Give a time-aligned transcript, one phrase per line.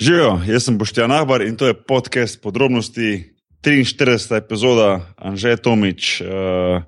[0.00, 4.36] Živijo, jaz sem Boštjan Ahbar in to je podcast podrobnosti 43.
[4.36, 6.20] epizoda Anže Tomič.
[6.20, 6.82] Uh,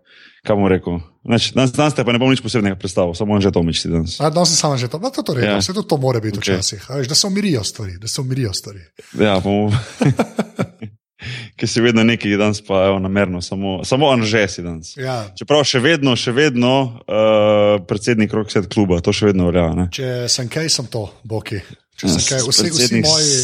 [0.46, 1.00] kaj bom rekel?
[1.24, 4.16] Znači, danes, danes te pa ne bom nič posebnega predstavil, samo Anže Tomič si danes.
[4.20, 5.60] A, danes sem samo že to, no, to, to, Ja.
[5.60, 5.60] ja.
[5.60, 6.56] to, to mora biti Okay.
[6.56, 7.08] včasih, okay.
[7.08, 8.80] da se umirijo stvari, da se umirijo stvari.
[9.20, 9.68] Ja, bomo.
[11.56, 14.96] Ki si vedno neki danes, pa evo, namerno, samo, samo Anže si danes.
[14.96, 15.28] Ja.
[15.38, 16.72] Čeprav še vedno, še vedno
[17.04, 19.68] uh, predsednik Rockset kluba, to še vedno velja.
[19.76, 19.86] ne?
[19.92, 21.60] Če sem kaj, sem to, Boki.
[22.02, 23.34] Če Ja, sem kaj, vsi, vsi, moji,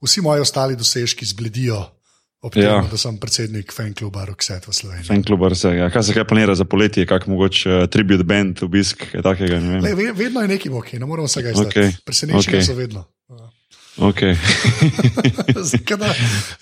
[0.00, 1.82] vsi moji ostali dosežki zbledijo
[2.40, 2.78] ob tem, Ja.
[2.80, 2.88] ja.
[2.88, 5.04] da sem predsednik fan kluba Rockset v Sloveniji.
[5.04, 5.74] Fan kluba, vse.
[5.76, 5.90] Ja.
[5.92, 9.74] Kaj se kaj planira za poletje, kak mogoče uh, tribute band, obisk, kaj takega, ne
[9.74, 9.82] vem.
[9.84, 11.68] Le, ve- vedno je neki Boki, ne moramo vsega izdati.
[11.68, 12.04] Okej, Okay.
[12.04, 12.60] Presenečenja okej.
[12.60, 12.66] okay.
[12.66, 13.04] so vedno.
[14.00, 14.32] Okay.
[15.70, 16.14] Zakaj da-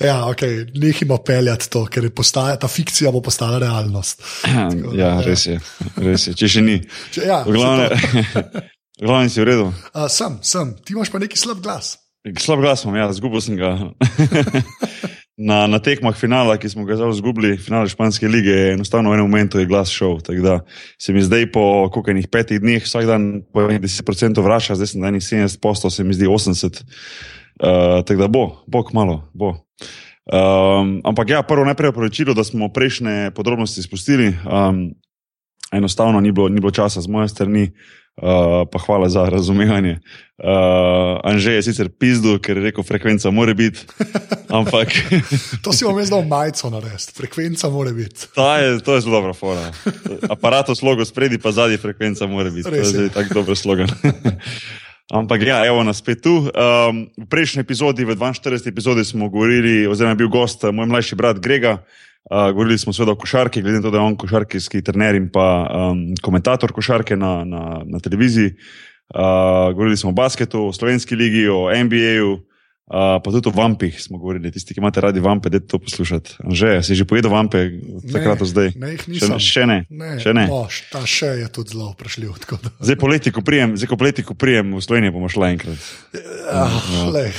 [0.02, 0.66] ja, okay.
[0.74, 4.22] Nehimo peljati to, ker je postaja, ta fikcija bo postala realnost.
[4.98, 5.60] ja, res je,
[5.96, 6.34] res je.
[6.34, 6.80] Če še ni.
[7.14, 7.55] Če, ja, V
[9.00, 9.70] glavnem si v redu.
[9.70, 11.96] uh, sem, sem, ti imaš pa neki slab glas.
[12.38, 13.76] Slab glas imam, ja, zgubil sem ga.
[15.38, 19.14] Na, na tekmah finala, ki smo ga zdaj izgubili, finale španske lige, je enostavno v
[19.14, 20.16] enem momentu je glas šel.
[20.18, 20.55] Tako da
[20.98, 21.62] se mi zdaj po
[21.94, 25.62] koliko enih petih dneh vsak dan po enih 10% vrača, zdaj sem na enih 70
[25.62, 26.83] postov, se mi zdi 80.
[27.62, 29.55] Uh, tako da bo, bo kmalo, bo.
[30.27, 34.34] Um, ampak ja, prvo najprej poročilo, da smo prejšnje podrobnosti spustili.
[34.42, 34.90] Um,
[35.70, 37.70] enostavno ni bilo, ni bilo časa z moje strani,
[38.22, 39.98] uh, pa hvala za razumevanje.
[40.38, 43.80] Uh, Anže je sicer pizdu, ker je rekel, frekvenca mora biti,
[44.58, 44.88] ampak
[45.64, 48.30] To si bom jaz dal majico narediti, frekvenca mora biti.
[48.34, 49.72] ta je, to je zelo dobra fora.
[50.30, 52.70] Aparatus logo spredi, pa zadnji frekvenca mora biti.
[52.70, 53.08] To je je.
[53.08, 53.89] tako dober slogan.
[55.09, 56.53] Ampak ja, evo nas spet tu.
[56.53, 58.69] Um, v prejšnji epizodi, v 42.
[58.69, 61.81] epizodi smo govorili, oziroma bil gost eh, moj mlajši brat Grega.
[62.28, 65.31] Uh, govorili smo seveda o košarki, glede na to, da je on košarkarski trener in
[65.33, 68.53] pa um, komentator košarke na, na, na televiziji.
[69.09, 72.45] Uh, govorili smo o basketu, o slovenski ligi, o NBA-ju,
[72.89, 74.53] uh, pa tudi o vampih smo govorili.
[74.53, 76.41] Tisti, ki imate radi vampe, da to poslušate.
[76.48, 77.69] Že si že pojedel vampe,
[78.12, 78.72] takrat do zdaj?
[78.77, 79.78] Ne, Še, še ne.
[79.92, 80.48] Ne, Še ne.
[80.51, 82.35] No, ta še je tudi zelo vprašljiv.
[82.80, 85.79] Zdaj poleti, ko prijem, zdaj ko poleti, ko prijem v Slovenijo, bomo šla enkrat.
[86.48, 86.73] Ah,
[87.12, 87.33] lej,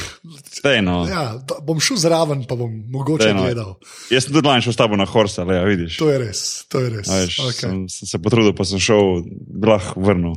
[0.49, 1.05] Zdaj, no.
[1.07, 3.43] ja, bom šel zraven, pa bom mogoče Daj, no.
[3.45, 3.75] gledal.
[4.09, 5.99] Jaz sem tudi lani šel s tabo na Horsa, le, ja, vidiš.
[6.01, 6.41] To je res.
[6.73, 7.07] To je res.
[7.07, 7.61] A Veš, Okay.
[7.61, 10.33] sem, sem se potrudil, pa sem šel, blah, vrnil.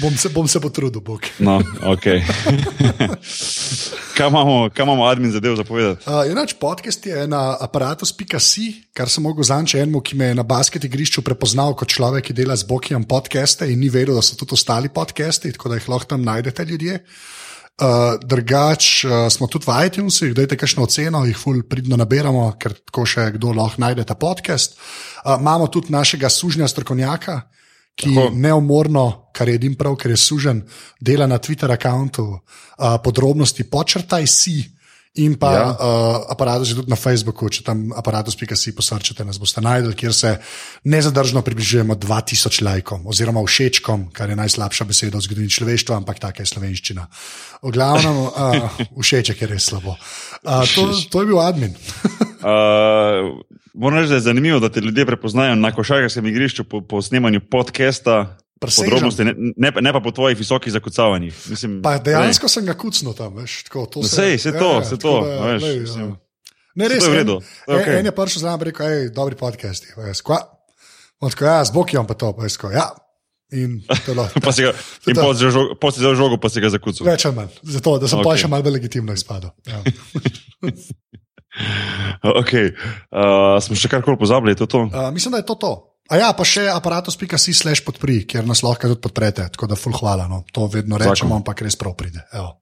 [0.00, 1.26] Bom, se, bom se potrudil, Bog.
[1.38, 2.06] No, ok.
[4.16, 6.04] kaj, imamo, kaj imamo admin zadev zapovedati?
[6.06, 8.66] Uh, Enač podcast je na aparatus.si,
[8.96, 12.36] kar sem mogel zanče enemu, ki me je na basket igrišču prepoznal kot človek, ki
[12.36, 15.88] dela z Bokijem podcaste in ni vedel, da so tudi ostali podcasti, tako da jih
[15.88, 17.00] lahko tam najdete ljudje.
[17.76, 22.72] Uh, drugač uh, smo tudi v iTunesih, dajte kakšno oceno, jih ful pridno nabiramo, ker
[22.72, 24.78] tako še kdo lahko najde ta podcast.
[25.20, 27.42] Uh, imamo tudi našega sužnja strokovnjaka,
[27.92, 28.32] ki Tako.
[28.32, 29.04] neumorno,
[29.36, 30.64] kar je edin prav, ker je sužen,
[31.00, 32.40] dela na Twitter računu uh,
[33.04, 34.56] podrobnosti počrtaj si.
[35.16, 35.64] In pa Ja.
[35.72, 35.76] uh,
[36.28, 40.36] aparatus je tudi na Facebooku, če tam aparatus.si posrčete, nas boste najdel, kjer se
[40.84, 46.44] nezadržno približujemo 2000 lajkom oziroma všečkom, kar je najslabša beseda v zgodovini človeštva, ampak taka
[46.44, 47.08] je slovenščina.
[47.64, 48.68] V glavnem, uh,
[49.00, 49.96] všeček je res slabo.
[50.44, 51.72] Uh, to, to je bil admin.
[52.44, 53.40] Uh,
[53.80, 57.40] moram reči, da je zanimivo, da te ljudje prepoznajo na košarkarskem igrišču po, po snemanju
[57.50, 58.36] podcasta.
[58.56, 58.88] Presežem.
[58.88, 61.34] Podrobnosti, ne, ne, ne pa po tvojih visokih zakucavanjih.
[61.46, 63.62] Mislim, Pa dejansko sem ga kucnil tam, veš.
[63.64, 66.16] Tako, to No, se- sej, sej to, ja, tako to, da, veš, glej, mislim, ja.
[66.74, 67.28] Ne, res je en-
[67.68, 69.92] je En, je prišel nami in rekel, hej, dobri podcasti.
[71.18, 72.90] On tako, ja, z Bokijem pa to, pa tako, ja.
[73.52, 74.26] In bilo.
[74.44, 74.72] Pa si ga,
[75.06, 75.46] in pol si
[76.00, 77.06] vzel žogo- pa si ga zakucal.
[77.06, 78.24] Več ali manj, zato da sem okay.
[78.24, 79.52] pa še malo bolj legitimno izpadel.
[79.64, 79.84] Ja.
[82.22, 82.76] Okay.
[83.08, 84.80] Uh, smo še karkoli pozabili, je to to?
[84.92, 85.72] Uh, mislim, da je to to.
[86.06, 89.90] A ja, pa še aparatus.si slash podpri, kjer nas lahko tudi podprete, tako da ful
[89.92, 90.28] hvala.
[90.30, 90.44] No.
[90.54, 91.40] To vedno rečemo, Zakon.
[91.40, 92.22] ampak res prav pride.
[92.30, 92.60] Evo.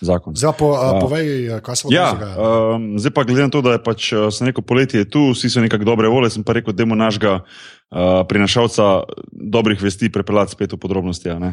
[0.00, 0.36] Zakon.
[0.36, 1.00] Zdaj pa po, Ja.
[1.00, 1.26] povej,
[1.58, 2.76] kaj se bo Ja, dogajalo.
[2.76, 5.50] um, zdaj pa glede na to, da je pač, sem rekel, poletje je tu, vsi
[5.50, 9.02] so nekako dobre volje, sem pa rekel, da je našega uh, prinašalca
[9.32, 11.26] dobrih vesti prepeljati spet v podrobnosti.
[11.30, 11.52] a ne.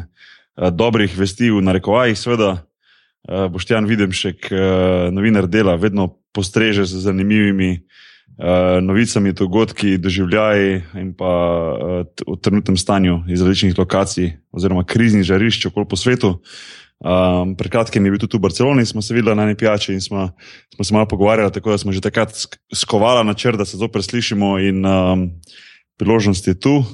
[0.54, 2.62] Uh, dobrih vesti v narekovajih, seveda.
[3.26, 4.58] Uh, Boštjan Videmšek, uh,
[5.10, 8.06] novinar dela, vedno postreže z zanimivimi uh,
[8.82, 15.24] novicami, dogodki, doživljaji in pa uh, t- o trenutnem stanju iz različnih lokacij oziroma kriznih
[15.24, 16.42] žarišč okoli po svetu.
[16.96, 20.00] Um, pred kratkim je bil tudi v Barceloni, smo se videli na eni pijači in
[20.00, 20.30] smo,
[20.74, 24.04] smo se malo pogovarjali, tako da smo že takrat sk- skovala načrt, da se zopet
[24.04, 25.30] slišimo in um,
[25.96, 26.84] priložnost je tu,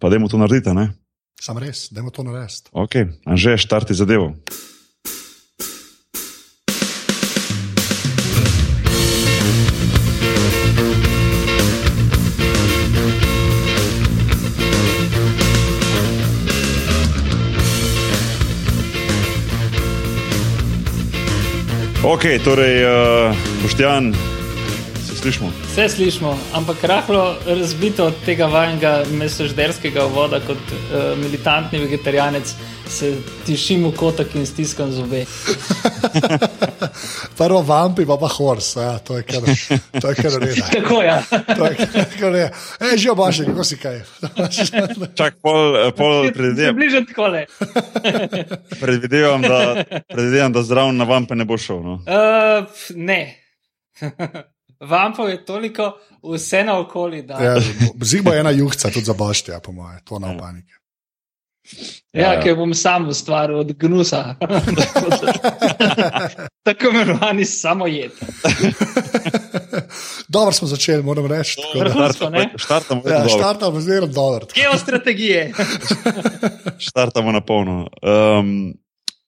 [0.00, 0.70] pa dajmo to narediti.
[0.74, 0.90] ne?
[1.40, 2.70] Sam res, dajmo to narediti.
[2.72, 2.94] Ok,
[3.26, 4.34] Anže, štarti zadevo.
[22.10, 24.14] Ok, torej, uh, Boštjan,
[25.06, 25.52] se slišmo.
[25.70, 32.54] Vse slišimo, ampak rahlo razbito od tega vajenega mesožderskega voda kot uh, militantni vegetarijanec
[32.90, 33.16] se
[33.46, 35.24] tišim v kotak in stiskam zobe.
[37.38, 39.42] Prvo vampi, pa pa hors, ja, to je kar,
[40.00, 40.66] to je kar reda.
[40.76, 41.22] Tako ja.
[41.56, 41.76] To je
[42.18, 42.50] kar reda.
[42.80, 44.00] Ej, že obaši, kako si kaj.
[45.18, 47.46] Čak, pol, eh, pol predvidevam, Bliže tako le.
[48.80, 51.82] predvidevam, da, predvidevam, da zraven na vampe ne bo šel.
[51.84, 52.00] No.
[52.04, 52.66] Uh,
[52.96, 53.36] ne.
[54.80, 55.92] Vampov je toliko,
[56.24, 57.22] vse naokoli.
[57.22, 57.38] Da.
[57.44, 57.54] Ja,
[58.02, 60.79] Zigbo je ena juhca, tudi za boštja, po moje, to na panike.
[62.12, 62.40] Ja, ja.
[62.40, 64.34] ki jo bom sam ustvaril od gnusa.
[66.62, 68.10] Tako imenovani samo jed.
[70.28, 71.56] Dobro smo začeli, moram reči.
[72.30, 72.50] ne?
[72.56, 74.46] Štartamo, Ja, ja, štartamo zelo dobro.
[74.54, 75.52] Geostrategije.
[76.80, 77.88] štartamo na polno.
[78.02, 78.74] Um,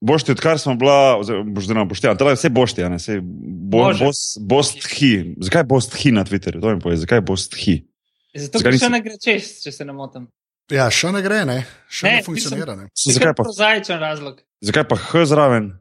[0.00, 1.44] Bošti, odkar smo bila, oziroma
[1.84, 3.20] boš boštjan, teda vse bošti, a ne vse
[3.62, 4.04] bo, Može.
[4.04, 5.34] bos, bost-hi.
[5.38, 6.60] Zakaj bost-hi na Twitterju?
[6.60, 7.86] To mi povej, zakaj bost-hi?
[8.34, 10.26] Zato, Zakaj ker nisi- še ne gre čez, če se ne motim.
[10.70, 12.74] Ja, še ne gre, ne, še ne, Ne, ne funkcionira.
[12.76, 12.86] Ne.
[12.94, 14.40] Zakaj pa, Prozaičen razlog.
[14.62, 15.72] zakaj pa H zraven?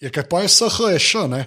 [0.00, 1.40] Je kaj pa je SH, je še ne.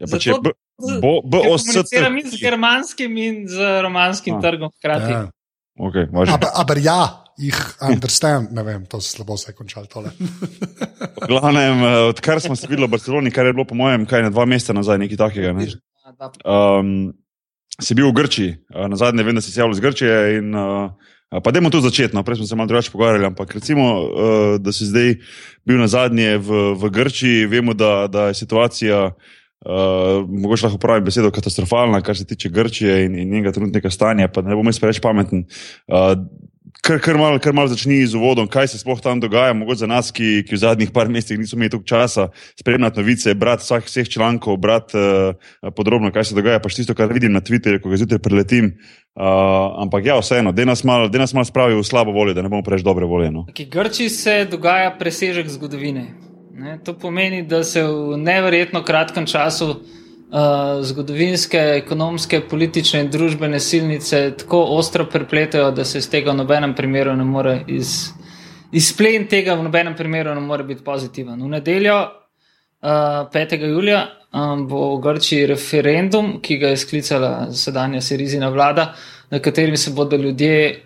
[0.00, 1.76] Ja, pa če je Zato- B, bo, B, Ker O, S, T.
[1.76, 4.40] Komuniciram in z germanskim in z romanskim A.
[4.40, 5.12] trgom hkrati.
[5.12, 5.28] Ja.
[5.76, 6.08] Okay.
[6.08, 10.10] Aber, aber ja, jih understand, ne vem, to se slabo se je končalo tole.
[10.16, 14.22] V glavnem, eh, odkar smo se videli v Barceloni, kar je bilo po mojem, kaj
[14.22, 15.52] ne dva meseca nazaj, nekaj takega.
[15.52, 15.68] Ne?
[16.44, 17.12] Um,
[17.80, 20.16] si bil v Grčiji, uh, na zadnje vem, da si se javil iz Grčije.
[20.40, 20.90] In, uh,
[21.38, 23.26] pa dajmo tu začeti, no, prej smo se malo drugače pogovarjali.
[23.26, 25.14] Ampak recimo, uh, da si zdaj
[25.64, 29.12] bil na zadnje v, v Grčiji, vemo, da, da je situacija.
[29.60, 34.30] Uh, mogoče lahko pravim besedo katastrofalna, kar se tiče Grčije in, in njenega trenutnega stanja,
[34.32, 35.44] pa ne bom jaz preveč pameten.
[35.86, 36.16] Uh,
[36.82, 39.52] kar, kar malo mal začni z uvodom, kaj se sploh tam dogaja.
[39.56, 42.28] Mogoče za nas, ki, ki v zadnjih par mesecih nismo imeli toliko časa
[42.60, 47.12] spremljati novice, brati vseh, vseh člankov, brati uh, podrobno, kaj se dogaja, pa tisto, kar
[47.12, 48.72] vidim na Twitterju, ko ga zjutraj preletim.
[49.14, 49.24] Uh,
[49.82, 52.84] ampak ja, vseeno, da nas malo mal spravi v slabo voljo, da ne bomo preveč
[52.86, 53.30] dobre volje.
[53.30, 53.46] No.
[53.54, 56.06] Ki Grči se dogaja presežek zgodovine.
[56.60, 59.80] Ne, to pomeni, da se v neverjetno kratkem času
[60.32, 66.42] uh, zgodovinske, ekonomske, politične in družbene silnice tako ostro prepletajo, da se iz tega v
[66.42, 68.10] nobenem primeru ne more iz,
[68.72, 71.42] izplen tega v nobenem primeru ne more biti pozitiven.
[71.42, 72.00] V nedeljo,
[72.82, 73.56] uh, 5.
[73.66, 78.94] julija, um, bo v Grčiji referendum, ki ga je sklicala sedanja Sirizina vlada,
[79.30, 80.82] na katerem se bodo ljudje,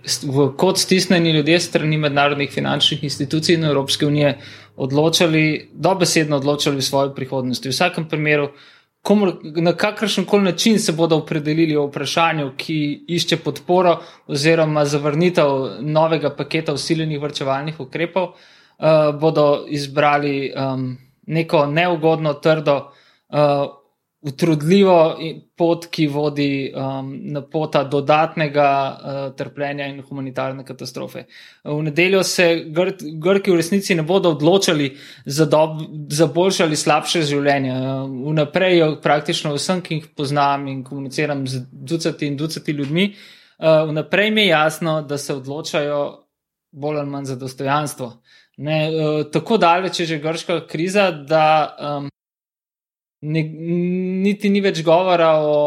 [0.56, 4.38] kot stisnjeni ljudje strani mednarodnih finančnih institucij in Evropske unije
[4.76, 7.68] odločali, dobesedno odločali o svoji prihodnosti.
[7.68, 8.50] V vsakem primeru,
[9.04, 15.48] komor, na kakršen koli način se bodo opredelili o vprašanju, ki išče podporo oziroma zavrnitev
[15.80, 20.96] novega paketa usiljenih vrčevalnih ukrepov, uh, bodo izbrali um,
[21.26, 22.78] neko neugodno, trdo,
[23.28, 23.38] uh,
[24.24, 25.16] utrudljivo
[25.56, 31.26] pot, ki vodi um, na pota dodatnega uh, trpljenja in humanitarne katastrofe.
[31.64, 34.88] V nedeljo se Gr Grki v resnici ne bodo odločali
[35.26, 37.74] za, dob, za boljše ali slabše življenje.
[37.76, 43.10] Uh, Vnaprej jo praktično vsem, ki jih poznam in komuniciram z ducati in ducati ljudmi,
[43.12, 46.00] uh, vnaprej mi je jasno, da se odločajo
[46.72, 48.10] bolj ali manj za dostojanstvo.
[48.56, 52.10] Ne, uh, tako daleč je že grška kriza, da um,
[53.24, 53.42] ne,
[54.24, 55.58] niti ni več govora o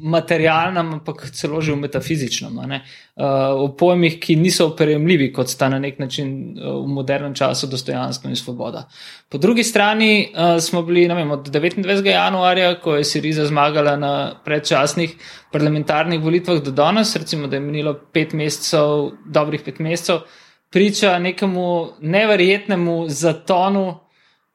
[0.00, 2.56] materialnem, ampak celo že v metafizičnem.
[2.56, 7.68] Uh, o pojmih, ki niso opremljivi, kot sta na nek način uh, v modernem času
[7.68, 8.86] dostojanstvo in svoboda.
[9.28, 12.06] Po drugi strani uh, smo bili vem, od 29.
[12.06, 14.12] januarja, ko je Siriza zmagala na
[14.44, 15.16] predčasnih
[15.52, 20.24] parlamentarnih volitvah do danes, recimo, da je minilo pet mesecev, dobrih pet mesecev,
[20.70, 24.09] priča nekemu neverjetnemu zatonu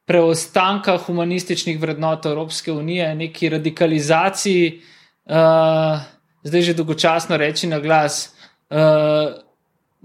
[0.06, 4.80] preostanka humanističnih vrednot Evropske unije, neki radikalizaciji,
[5.26, 5.98] uh,
[6.42, 8.36] zdaj že dolgočasno reči na glas,
[8.70, 9.34] uh,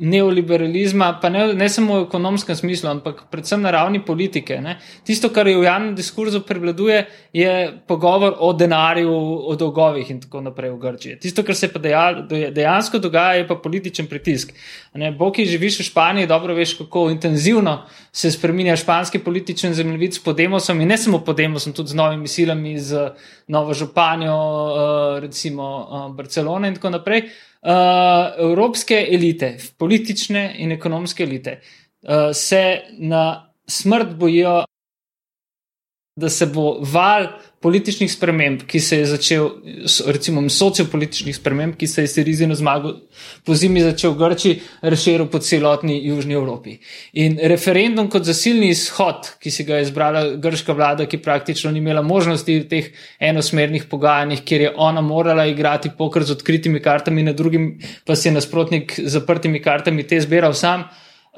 [0.02, 4.58] neoliberalizma, pa ne, ne samo v ekonomskem smislu, ampak predvsem na ravni politike.
[4.62, 4.78] Ne.
[5.06, 7.04] Tisto, kar je v javnem diskurzu prevladuje,
[7.38, 7.52] je
[7.88, 9.12] pogovor o denarju,
[9.52, 11.20] o dolgovih in tako naprej v Grčiji.
[11.22, 14.56] Tisto, kar se pa deja, dejansko dogaja, je pa političen pritisk.
[14.94, 17.78] Ne, Bo, ki živiš v Španiji, dobro veš, kako intenzivno
[18.12, 22.80] se spremenja španski političen zemljevid s Podemosom in ne samo Podemosom, tudi z novimi silami,
[22.80, 23.12] z
[23.48, 27.24] novo županjo, uh, recimo uh, Barcelone in tako naprej.
[27.62, 27.72] Uh,
[28.50, 31.60] evropske elite, politične in ekonomske elite,
[32.34, 34.64] se na smrt bojijo
[36.16, 37.28] da se bo val
[37.62, 39.50] političnih sprememb, ki se je začel,
[40.10, 42.96] recimo sociopolitičnih sprememb, ki se je Sirizi na zmago
[43.46, 46.80] po zimi začel v Grči, razširil po celotni Južni Evropi.
[47.22, 51.84] In referendum kot zasilni izhod, ki si ga je izbrala grška vlada, ki praktično ni
[51.84, 52.90] imela možnosti v teh
[53.30, 57.76] enosmernih pogajanjih, kjer je ona morala igrati pokr z odkritimi kartami, na drugim
[58.06, 60.88] pa si je nasprotnik z zaprtimi kartami te zbiral sam,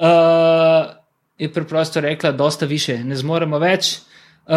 [0.00, 0.88] uh,
[1.38, 3.98] je preprosto rekla, dosta više, ne zmoremo več
[4.46, 4.54] uh,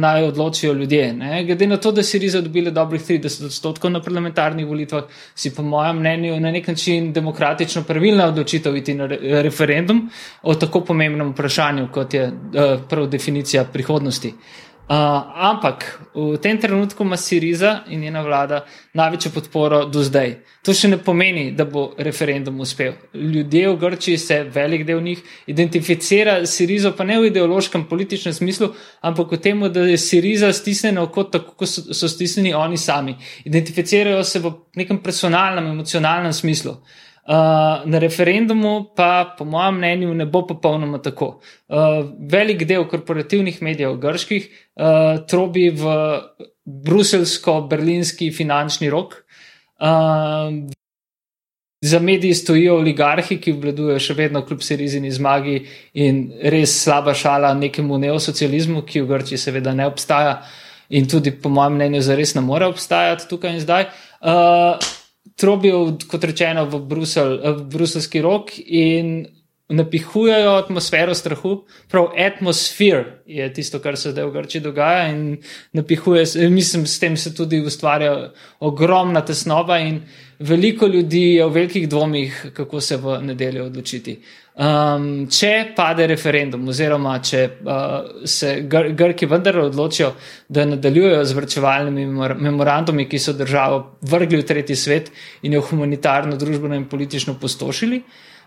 [0.00, 1.12] naj odločijo ljudje.
[1.12, 1.44] Ne?
[1.44, 5.04] Glede na to, da si Riza dobili dobrih 30 odstotkov na parlamentarnih volitvah,
[5.34, 10.08] si po mojem mnenju na nek način demokratično pravilna odločitev iti na re referendum
[10.42, 14.28] o tako pomembnem vprašanju, kot je uh, prav definicija prihodnosti.
[14.28, 18.64] Uh, ampak v tem trenutku ima Siriza in njena vlada
[18.94, 20.38] največjo podporo do zdaj.
[20.64, 22.94] To še ne pomeni, da bo referendum uspel.
[23.14, 28.34] Ljudje v Grčiji se, velik del njih, identificira s Sirizo, pa ne v ideološkem, političnem
[28.34, 32.76] smislu, ampak v tem, da je Siriza stisnjena kot tako, kot so, so stisnjeni oni
[32.76, 33.16] sami.
[33.44, 36.72] Identificirajo se v nekem personalnem, emocionalnem smislu.
[36.72, 41.42] Uh, Uh, na referendumu pa, po mojem mnenju, ne bo popolnoma tako.
[41.68, 44.46] Uh, velik del korporativnih medijev, grških,
[44.80, 45.92] uh, trobi v
[46.64, 49.18] bruselsko-berlinski finančni rok.
[49.76, 50.72] Uh,
[51.84, 55.58] za mediji stojijo oligarhi, ki obvladujejo še vedno kljub serizini zmagi
[56.00, 60.38] in res slaba šala nekemu neosocializmu, ki v Grčiji seveda ne obstaja
[60.88, 63.90] in tudi, po mojem mnenju, zares ne more obstajati tukaj in zdaj.
[64.18, 64.80] Uh,
[65.36, 69.26] trobijo, kot rečeno, v, Brusel, v bruselski rok in
[69.68, 71.64] napihujejo atmosfero strahu.
[71.88, 75.36] Prav atmosfer je tisto, kar se zdaj v Grči dogaja in
[75.72, 80.00] napihuje, mislim, s tem se tudi ustvarja ogromna tesnova in
[80.38, 84.20] veliko ljudi je v velikih dvomih, kako se v nedeljo odločiti.
[84.58, 90.14] Um, če pade referendum, oziroma če uh, se Gr Grki vendar odločijo,
[90.48, 92.06] da nadaljujejo z vrčevalnimi
[92.40, 98.00] memorandumi, ki so državo vrgli v tretji svet in jo humanitarno, družbeno in politično postošili,
[98.02, 98.37] uh,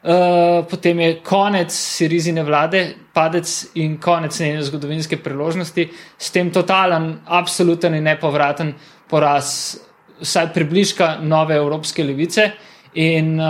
[0.70, 7.96] potem je konec sirizine vlade, padec in konec njene zgodovinske priložnosti, s tem totalen, absoluten
[7.96, 8.74] in nepovraten
[9.10, 9.78] poraz,
[10.22, 12.52] vsaj približka nove evropske levice
[12.94, 13.46] in uh,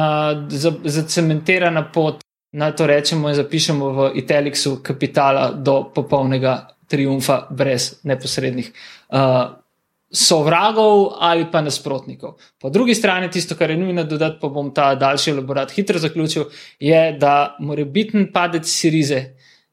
[0.83, 8.71] zacementirana pot na to rečemo in zapišemo v italiksu kapitala do popolnega triumfa brez neposrednih
[9.09, 9.60] uh,
[10.11, 12.33] sovragov ali pa nasprotnikov.
[12.59, 16.43] Po drugi strani, tisto, kar je nujno dodati, pa bom ta daljši elaborat hitro zaključil,
[16.79, 19.25] je, da mora biti padec Sirize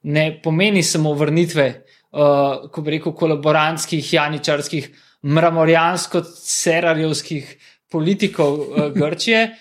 [0.03, 4.91] ne pomeni samo vrnitve, uh, ko bi rekel, kolaborantskih, janičarskih,
[5.23, 7.57] mramorjansko-cerarjevskih
[7.91, 8.67] politikov uh,
[8.99, 9.57] Grčije, uh,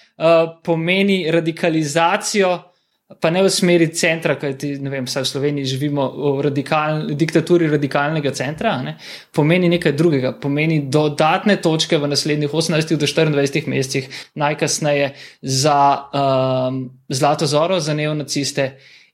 [0.63, 2.63] pomeni radikalizacijo
[3.07, 7.69] pa ne v smeri centra, kajti ne vem, vsaj v Sloveniji živimo v radikal, diktaturi
[7.71, 8.97] radikalnega centra, ne,
[9.31, 15.79] pomeni nekaj drugega, pomeni dodatne točke v naslednjih 18 do 24 mesecih, najkasneje za
[16.11, 18.73] um, Zlato Zoro, za neonaciste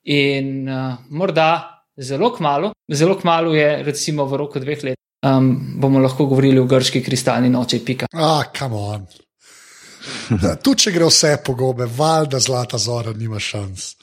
[0.10, 4.98] in uh, morda zelo kmalo, zelo kmalo je recimo v roku dveh let.
[5.24, 7.80] Um, bomo lahko govorili o grški kristalni noči.
[7.86, 8.10] Pika.
[8.12, 9.06] Ah, kam on.
[10.64, 13.94] Tu, če gre vse po gobe, valjda zlata zora, nima šans.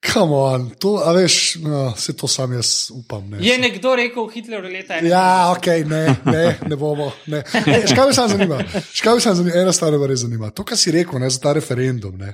[0.00, 3.26] Kam on, to, a veš, no, se to sam jaz upam.
[3.28, 5.10] Ne, je nekdo rekel, Hitler leta je.
[5.12, 7.10] Ja, ok, ne, ne, ne bomo.
[7.26, 7.42] Ne.
[7.66, 8.62] Ne, škaj me samo zanima,
[8.96, 10.50] škaj me samo zanima, ena stvar me res zanima.
[10.56, 12.16] To, kar si rekel, ne, za ta referendum.
[12.16, 12.32] Ne.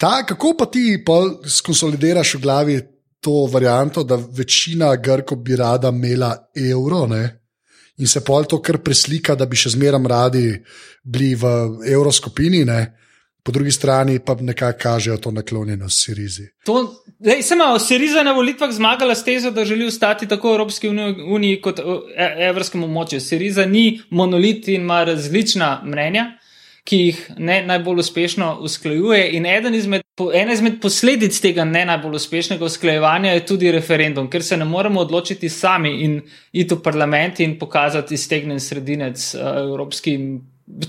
[0.00, 1.02] Ta, kako pa ti
[1.58, 2.78] skonsolidiraš v glavi
[3.20, 7.24] to varianto, da večina Grkov bi rada imela evro, ne?
[7.98, 10.46] In se pol to kar preslika, da bi še zmeraj radi
[11.04, 11.56] bili v
[11.92, 12.80] evroskupini, ne?
[13.46, 16.48] po drugi strani pa nekako kažejo to naklonjenost Sirizi.
[16.66, 16.80] To,
[17.22, 21.78] lej, samo Siriza na volitvah zmagala s tezo, da želi ostati tako Evropski uniji kot
[21.78, 23.20] v e, evropskem območju.
[23.22, 26.26] Siriza ni monolit in ima različna mnenja
[26.86, 29.30] ki jih ne najbolj uspešno usklajuje.
[29.36, 30.02] In izmed,
[30.34, 35.00] ena izmed posledic tega ne najbolj uspešnega usklajevanja je tudi referendum, ker se ne moremo
[35.02, 36.20] odločiti sami in
[36.52, 40.36] iti v parlament in pokazati stegnen sredinec uh, evropskim.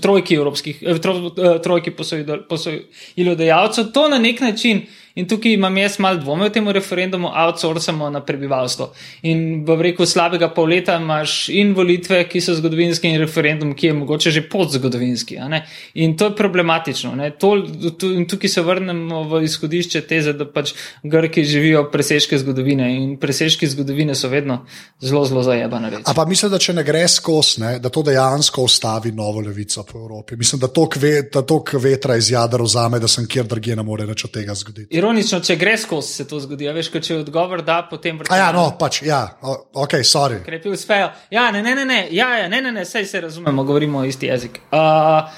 [0.02, 1.92] Trojki, evropskih, eh, eh, trojki
[2.48, 4.80] posojilodajalcev, to na nek način
[5.18, 8.92] In tukaj imam jaz malo dvome v tem referendumu, outsourcamo na prebivalstvo.
[9.26, 13.90] In v reku slabega pol leta imaš in volitve, ki so zgodovinske, in referendum, ki
[13.90, 15.40] je mogoče že podzgodovinski.
[15.98, 17.16] In to je problematično.
[17.42, 17.50] To,
[17.98, 23.16] to, in tukaj se vrnemo v izhodišče teze, da pač Grki živijo presežke zgodovine in
[23.18, 24.60] presežki zgodovine so vedno
[25.00, 25.90] zelo, zelo zajebane.
[26.04, 29.82] A pa mislim, da če ne gre skozi, ne, da to dejansko ustavi novo levico
[29.82, 30.38] po Evropi.
[30.38, 31.24] Mislim, da to kve,
[31.82, 35.40] vetra iz jadra vzame, da sem kjer drugje ne more več od tega zgoditi ironično,
[35.40, 36.66] če greš skozi, se to zgodi.
[36.68, 38.36] Ja, veš, če odgovor da, potem vrtiš.
[38.36, 40.42] Ja, no, pač, ja, ok, sorry.
[40.44, 41.08] Krepi uspejo.
[41.32, 44.28] Ja, ne, ne, ne, ne, ja, ja, ne, ne, ne, sej se razumemo, govorimo isti
[44.28, 44.60] jezik.
[44.68, 45.30] Uh,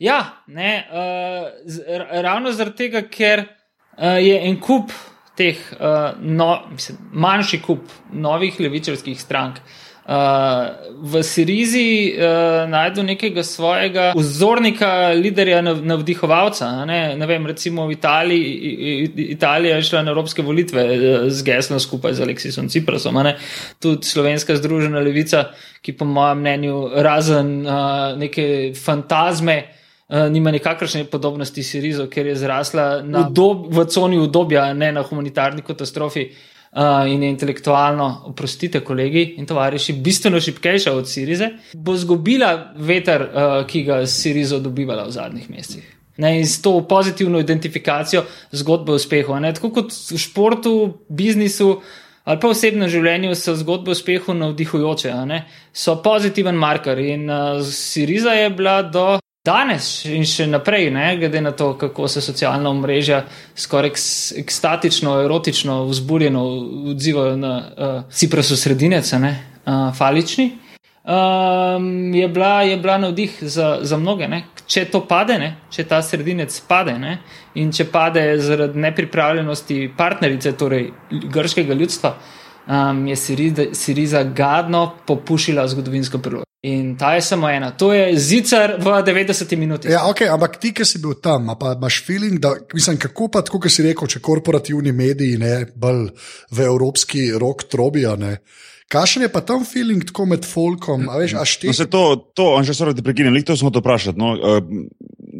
[0.00, 4.94] ja, ne, uh, z, ravno zaradi tega, ker uh, je en kup
[5.36, 9.60] teh, uh, no, mislim, manjši kup novih levičarskih strank.
[9.60, 9.79] Uh,
[10.10, 16.84] v Sirizi uh, najdu nekega svojega vzornika, liderja, navdihovalca.
[16.84, 17.14] Ne?
[17.16, 18.50] Ne vem, recimo v Italiji,
[19.30, 20.82] Italija je šla na evropske volitve
[21.30, 23.22] z geslom skupaj z Aleksisom Ciprasom,
[23.78, 29.62] tudi slovenska združena levica, ki po mojem mnenju razen uh, neke fantazme.
[30.10, 35.06] Uh, nima nikakršne podobnosti s Sirizo, ker je zrasla na, v coni udobja, ne na
[35.06, 36.32] humanitarni katastrofi.
[36.70, 43.24] Uh, in je intelektualno, oprostite, kolegi in tovariši, bistveno šipkejša od Sirize, bo izgubila veter,
[43.26, 45.88] uh, ki ga je Siriza dobivala v zadnjih mesecih.
[46.22, 48.22] Ne, in s to pozitivno identifikacijo
[48.52, 49.34] zgodbe o uspehu.
[49.42, 50.74] Ne, tako kot v športu,
[51.08, 51.80] biznisu
[52.24, 55.10] ali pa v osebnem življenju so zgodbe o uspehu navdihujoče,
[55.72, 56.98] so pozitiven marker.
[57.02, 62.08] In uh, Siriza je bila do Danes in še naprej, ne, glede na to, kako
[62.12, 63.22] se socialna omrežja
[63.56, 63.94] skoraj
[64.36, 66.42] ekstatično, erotično, vzburjeno
[66.92, 69.30] odzivajo na uh, Ciprasu sredinece, ne,
[69.64, 70.44] uh, falični,
[71.08, 74.28] um, je, bila, je bila navdih za, za mnoge.
[74.28, 74.42] Ne.
[74.66, 77.16] Če to pade, ne, če ta sredinec pade ne,
[77.56, 80.90] in če pade zaradi nepripravljenosti partnerice, torej
[81.32, 82.12] grškega ljudstva,
[82.68, 83.16] um, je
[83.72, 86.49] Siriza gadno popušila zgodovinsko priložnost.
[86.62, 89.88] In ta je samo ena, to je zicar v 90 minutah.
[89.90, 93.40] Ja, okay, ampak ti, ki si bil tam, pa imaš feeling, da mislim, kako pa,
[93.40, 96.10] kot si rekel, če korporativni mediji ne bolj
[96.52, 98.12] v evropski rok trobijo.
[98.92, 101.08] Kakšen je pa tam feeling tako med folkom?
[101.08, 102.02] Veš, no, se to,
[102.36, 104.20] to, on že sorry, da prekinem, to smo to vprašali.
[104.20, 104.60] No, uh,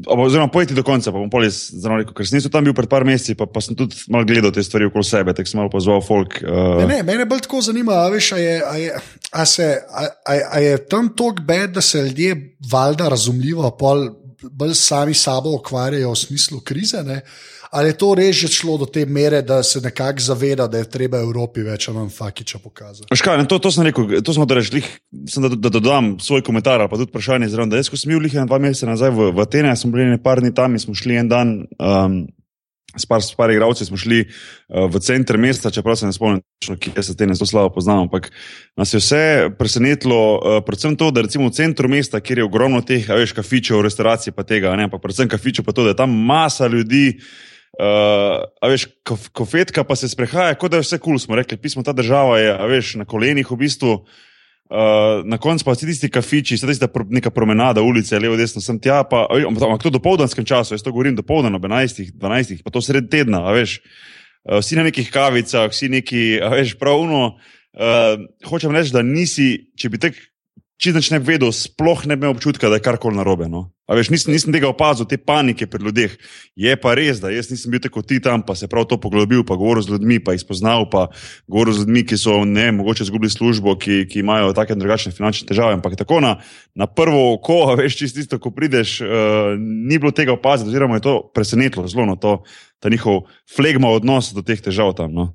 [0.07, 3.05] oziroma, pojdi do konca, pa bom pol zelo rekel, ker sem tam bil pred par
[3.05, 6.01] meseci, pa, pa sem tudi malo gledal te stvari okoli sebe, tako sem malo pozval
[6.05, 6.39] folk.
[6.45, 6.79] Uh...
[6.81, 10.07] Ne, ne, mene bolj tako zanima, a veš, a je, a je, a se, a,
[10.27, 13.77] a, a je tam tok bed, da se ljudje valjda razumljivo,
[14.51, 17.03] bolj sami sabo ukvarjajo v smislu krize.
[17.03, 17.21] Ne?
[17.71, 20.89] Ali je to res že šlo do te mere, da se nekako zaveda, da je
[20.91, 23.17] treba Evropi več ali manj fakiča pokazati?
[23.17, 24.83] Škaj, to, to sem rekel, to smo rešili,
[25.13, 27.49] da, da dodam svoj komentar ali pa tudi vprašanje.
[27.49, 30.43] Zraven, jaz, ko sem bil lihaj dva meseca nazaj v, v Atene, sem bil nekaj
[30.43, 31.55] dni tam in smo šli en dan.
[31.79, 32.25] Um,
[32.97, 36.43] S par, s par igravci smo šli uh, v center mesta, čeprav se ne spomnim,
[36.59, 38.09] kje se te ne zelo slabo poznamo.
[38.09, 38.31] Ampak
[38.77, 42.83] nas je vse presenetilo, uh, predvsem to, da recimo v centru mesta, kjer je ogromno
[42.83, 46.11] teh, veš, kafičev, restauracij, pa tega, ne, ampak predvsem kafičev, pa to, da je tam
[46.11, 47.21] masa ljudi.
[47.81, 51.57] Uh, a veš, kofetka pa se sprehaja, kot da je vse kul, cool, smo rekli,
[51.57, 53.95] pismo ta država je, a veš, na kolenih v bistvu.
[54.01, 54.27] Uh,
[55.27, 58.79] na koncu pa si tisti kafiči, sedaj si ta neka promenada, ulice, levo, desno, sem
[58.79, 62.63] tja, pa, ampak to do povdanskem času, jaz to govorim do povdana, ob 11, 12,
[62.63, 63.81] pa to sred tedna, veš,
[64.47, 66.23] uh, vsi na nekih kavicah, vsi neki,
[66.55, 67.41] veš, pravno.
[67.71, 69.99] Uh, hočem reči, da nisi, če bi
[70.81, 73.51] če nič ne vedel, sploh ne bi imel občutka, da je karkoli narobe.
[73.53, 73.69] No?
[73.91, 76.13] Veš, nisem, nisem tega opazil, te panike pri ljudeh.
[76.59, 79.43] Je pa res, da jaz nisem bil tako ti tam, pa se prav to poglobil,
[79.47, 81.09] pa govoril z ljudmi, pa jih spoznal, pa
[81.51, 85.11] govoril z ljudmi, ki so ne, mogoče izgubili službo, ki, ki imajo take in drugačne
[85.17, 85.75] finančne težave.
[85.75, 86.37] Ampak tako na,
[86.79, 91.17] na prvo oko, veš, čisto, ko prideš, uh, ni bilo tega opaziti, oziroma je to
[91.35, 92.41] presenetilo zelo na to
[92.81, 93.27] ta njihov
[93.57, 95.13] flegma odnos do teh težav tam.
[95.13, 95.27] No,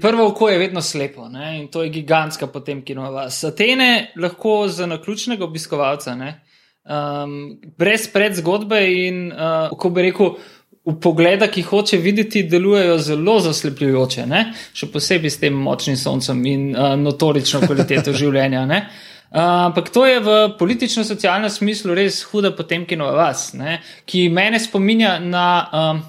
[0.00, 1.58] prvo oko je vedno slepo ne?
[1.60, 3.42] in to je gigantska potem, ki ima vas.
[3.44, 6.40] Atene lahko za naključnega obiskovalca, ne?
[6.86, 10.36] Um, brez predzgodbe in, uh, kako bi rekel,
[10.86, 14.44] v pogleda, ki hoče videti, delujejo zelo zaslepljujoče, ne?
[14.74, 18.62] še posebej s tem močnim soncem in uh, notorično kvaliteto življenja.
[18.70, 18.84] Ne?
[19.36, 23.80] Ampak uh, to je v politično-socialnem smislu res huda potemkinova vas, ne?
[24.06, 26.04] ki mene spominja na um,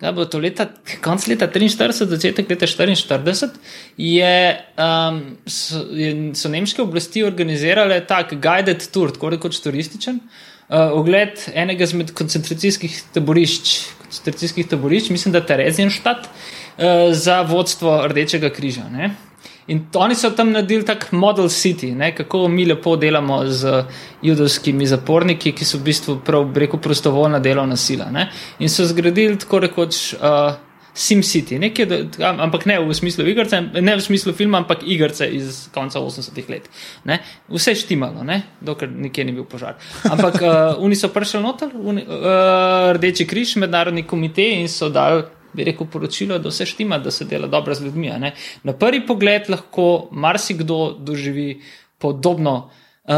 [0.00, 0.66] kaj bo to leta,
[1.04, 3.48] konc leta 43, začetek leta 44,
[3.96, 4.34] je,
[4.76, 11.46] um, so, je, so nemške oblasti organizirale tak guided tour, tako rekoč turističen, uh, ogled
[11.54, 18.90] enega izmed koncentracijskih taborišč, koncentracijskih taborišč, mislim, da Terezienstadt, uh, za vodstvo Rdečega križa.
[18.92, 19.14] Ne?
[19.68, 23.82] In oni so tam naredili tak model city, ne, kako mi lepo delamo z
[24.22, 28.06] judovskimi zaporniki, ki so v bistvu prav reko prostovoljna delovna sila.
[28.10, 28.28] Ne.
[28.58, 30.54] In so zgradili tako rekoč uh,
[30.96, 31.84] Sim City, nekje,
[32.24, 36.70] ampak ne v smislu igrce, ne v smislu filma, ampak igrce iz konca 80-ih let.
[37.04, 37.18] Ne.
[37.52, 39.76] Vse štimalo, ne, dokler nikjer ni bil požar.
[40.08, 45.26] Ampak uh, oni so prišli noter, uh, Rdeči križ, mednarodni komitej in so dali
[45.56, 48.12] bi rekel, poročilo, da vse štima, da se dela dobro z ljudmi.
[48.62, 51.60] Na prvi pogled lahko marsikdo doživi
[51.98, 52.70] podobno
[53.08, 53.14] uh,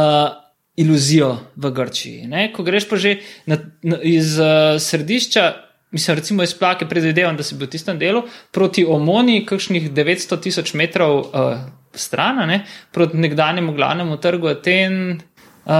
[0.79, 2.27] iluzijo v Grčiji.
[2.31, 2.53] Ne?
[2.53, 7.42] Ko greš pa že na, na, iz uh, središča mislim, recimo iz Plake, predvidevam, da
[7.42, 8.22] si bil v tistem delu,
[8.53, 11.62] proti Omoni, kakšnih 900 tisoč metrov uh,
[11.94, 15.20] stran, ne, proti nekdanjemu glavnemu trgu Aten.
[15.68, 15.74] Uh,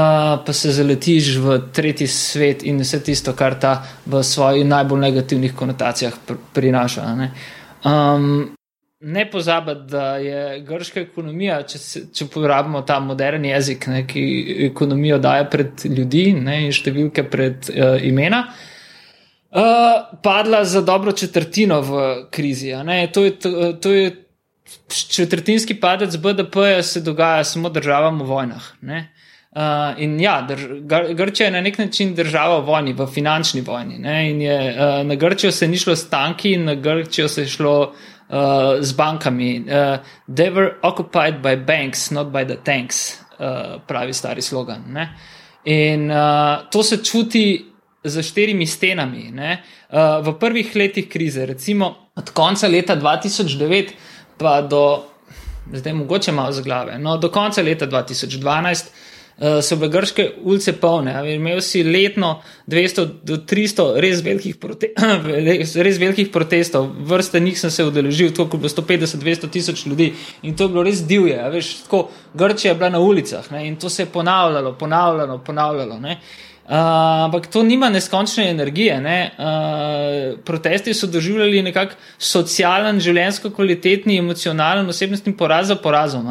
[0.45, 3.71] pa se zaletiš v tretji svet in vse tisto, kar ta
[4.05, 7.05] v svojih najbolj negativnih konotacijah pr prinaša.
[7.17, 7.29] Ne,
[7.89, 8.51] um,
[9.01, 11.81] ne pozabiti, da je grška ekonomija, če,
[12.13, 14.25] če uporabimo ta moderni jezik, ne, ki
[14.67, 21.81] ekonomijo daje pred ljudi ne, in številke pred uh, imena, uh, padla za dobro četrtino
[21.81, 22.75] v krizi.
[23.17, 23.39] To je,
[23.81, 24.13] to je
[25.17, 28.69] četrtinski padec BDP-ja, se dogaja samo državam v vojnah.
[28.85, 29.09] Uh,
[29.97, 30.65] in ja, drž,
[31.15, 33.99] Grčija je na nek način država v vojni, v finančni vojni.
[34.43, 38.37] Je, uh, na Grčijo se ni šlo s tanki, na Grčijo se je šlo uh,
[38.81, 39.61] z bankami.
[39.61, 44.85] Uh, they were occupied by banks, not by the tanks, uh, pravi stari slogan.
[44.93, 45.09] Ne?
[45.65, 47.65] In uh, to se čuti
[48.05, 49.33] za štirimi stenami.
[49.33, 53.89] Uh, v prvih letih krize, recimo od konca leta 2009
[54.39, 55.03] pa do
[55.73, 58.85] zdaj, mogoče malo za glave, no, do konca leta 2012.
[59.39, 64.91] Uh, so bile grške ulice polne, imel si letno 200 do 300 res velikih, prote
[65.87, 70.11] res velikih protestov, vrste njih sem se udeležil, tako kot 150-200 tisoč ljudi
[70.43, 71.39] in to je bilo res divje.
[71.55, 76.01] Veš, tako, Grčija je bila na ulicah ne, in to se je ponavljalo, ponavljalo, ponavljalo.
[76.03, 76.19] Ne.
[76.69, 76.75] Uh,
[77.25, 79.01] ampak to nima neskončne energije.
[79.01, 79.31] Ne?
[79.39, 86.29] Uh, protesti so doživljali nekako socialen, življenjsko kvalitetni, emocionalen, osebnostni poraz za porazom.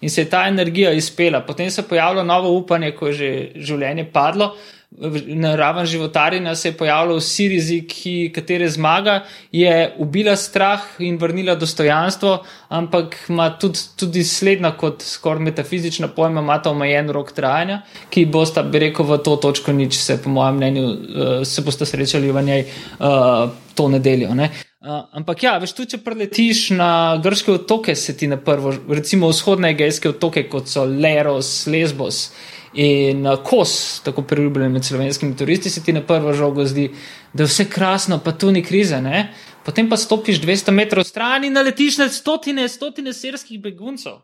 [0.00, 1.40] In se je ta energija izpela.
[1.40, 4.54] Potem se je pojavilo novo upanje, ko je že življenje padlo.
[4.54, 4.79] Uh,
[5.26, 9.20] na raven životarjenja se je pojavila v Sirizi, ki, katere zmaga
[9.52, 16.40] je ubila strah in vrnila dostojanstvo, ampak ima tudi, tudi sledna kot skoraj metafizična pojma,
[16.40, 20.30] ima ta omejen rok trajanja, ki bosta, bi rekel, v to točko nič, se po
[20.30, 22.66] mojem mnenju, uh, se boste srečali v njej
[22.98, 24.34] uh, to nedeljo.
[24.34, 24.50] Ne?
[24.80, 29.28] Uh, ampak ja, veš, tudi če preletiš na grške otoke, se ti na prvo, recimo
[29.30, 32.30] vzhodne egejske otoke, kot so Leros, Lesbos.
[32.74, 36.90] In uh, kos, tako priljubljen med slovenskimi turisti, se ti na prvo žogo zdi,
[37.32, 39.00] da je vse krasno, pa tu ni krize.
[39.02, 39.32] Ne?
[39.64, 44.20] Potem pa stopiš 200 metrov stran in naletiš na stotine, stotine sirskih beguncev.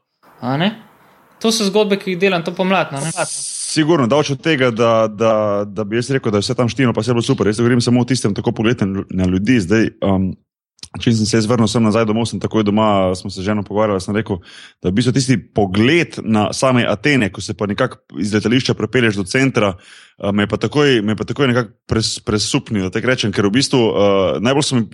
[1.42, 2.94] To so zgodbe, ki jih delam, to pomlad.
[3.28, 6.94] Sigurno, da od tega, da, da, da bi jaz rekel, da je vse tam štino,
[6.96, 7.46] pa vse bo super.
[7.46, 9.58] Jaz govorim samo o tistem, tako pogledam na ljudi.
[9.60, 10.30] Zdaj, um,
[11.02, 14.02] Če sem se vrnil sem nazaj domov, sem takoj doma, smo se že eno pogovarjali,
[14.02, 14.40] sem rekel,
[14.82, 18.76] da je v bistvu tisti pogled na same Atene, ko se pa nekako iz letališča
[18.78, 22.88] prepeleš do centra, eh, me je pa takoj, me je pa takoj nekako pres, presupnil,
[22.88, 24.86] da te rečem, ker v bistvu uh, najbolj so mi.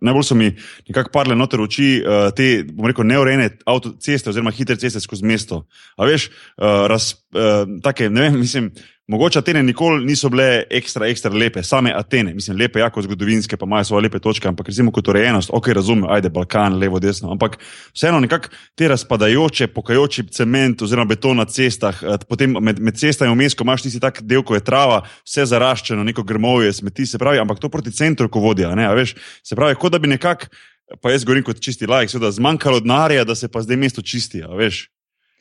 [0.00, 0.46] Najbolj so mi
[0.88, 5.66] nekako padle noter oči uh, te, bom rekel, neurejene avtoceste oziroma hitre ceste skozi mesto.
[6.00, 8.70] A veš, uh, raz, uh, take, ne vem, mislim,
[9.10, 13.66] Mogoče Atene nikoli niso bile ekstra, ekstra lepe, same Atene, mislim, lepe, jako zgodovinske, pa
[13.66, 17.56] imajo svoje lepe točke, ampak recimo kot urejenost, ok, razumem, ajde, Balkan, levo, desno, ampak
[17.94, 23.34] vseeno nekako te razpadajoče, pokajoči cement oziroma beton na cestah, eh, potem med, med cestami
[23.34, 27.18] vmes, ko imaš tisti tak del, ko je trava, vse zaraščeno, neko grmovje, smeti, se
[27.18, 30.54] pravi, ampak to proti centru, ko vodijo, ne, veš, se pravi, kot da bi nekako,
[31.02, 34.46] pa jaz govorim kot čisti lajk, seveda zmanjkalo denarja, da se pa zdaj mesto čisti,
[34.54, 34.84] veš.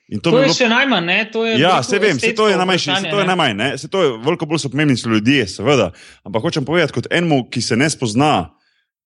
[0.09, 0.55] To, to je bilo...
[0.57, 1.17] še najmanj, ne?
[1.29, 3.67] To je ja, se vem, se to je najmanj, se to je najmanj, ne?
[3.77, 5.91] Se to je veliko bolj so pomembni ljudje, seveda.
[6.25, 8.49] Ampak hočem povedati, kot enemu, ki se ne spozna,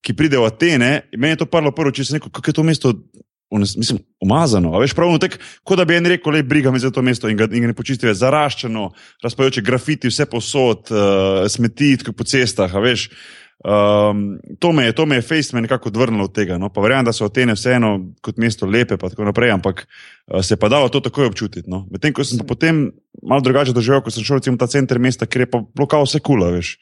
[0.03, 2.63] ki pride v Atene, meni je to parlo prvo, če se neko, kako je to
[2.63, 2.93] mesto,
[3.51, 4.71] mislim, umazano.
[4.71, 5.35] A veš, pravno tek,
[5.67, 7.73] kot da bi en rekel, le briga me za to mesto in ga, in ga
[7.73, 8.89] ne počistijo, zaraščeno,
[9.23, 13.09] razpajoče grafiti, vse posod, uh, smeti po cestah, a veš.
[13.63, 16.57] Um, to me je, to me je Facebook nekako odvrnilo od tega.
[16.57, 16.69] No?
[16.69, 20.57] Pa verjamem, da so Atene vseeno kot mesto lepe, pa tako naprej, ampak uh, se
[20.59, 21.69] pa dalo to takoj občutiti.
[21.71, 21.85] No?
[21.91, 22.89] Medtem ko sem pa potem
[23.23, 26.03] malo drugače doživel, ko sem šel recimo v ta center mesta, ker je pa blokal
[26.03, 26.75] vse kula, veš.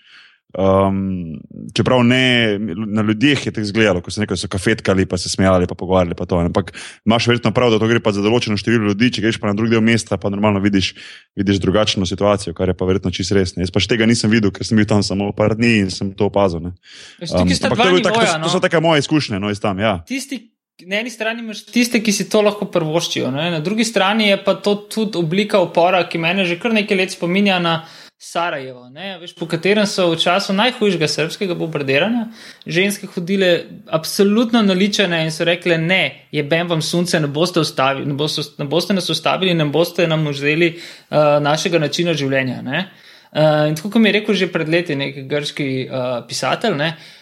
[0.51, 1.39] Um,
[1.75, 5.75] čeprav ne na ljudeh je tako izgledalo, ko so nekaj kafetkali, pa se smejali, pa
[5.79, 6.15] pogovarjali.
[6.15, 6.73] Pa Ampak
[7.05, 9.13] imaš verjetno prav, da to gre pa za določeno število ljudi.
[9.15, 10.93] Če greš pa na drug del mesta, pa normalno vidiš,
[11.39, 13.55] vidiš drugačno situacijo, kar je pa verjetno čist res.
[13.55, 13.63] Ne.
[13.63, 16.27] Jaz pač tega nisem videl, ker sem bil tam samo par dni in sem to
[16.27, 16.59] opazil.
[16.59, 16.73] Um,
[17.21, 18.63] to, tak, to, to so no.
[18.63, 19.79] take moje izkušnje, no, iz tam.
[19.79, 20.01] Ja.
[20.07, 20.51] Tisti,
[20.87, 23.49] Na eni strani imaš tiste, ki si to lahko prvoščijo, ne?
[23.53, 27.13] na drugi strani je pa to tudi oblika upora, ki me že kar nekaj let
[27.13, 27.83] spominja na
[28.21, 28.83] Sarajevo,
[29.19, 32.27] veš, po katerem so v času najhujšega srpskega bombardiranja
[32.69, 33.47] ženske hodile
[33.89, 38.43] absolutno naličene in so rekle: Ne, je bem vam sunce, ne boste, ustavili, ne boste,
[38.61, 42.61] ne boste nas ustavili, ne boste nam vzeli uh, našega načina življenja.
[42.61, 46.91] Uh, in tako kot mi je rekel že pred leti nek grški uh, pisatelj, ne,
[46.91, 47.20] Uh,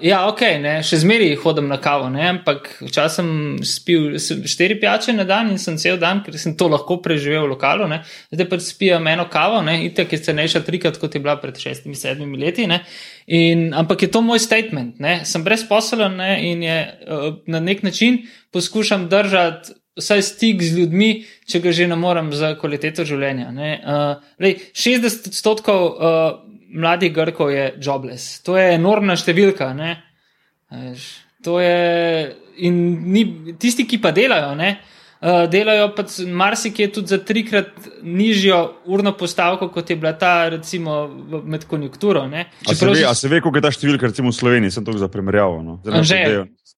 [0.00, 3.30] ja, ok, ne, še zmeraj hodim na kavo, ne, ampak včasih sem
[3.66, 7.52] spil štiri pijače na dan in sem cel dan, ker sem to lahko preživel v
[7.56, 7.88] lokalu.
[7.90, 7.98] Ne.
[8.30, 12.38] Zdaj pa spijem eno kavo, itek je cenejša trikrat, kot je bila pred šestimi, sedmimi
[12.38, 12.68] leti.
[13.26, 15.02] In, ampak je to moj statement.
[15.02, 15.20] Ne.
[15.28, 18.22] Sem brezposelen ne, in je, uh, na nek način
[18.54, 19.76] poskušam držati.
[19.98, 21.08] Vsaj stik z ljudmi,
[21.50, 23.48] če ga že ne morem za kvaliteto življenja.
[23.50, 26.28] Uh, lej, 60 odstotkov uh,
[26.68, 28.42] mladih Grkov je jobless.
[28.46, 29.72] To je enormna številka.
[31.46, 32.78] To je, in
[33.12, 33.24] ni,
[33.58, 34.72] tisti, ki pa delajo, ne,
[35.22, 37.70] uh, delajo pa marsikje tudi za trikrat
[38.02, 38.58] nižjo
[38.90, 41.00] urno postavko, kot je bila ta, recimo,
[41.44, 42.26] med konjunkturo.
[42.26, 44.96] A se, ve, a se ve, koliko je ta številka, recimo v Sloveniji, sem to
[44.98, 45.62] za primerjavo.
[45.62, 45.78] No.
[45.84, 46.22] Že, Že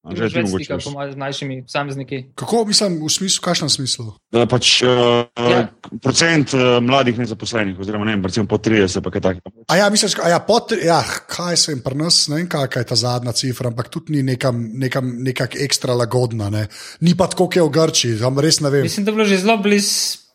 [0.08, 2.20] več stika, po mojem, z mlajšimi posamezniki.
[2.40, 4.06] Kako mislim, v smislu, kakšnem smislu?
[4.32, 5.66] Da pač uh, ja.
[6.00, 9.52] procent uh, mladih nezaposlenih, oziroma ne, recimo po 30, pa kaj takega.
[9.68, 12.48] A ja, misliš, a ja, po 30, ja, kaj se jim pri nas, ne vem,
[12.48, 16.64] kakšna je ta zadnja cifra, ampak tudi ni nekam, nekam, nekak ekstra lagodna, ne.
[17.04, 18.88] Ni pa tako, kot je v Grči, tam res ne vem.
[18.88, 20.29] Mislim, da je bilo že zelo blizu.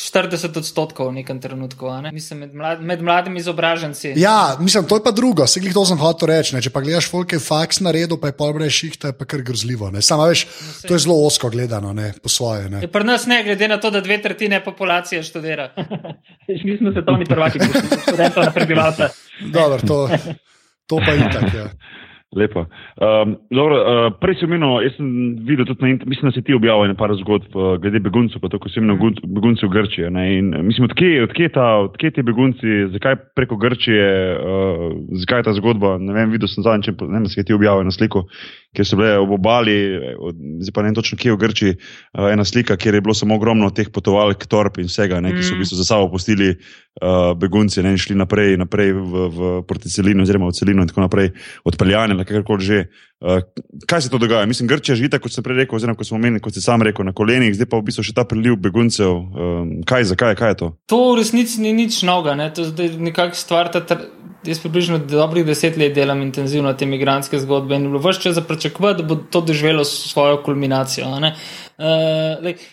[0.00, 2.12] 40 odstotkov v nekem trenutku, ne?
[2.12, 4.14] mislim, med, mlad, med mladimi izobraženci.
[4.16, 6.54] Ja, mislim, to je pa drugo, se jih to sem hotel reči.
[6.56, 6.62] Ne?
[6.64, 9.28] Če pa gledaš, folk je faks na redu, pa je pol brez šihta, je pa
[9.28, 9.92] kar grozljivo.
[10.00, 12.12] Samo veš, no, to je zelo osko gledano, ne?
[12.22, 12.70] po svoje.
[12.72, 12.82] Ne?
[12.88, 15.70] Pri nas ne, glede na to, da dve tretjine populacije študira.
[16.64, 17.60] Mi smo svetovni prvaki,
[18.08, 19.10] študentov na prebivalce.
[19.52, 20.08] Dobro, to,
[20.86, 21.56] to pa je tako.
[21.56, 21.70] Ja.
[22.36, 22.60] Lepo.
[22.60, 25.06] Um, dobro, uh, prej sem imel, jaz sem
[25.42, 28.70] videl tudi na mislim, da si ti objavil nekaj zgodb uh, glede beguncev, pa tako
[28.70, 30.06] sem imel begunce v Grčiji.
[30.38, 34.06] In, mislim, odkje, odkje, ta, odkje ti begunci, zakaj preko Grčije,
[34.38, 34.86] uh,
[35.24, 35.96] zakaj ta zgodba?
[35.98, 38.28] Ne vem, videl sem zadnjič, ne vem, si ti objavil na sliko,
[38.76, 39.74] kjer so bile ob obali,
[40.62, 43.70] zdaj pa ne točno kje v Grčiji, uh, ena slika, kjer je bilo samo ogromno
[43.74, 47.82] teh potovalk, torp in vsega, ne, ki so v bistvu za sabo pustili uh, begunci
[47.82, 51.32] ne, in šli naprej, naprej v, v proti celini, oziroma v celino in tako naprej,
[51.66, 52.84] odpeljane ali kakorkoli že.
[53.20, 53.42] Uh,
[53.90, 54.46] kaj se to dogaja?
[54.48, 57.04] Mislim, Grčija živi, kot sem prej rekel, oziroma kot smo omenili, kot si sam rekel,
[57.04, 59.12] na kolenih, zdaj pa v bistvu še ta priliv beguncev.
[59.12, 60.70] Um, kaj, zakaj, kaj je to?
[60.94, 62.48] To v resnici ni nič novega, ne?
[62.54, 63.68] to je nekakšna stvar.
[64.44, 68.40] Jaz približno dobrih deset let delam intenzivno te imigrantske zgodbe in bilo vse čas za
[68.40, 71.06] pričakovati, da bo to doživelo svojo kulminacijo.
[71.06, 71.24] Uh,
[72.40, 72.64] like,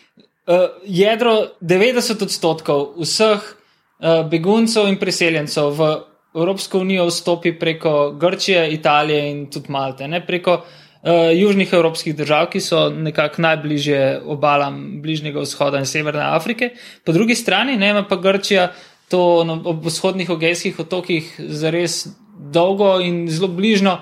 [0.48, 5.92] uh, jedro 90 odstotkov vseh uh, beguncev in priseljencev v
[6.36, 12.48] Evropsko unijo vstopi preko Grčije, Italije in tudi Malte, ne preko uh, južnih evropskih držav,
[12.50, 16.70] ki so nekako najbližje obalam Bližnjega vzhoda in Severne Afrike.
[17.04, 18.72] Po drugi strani ne, ima pa Grčija
[19.10, 19.20] to
[19.64, 24.00] ob vzhodnih ogejskih otokih zares dolgo in zelo bližno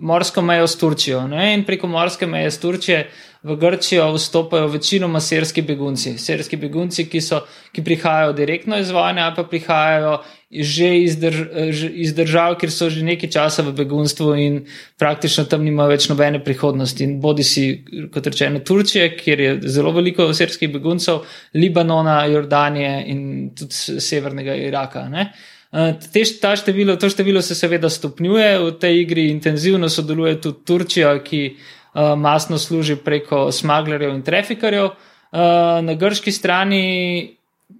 [0.00, 1.26] morsko mejo s Turčijo.
[1.28, 1.54] Ne?
[1.54, 3.10] In preko morske meje s Turčije
[3.42, 6.18] v Grčijo vstopajo večinoma serski begunci.
[6.18, 7.40] Serski begunci, ki, so,
[7.72, 10.18] ki prihajajo direktno iz vojne ali pa prihajajo
[10.50, 14.60] že iz, drž, iz držav, kjer so že nekaj časa v begunstvu in
[14.98, 17.02] praktično tam nima več nobene prihodnosti.
[17.02, 17.82] In bodi si,
[18.14, 23.20] kot rečeno, Turčije, kjer je zelo veliko serskih beguncev, Libanona, Jordanije in
[23.58, 25.08] tudi severnega Iraka.
[25.10, 25.32] Ne?
[25.72, 31.42] Te, število, to število se seveda stopnjuje, v tej igri intenzivno sodeluje tudi Turčija, ki
[31.50, 34.94] uh, masno služi preko smaglerjev in trafikarjev.
[35.26, 36.84] Uh, na grški strani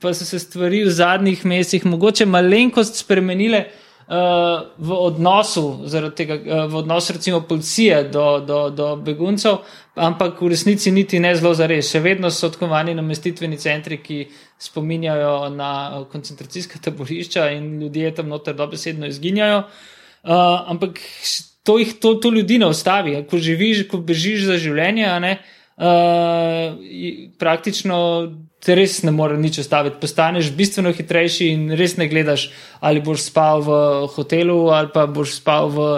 [0.01, 6.64] pa so se stvari v zadnjih mesecih mogoče malenkost spremenile uh, v odnosu, tega, uh,
[6.72, 9.62] v odnosu recimo policije do, do, do beguncev,
[9.94, 11.90] ampak v resnici niti ne zelo zares.
[11.90, 14.27] Še vedno so odkovani namestitveni centri, ki
[14.59, 19.64] spominjajo na koncentracijska taborišča in ljudje tam noter dobesedno izginjajo.
[20.27, 20.99] Uh, ampak
[21.62, 23.20] to jih to, to ljudi ne ustavi.
[23.31, 25.37] Ko živiš, ko bežiš za življenje, ne,
[27.39, 27.99] praktično
[28.65, 30.01] te res ne more nič ostaviti.
[30.01, 32.49] Postaneš bistveno hitrejši in res ne gledaš,
[32.81, 33.77] ali boš spal v
[34.17, 35.89] hotelu ali pa boš spal v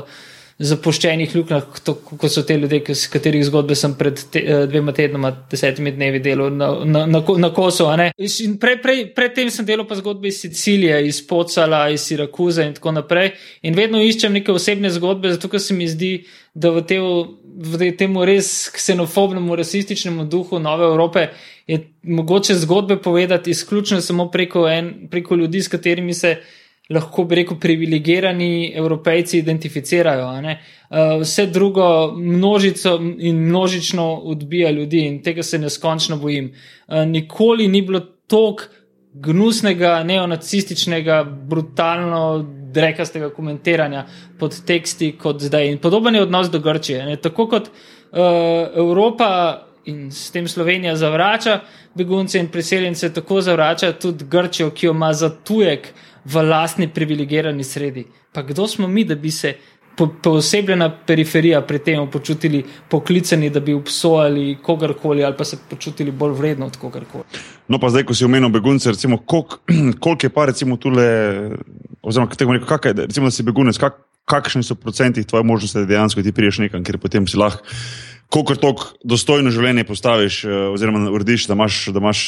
[0.59, 5.31] zapuščenih luknjah, kot so te ljudje, s katerih zgodbe sem pred te, eh, dvema tednoma,
[5.51, 7.95] desetimi dnevi delal na, na, na, na Kosovo.
[7.95, 12.93] Predtem pre, pre sem delal pa zgodbe iz Sicilije, iz Pocala, iz Sirakuza in tako
[12.93, 13.37] naprej.
[13.63, 16.13] In vedno iščem neke osebne zgodbe, zato ker se mi zdi,
[16.55, 21.29] da v, te, v tem res ksenofobnemu, rasističnemu duhu Nove Evrope
[21.71, 26.41] je mogoče zgodbe povedati izključno samo preko, en, preko ljudi, s katerimi se
[26.91, 30.27] lahko bi rekel privilegirani evropejci identificirajo.
[30.29, 36.53] Uh, vse drugo množico in množično odbija ljudi in tega se neskončno bojim.
[36.89, 38.65] Uh, nikoli ni bilo toliko
[39.13, 42.55] gnusnega, neonacističnega, brutalno.
[42.75, 44.03] Rekastega komentiranja
[44.39, 45.71] pod teksti, kot zdaj.
[45.73, 47.07] In podoben je odnos do Grčije.
[47.07, 47.17] Ne?
[47.17, 48.19] Tako kot uh,
[48.77, 49.29] Evropa
[49.85, 51.61] in s tem Slovenija zavrača
[51.95, 55.89] begunce in priseljence, tako zavrača tudi Grčijo, ki jo ima za tujek
[56.29, 58.05] v lastni privilegirani sredi.
[58.33, 59.55] Pa kdo smo mi, da bi se
[60.23, 66.33] posebna periferija pri tem počutili poklicani, da bi obsojali kogarkoli ali pa se počutili bolj
[66.33, 67.25] vredno od kogarkoli.
[67.69, 69.59] No, pa zdaj, ko si omenil begunce, recimo, koliko
[70.01, 71.09] kolik je pa recimo tule,
[72.03, 75.79] oziroma kako rekel, kak je, recimo, da si begunec, kak, kakšni so procenti tvoje možnosti,
[75.79, 77.65] da dejansko ti priješ nekam, ker potem si lahko
[78.29, 82.23] koliko toliko dostojno življenje postaviš, eh, oziroma urediš, da, imaš, da, imaš,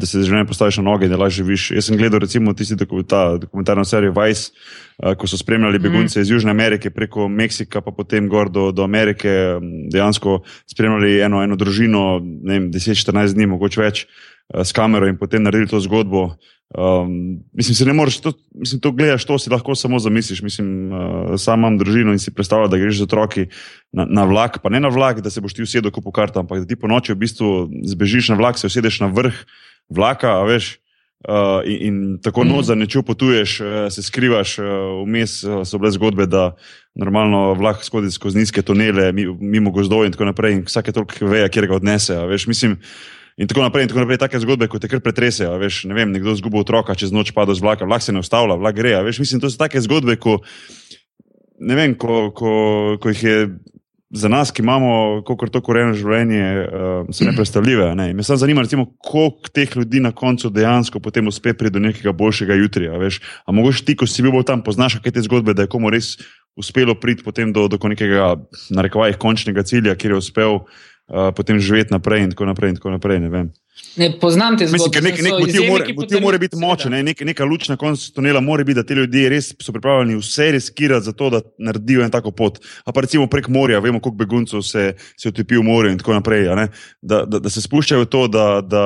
[0.00, 1.70] da se življenje postaviš na noge in da lažje živiš.
[1.76, 4.52] Jaz sem gledal recimo tisti dokumentarno serijo Vice,
[4.98, 6.22] eh, ko so spremljali begunce mm.
[6.22, 9.58] iz Južne Amerike preko Meksika, pa potem gor do, do Amerike,
[9.92, 14.06] dejansko spremljali eno, eno družino, ne vem, 10-14 dni, mogoče več.
[14.54, 16.36] Eh, s kamero in potem naredili to zgodbo.
[16.74, 20.42] Um, mislim, se ne moreš, to, mislim, to gledaš, to si lahko samo zamisliš.
[20.42, 23.46] Mislim, uh, sam imam družino in si predstavljam, da greš z otroki
[23.92, 26.64] na, na vlak, pa ne na vlak, da se boš ti usedel po kartam, ampak
[26.64, 27.52] da ti po noči v bistvu
[27.86, 29.38] zbežiš na vlak, se usedeš na vrh
[29.88, 30.76] vlaka, veš.
[31.26, 32.50] Uh, in, in tako mm.
[32.50, 34.58] noč za nečo potuješ, uh, se skrivaš,
[35.06, 36.52] vmes uh, so bile zgodbe, da
[36.94, 41.48] normalno vlak skodi skozi nizke tunele, mimo gozdov in tako naprej, in vsake toliko veja,
[41.48, 42.18] kjer ga odnese.
[42.30, 42.76] Veš, mislim,
[43.36, 45.58] In tako naprej, in tako naprej, take zgodbe, kot te kar pretresejo.
[45.60, 48.56] Veš, ne vem, nekdo zgubi otroka, čez noč pada z vlaka, vlak se ne ustavlja,
[48.56, 48.94] vlak gre.
[49.04, 50.38] Veš, mislim, to so take zgodbe, ko,
[51.60, 52.52] vem, ko, ko,
[52.96, 53.36] ko jih je
[54.16, 57.90] za nas, ki imamo kako to koreno življenje, uh, so nepredstavljive.
[57.98, 58.08] Ne?
[58.16, 62.14] Me samo zanima, recimo, koliko teh ljudi na koncu dejansko potem uspe priti do nekega
[62.16, 62.96] boljšega jutrija.
[63.02, 65.90] Veš, a mogoče ti, ko si bil tam, poznaš kaj te zgodbe, da je komu
[65.92, 66.14] res
[66.56, 68.36] uspelo priti potem do, do nekega,
[68.72, 70.62] narekovaj, končnega cilja, kjer je uspel
[71.08, 72.74] uh, potem živeti naprej in tako naprej.
[72.74, 73.20] In tako naprej
[73.96, 75.00] ne poznam te zgodbe.
[75.04, 77.02] Nek, nek motiv, more, motiv mora biti močen, ne?
[77.06, 80.50] nek, neka luč na koncu tunela mora biti, da ti ljudje res so pripravljeni vse
[80.56, 82.60] riskirati za to, da naredijo en tako pot.
[82.84, 86.16] A pa recimo prek morja, vemo, koliko beguncev se, se utopi v morju in tako
[86.16, 86.48] naprej.
[87.02, 88.84] Da, da, da se spuščajo v to, da, da,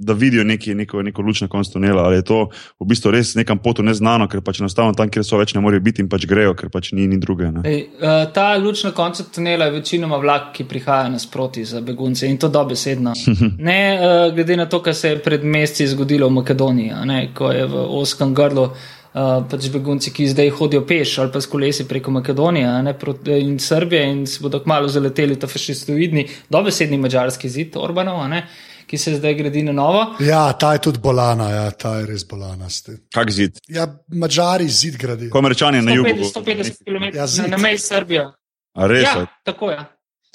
[0.00, 2.38] da vidijo neki, neko, neko luč na koncu tunela, ali je to
[2.80, 5.84] v bistvu res nekam potu neznano, ker pač enostavno tam, kjer so več ne morejo
[5.84, 7.50] biti in pač grejo, ker pač ni, ni druge.
[7.68, 12.30] Ej, uh, ta luč na koncu tunela je večinoma vlak, ki prihaja nasproti za begunce
[12.30, 13.12] in to dobesedno.
[13.70, 17.52] ne uh, glede na to, kar se je pred meseci zgodilo v Makedoniji, ne, ko
[17.52, 18.70] je v oskem grlu.
[19.10, 22.94] Uh, pač begunci, ki zdaj hodijo peš ali pa s kolesi preko Makedonije ne,
[23.42, 28.22] in Srbije, in se bodo kmalo zaleteli ta fašistoidni, dobesedni mačarski zid Orbanov.
[28.22, 30.02] Uh, ki se zdaj gradi na novo.
[30.20, 32.66] Ja, ta je tudi bolana, ja, ta je res bolana.
[33.14, 33.60] Kak zid?
[33.68, 35.30] Ja, Mačari zid gradijo.
[35.30, 36.10] Komerčani na jugu.
[36.34, 38.26] 150 km ja, na, na meji Srbije.
[38.74, 39.04] A res?
[39.06, 39.76] Ja, tako je.
[39.76, 39.86] Ja.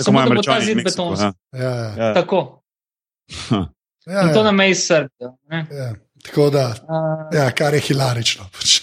[0.07, 1.25] Samo da bo ta zid betonski.
[1.51, 1.93] Ja, ja.
[1.97, 2.13] ja.
[2.13, 2.61] Tako.
[4.05, 4.43] Ja, in to ja.
[4.43, 5.31] na meji Srbije.
[5.51, 5.93] Ja.
[6.25, 8.47] Tako da, uh, ja, kar je hilarično.
[8.53, 8.79] Pač.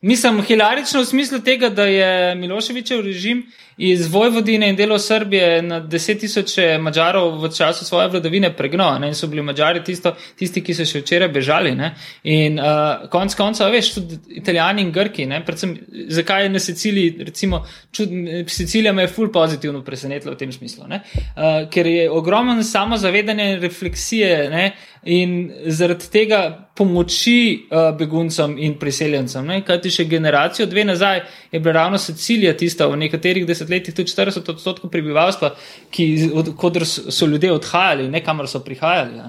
[0.00, 3.44] Mislim, hilarično v smislu tega, da je Miloševičev režim
[3.76, 9.04] iz Vojvodine in delo Srbije na deset tisoče Mačarov v času svoje vladavine pregnal.
[9.04, 11.74] In so bili Mačari tisto, tisti, ki so še včeraj bežali.
[11.76, 11.92] Ne?
[12.24, 15.26] In uh, konec konca, veš, tudi Italijani in Grki.
[15.26, 15.42] Ne?
[15.44, 15.76] Predvsem,
[16.08, 17.62] zakaj je na Siciliji, recimo,
[17.92, 18.12] čud,
[18.48, 20.88] Sicilija me je ful pozitivno presenetila v tem smislu.
[20.88, 24.48] Uh, ker je ogromno samozavedanja in refleksije.
[24.50, 24.70] Ne?
[25.04, 29.48] In zaradi tega pomoči uh, beguncem in priseljencem.
[29.66, 34.12] Kaj ti še generacijo, dve nazaj, je bila ravno Sicilija tista v nekaterih desetletjih, tudi
[34.12, 35.54] 40 odstotkov prebivalstva,
[35.90, 36.52] ki od,
[36.84, 39.22] so ljudje odhajali, ne kamor so prihajali.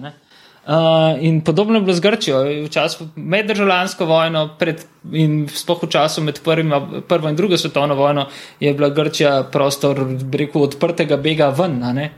[0.67, 2.43] Uh, in podobno je bilo z Grčijo.
[2.67, 4.83] V času med državljansko vojno pred,
[5.15, 8.27] in sploh v času med prvima, prvo in drugo svetovno vojno
[8.59, 11.79] je bila Grčija prostor rekel, odprtega bega ven.
[11.79, 12.09] Uh,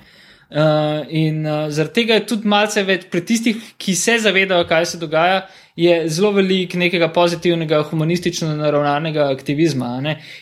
[0.50, 4.98] in uh, zaradi tega je tudi malce več pri tistih, ki se zavedajo, kaj se
[4.98, 5.44] dogaja,
[5.78, 9.98] je zelo velik nekega pozitivnega, humanistično naravnanega aktivizma.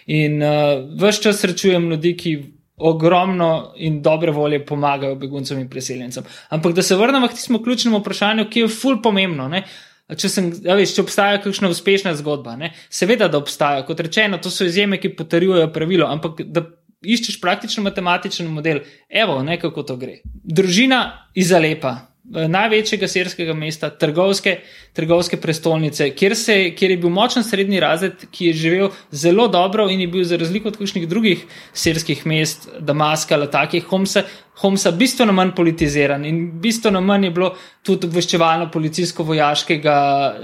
[0.07, 2.37] In uh, vse čas srečujem ljudi, ki
[2.77, 6.23] ogromno in dobre volje pomagajo beguncem in preseljencem.
[6.49, 9.47] Ampak da se vrnemo k tistemu ključnemu vprašanju, ki je ful pomembno.
[9.49, 9.63] Ne?
[10.07, 12.71] Če, sem, ja, veš, če obstaja kakšna uspešna zgodba, ne?
[12.89, 13.83] seveda, da obstaja.
[13.85, 16.63] Kot rečeno, to so izjeme, ki potrjujejo pravilo, ampak da
[17.01, 18.79] iščeš praktično matematičen model,
[19.09, 20.19] evo, ne kako to gre.
[20.43, 21.95] Družina iz Alepa,
[22.27, 24.57] največjega sirskega mesta, trgovske,
[24.93, 29.87] trgovske prestolnice, kjer, se, kjer je bil močen srednji razred, ki je živel zelo dobro
[29.89, 34.25] in je bil za razliko od kakšnih drugih sirskih mest, Damaska, Lataki, Homsa,
[34.57, 37.51] Homsa, bistveno manj politiziran in bistveno manj je bilo
[37.85, 39.95] tudi obveščevalno policijsko-vojaškega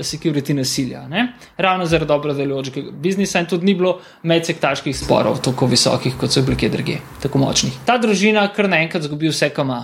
[0.05, 1.07] security nasilja.
[1.09, 1.25] Ne?
[1.57, 6.45] Ravno zaradi dobro delujočega biznisa in tudi ni bilo medsektaških sporov tako visokih, kot so
[6.45, 7.83] bili kje druge, tako močnih.
[7.85, 9.83] Ta družina kar naenkrat zgubi vse, kar ima.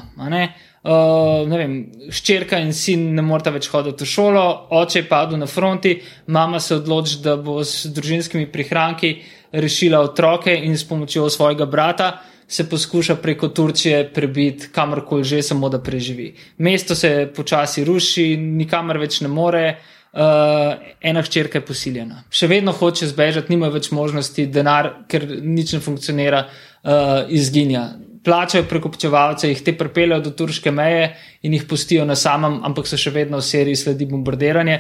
[0.80, 1.74] Uh, vem,
[2.08, 4.44] ščerka in sin ne morata več hoditi v šolo,
[4.80, 5.98] oče je padel na fronti,
[6.32, 9.18] mama se odloči, da bo s družinskimi prihranki
[9.52, 12.14] rešila otroke in s pomočjo svojega brata
[12.50, 16.34] se poskuša preko Turčije prebiti kamorkoli že, samo da preživi.
[16.58, 19.78] Mesto se počasi ruši, nikamor več ne more,
[20.10, 20.74] Uh,
[21.06, 22.24] ena hčerka je posiljena.
[22.34, 27.84] Še vedno hoče zbežati, nima več možnosti, denar, ker nič ne funkcionira, uh, izginja.
[28.30, 32.98] Plačajo prekupčevalce, jih te pripeljejo do turške meje in jih pustijo na samem, ampak so
[32.98, 34.76] še vedno v seriji sledi bombardiranje.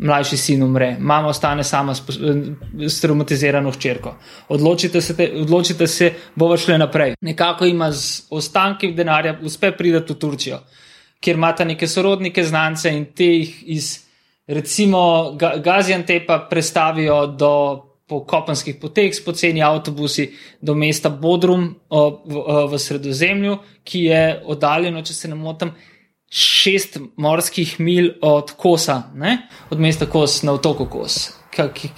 [0.00, 2.00] Mlajši sin umre, mama ostane sama s,
[3.02, 4.16] traumatizirano hčerko.
[4.48, 7.14] Odločite se, te, odločite se, bo šle naprej.
[7.20, 10.62] Nekako ima z ostanki denarja, uspe priti v Turčijo,
[11.20, 13.92] kjer imata neke sorodnike, znance in te jih iz
[14.48, 17.52] recimo Gaziantepa prestavijo do
[18.10, 25.14] po kopenskih poteh poceni avtobusi do mesta Bodrum v, v Sredozemlju, ki je oddaljeno, če
[25.14, 25.70] se ne motim,
[26.30, 29.36] šest morskih mil od Kosa, ne?
[29.70, 31.28] od mesta Kos na otoku Kos.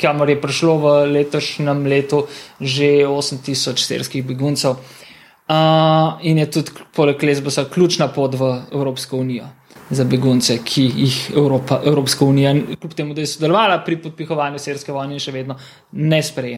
[0.01, 2.27] Kamor je prišlo v letošnjem letu
[2.61, 9.49] že 8000 sirskih beguncev, uh, in je tudi poleg Lesbosa ključna pot v Evropsko unijo
[9.93, 14.93] za begunce, ki jih Evropa, Evropska unija, kljub temu, da je sodelovala pri podpihovanju srske
[14.93, 15.59] vojne, še vedno
[15.93, 16.57] ne spreje.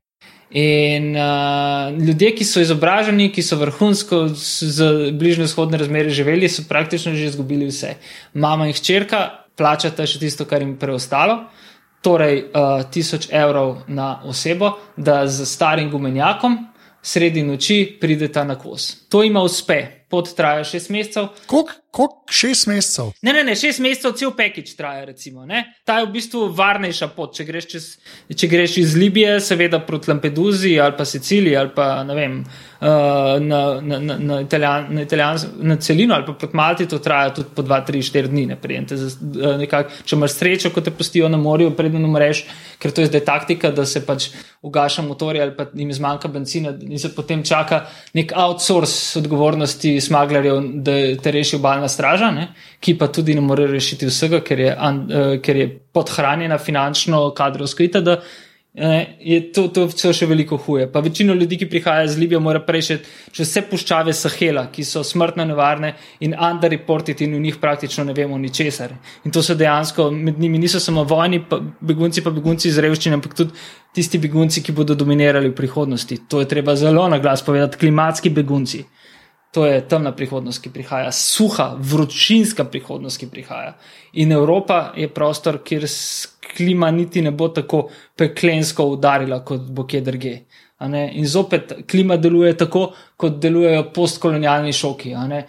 [0.54, 6.62] In uh, ljudje, ki so izobraženi, ki so vrhunsko z bližnjo vzhodne razmere živeli, so
[6.68, 7.96] praktično že izgubili vse.
[8.38, 9.24] Mama in hčerka
[9.58, 11.40] plačata še tisto, kar jim je preostalo,
[12.06, 16.60] torej uh, tisoč evrov na osebo, da z starim gumenjakom
[17.02, 19.03] sredi noči prideta na kos.
[19.14, 19.76] To ima uspe,
[20.10, 21.28] pot traja šest mesecev.
[21.46, 23.12] Koliko Kako šest mesecev?
[23.22, 25.04] Ne, ne, ne, šest mesecev cel pekič traja.
[25.06, 25.46] Recimo,
[25.86, 27.30] Ta je v bistvu varnejša pot.
[27.36, 27.84] Če greš, čez,
[28.34, 32.88] če greš iz Libije, seveda proti Lampeduzi ali pa Siciliji ali pa ne vem, uh,
[33.38, 35.38] na, na, na, na, Italijan, na, Italijan,
[35.70, 38.46] na celino ali pa proti Malti, to traja tudi po dva, tri, štiri dni.
[38.50, 42.42] Ne, uh, nekak, če imaš srečo, ko te pustijo na morju, predem umreš,
[42.82, 44.32] ker to je zdaj taktika, da se pač
[44.66, 47.84] ugaša motorje ali pa jim zmanjka benzina in se potem čaka
[48.18, 52.48] nek outsource odgovornosti smaglerjev, da te reši obalna straža, ne,
[52.80, 57.86] ki pa tudi ne more rešiti vsega, ker je, uh, ker je podhranjena finančno, kadrovsko
[57.86, 58.18] itd.
[58.74, 60.88] Je to, to še veliko huje.
[60.90, 65.04] Pa večino ljudi, ki prihajajo iz Libije, mora prejšeti čez vse puščave Sahela, ki so
[65.06, 65.92] smrtno nevarne
[66.26, 68.96] in underreported, in v njih praktično ne vemo ničesar.
[69.24, 73.20] In to so dejansko, med njimi niso samo vojni, pa begunci, pa begunci iz revščine,
[73.20, 73.54] ampak tudi
[73.94, 76.24] tisti begunci, ki bodo dominirali v prihodnosti.
[76.26, 78.82] To je treba zelo na glas povedati, klimatski begunci.
[79.54, 83.76] To je temna prihodnost, ki prihaja, suha, vročinska prihodnost, ki prihaja.
[84.18, 85.86] In Evropa je prostor, kjer
[86.56, 90.34] klima niti ne bo tako peklensko udarila, kot bo kje druge.
[91.14, 95.14] In zopet klima deluje tako, kot delujejo postkolonialni šoki.
[95.14, 95.42] E,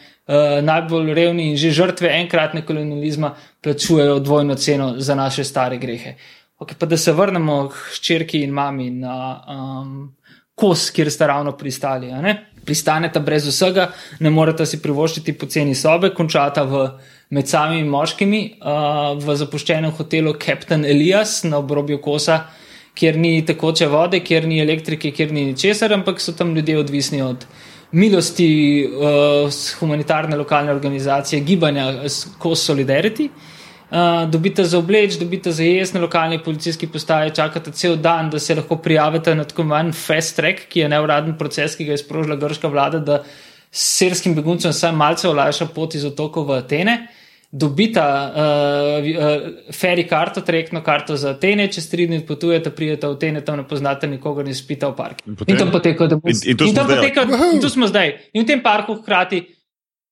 [0.61, 6.15] najbolj revni in že žrtve enkratne kolonializma plačujejo dvojno ceno za naše stare grehe.
[6.59, 9.15] Okay, pa da se vrnemo k črki in mami na
[9.49, 10.15] um,
[10.55, 12.11] kos, kjer ste ravno pristali
[12.65, 13.89] pristaneta brez vsega,
[14.19, 16.85] ne morete si privoščiti poceni sobe, končata v,
[17.29, 22.43] med samimi moškimi uh, v zapuščenem hotelu Captain Elias na obrobju Kosa,
[22.95, 27.21] kjer ni tekoče vode, kjer ni elektrike, kjer ni ničesar, ampak so tam ljudje odvisni
[27.25, 27.47] od
[27.95, 28.49] milosti
[28.85, 29.49] uh,
[29.79, 31.91] humanitarne lokalne organizacije, gibanja
[32.39, 33.29] Kos Solidarity.
[33.85, 38.39] Uh, dobite za obleč, dobite za jesti na lokalni policijski postaji, čakate cel dan, da
[38.39, 42.01] se lahko prijavite na tako imenovan fast track, ki je neuraden proces, ki ga je
[42.01, 43.23] sprožila grška vlada, da
[43.75, 46.95] serskim beguncem vsaj malce olajša pot iz otokov v Atene.
[47.55, 53.15] Dobite uh, uh, ferry karto, trekno karto za Atene, čez tri dni potujete, pridete v
[53.15, 55.23] Atene, tam ne poznate nikogar in spite v parku.
[55.27, 56.51] In, in tam poteka, da bo vse.
[56.51, 58.15] In, in, in tu smo zdaj.
[58.33, 59.43] In v tem parku hkrati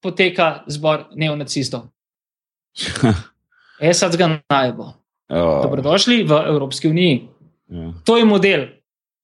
[0.03, 1.89] poteka zbor neonacistov.
[3.91, 4.93] Esad ga najbo.
[5.33, 5.63] Oh.
[5.65, 7.27] Dobrodošli v Evropski uniji.
[7.67, 7.91] Yeah.
[7.91, 7.93] Ja.
[8.05, 8.67] To je model,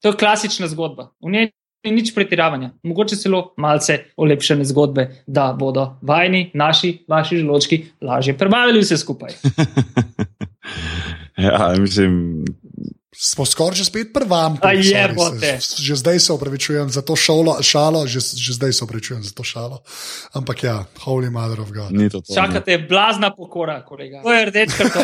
[0.01, 1.11] to je klasična zgodba.
[1.21, 1.51] V njej
[1.83, 8.37] ni nič pretiravanja, mogoče celo malce olepšene zgodbe, da bodo vajni, naši, vaši želočki lažje
[8.37, 9.37] prebavili vse skupaj.
[11.47, 12.43] ja, mislim,
[13.21, 14.55] Smo skoraj že spet pri vam.
[15.79, 19.43] Že zdaj se opravičujem za to šalo, šalo že, že zdaj se opravičujem za to
[19.43, 19.83] šalo.
[20.33, 21.91] Ampak ja, holy mother of God.
[21.91, 22.87] To to, Čakate, ne.
[22.87, 24.23] blazna pokora, kolega.
[24.23, 25.03] To je rdeč karton.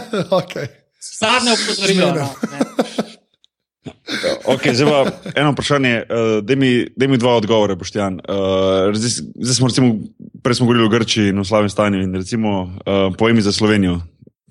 [0.40, 0.70] okay.
[1.00, 2.28] Zadnje opozorilo.
[4.46, 8.20] Okay, zdaj pa eno vprašanje, uh, da mi, mi dva odgovore, Boštjan.
[8.28, 9.94] Uh, zdaj, zdaj smo, recimo,
[10.42, 12.02] prej smo govorili o Grčiji in o slabem stanju.
[12.02, 14.00] In recimo, uh, pojmi za Slovenijo,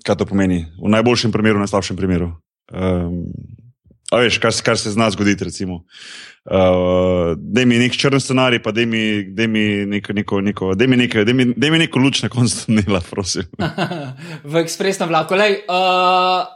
[0.06, 0.66] kaj to pomeni?
[0.82, 2.32] V najboljšem primeru, v najslabšem primeru.
[2.72, 3.24] Um,
[4.12, 5.82] a veš, kar, kar se zna zgoditi, recimo.
[6.46, 11.24] Uh, da mi nek črn scenarij, pa da mi, mi neko, neko, neko, mi neko,
[11.34, 13.48] mi, mi neko luč na koncu tunela, prosim.
[14.52, 15.34] v ekspresnem vlaku.
[15.34, 16.46] Lej, uh,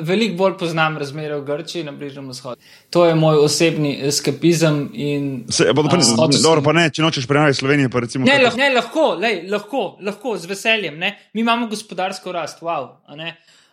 [0.00, 2.60] veliko bolj poznam razmere v Grčiji na Bližnjem vzhodu.
[2.90, 4.90] To je moj osebni eskapizem.
[4.92, 8.26] In, Se, pa, pa, a, dobro, pa ne, če nočeš prenavljati Slovenijo, pa recimo.
[8.26, 10.98] Ne, lahko, ne lahko, lej, lahko, lahko, z veseljem.
[10.98, 11.14] Ne?
[11.34, 12.88] Mi imamo gospodarsko rast, wow.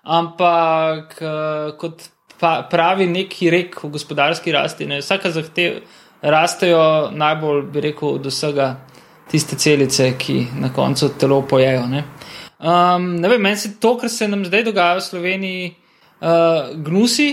[0.03, 2.03] Ampak eh, kot
[2.39, 5.81] pa, pravi neki rek v gospodarski rasti, ne, vsaka zahteva,
[6.21, 6.83] rastejo
[7.15, 8.71] najbolj, bi rekel, od vsega
[9.31, 11.85] tiste celice, ki na koncu telo pojejo.
[11.91, 12.03] Ne,
[12.59, 15.69] um, ne vem, meni se to, kar se nam zdaj dogaja v Sloveniji,
[16.21, 17.29] uh, gnusi,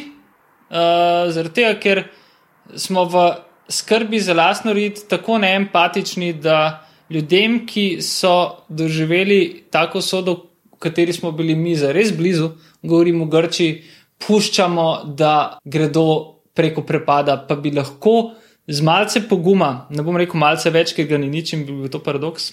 [0.71, 2.05] uh, zaradi tega, ker
[2.77, 3.27] smo v
[3.69, 10.37] skrbi za lastno rit tako neempatični, da ljudem, ki so doživeli tako sodo,
[10.73, 12.51] v kateri smo bili mi zares blizu,
[12.83, 13.83] govorimo o Grči,
[14.27, 16.07] puščamo, da gredo
[16.57, 18.35] preko prepada, pa bi lahko
[18.67, 21.91] z malce poguma, ne bom rekel malce več, ker ga ni nič in bi bil
[21.93, 22.53] to paradoks.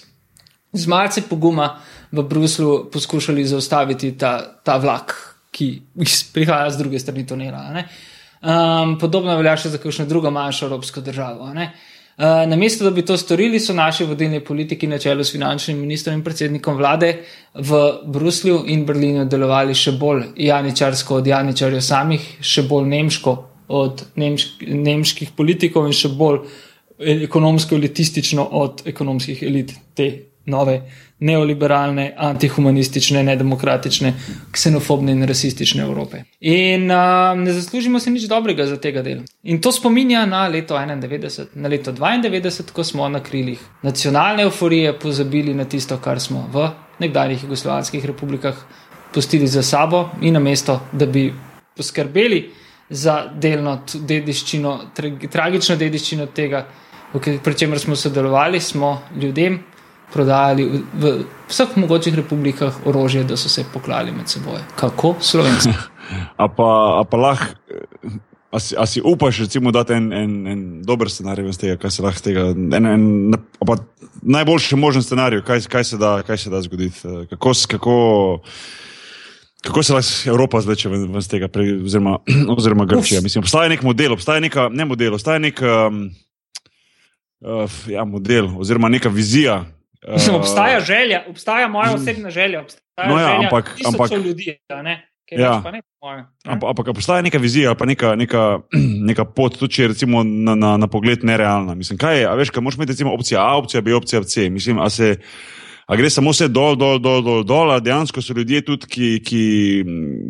[0.74, 1.78] Z malce poguma
[2.12, 5.14] v Bruslu poskušali zaustaviti ta, ta vlak,
[5.54, 5.70] ki
[6.34, 7.70] prihaja z druge strani tunela.
[7.72, 7.86] ne.
[8.44, 11.52] Um, podobno velja še za kakšno drugo manjšo evropsko državo.
[11.54, 11.70] ne.
[12.14, 16.14] Uh, namesto, da bi to storili, so naši vodilni politiki na čelu s finančnim ministrom
[16.14, 17.08] in predsednikom vlade
[17.54, 23.34] v Bruslju in Berlinu delovali še bolj janičarsko od janičarjev samih, še bolj nemško
[23.68, 26.44] od nemšk, nemških politikov in še bolj
[26.98, 30.80] ekonomsko elitistično od ekonomskih elit te nove
[31.24, 34.12] neoliberalne, antihumanistične, nedemokratične,
[34.52, 36.24] ksenofobne in rasistične Evrope.
[36.40, 39.22] In uh, ne zaslužimo se nič dobrega za tega dela.
[39.42, 44.98] In to spominja na leto 91, na leto 92, ko smo na krilih nacionalne euforije
[44.98, 46.68] pozabili na tisto, kar smo v
[47.00, 48.58] nekdanjih jugoslovanskih republikah
[49.14, 51.32] pustili za sabo in namesto, da bi
[51.76, 52.50] poskrbeli
[52.90, 56.66] za delno dediščino, tra, tragično dediščino tega,
[57.14, 59.62] pri čemer smo sodelovali, smo ljudem
[60.12, 61.14] prodajali v,
[61.48, 64.60] vseh mogočih republikah orožje, da so se poklali med seboj.
[64.76, 65.72] Kako slovenski?
[66.36, 67.46] A pa, a pa lahko,
[68.54, 71.90] a si, a si upaš, recimo, dati en, en, en dober scenarij iz tega, kaj
[71.90, 73.34] se lahko tega, en, en,
[73.66, 73.76] pa
[74.22, 77.96] najboljši možen scenarij, kaj, kaj, se da, kaj se da zgoditi, eh, kako, kako,
[79.64, 82.18] kako se lahko Evropa zleče ven, ven iz tega, pre, oziroma,
[82.56, 83.20] oziroma Grčija.
[83.24, 86.04] Mislim, obstaja nek model, obstaja neka, ne model, obstaja nek um,
[87.40, 89.64] uh, ja, model, oziroma neka vizija.
[90.12, 92.60] Mislim, eh, obstaja želja, obstaja moja osebna želja.
[92.60, 94.58] Obstaja No ja, želja ampak- ampak- ljudi?
[95.28, 95.62] Ker Ja.
[95.72, 96.28] ne moja.
[96.44, 98.58] Ampak, ampak obstaja neka vizija, pa neka, neka,
[99.08, 101.74] neka pot, tudi če je recimo na, na, na pogled nerealna.
[101.74, 104.50] Mislim, kaj je, a veš, kaj moš imeti recimo opcija A, opcija B, opcija C.
[104.50, 105.16] Mislim, a se.
[105.86, 109.08] A gre samo vse dol, dol, dol, dol, dol, a dejansko so ljudje tudi, ki,
[109.20, 109.42] ki,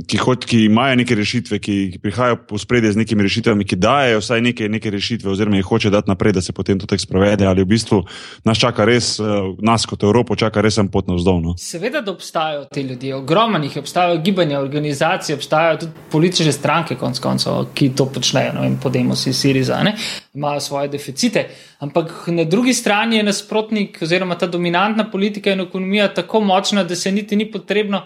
[0.03, 3.79] ki, hot, ki imajo neke rešitve, ki, ki prihajajo po spredje z nekimi rešitvami, ki
[3.79, 7.05] dajo vsaj neke, neke rešitve, oziroma jih hoče dati naprej, da se potem to tako
[7.07, 8.01] sprovede, ali v bistvu
[8.45, 11.39] nas čaka res, eh, nas kot Evropo, čaka res en pot navzdol.
[11.45, 11.55] No?
[11.61, 17.23] Seveda, da obstajajo ti ljudje, ogromno jih obstajajo gibanja, organizacije, obstajajo tudi politične stranke, konc
[17.23, 19.95] koncev, ki to počnejo, no in Podemos in Siriza, ne?
[20.35, 21.47] imajo svoje deficite.
[21.79, 26.97] Ampak na drugi strani je nasprotnik oziroma ta dominantna politika in ekonomija tako močna, da
[26.97, 28.03] se niti ni potrebno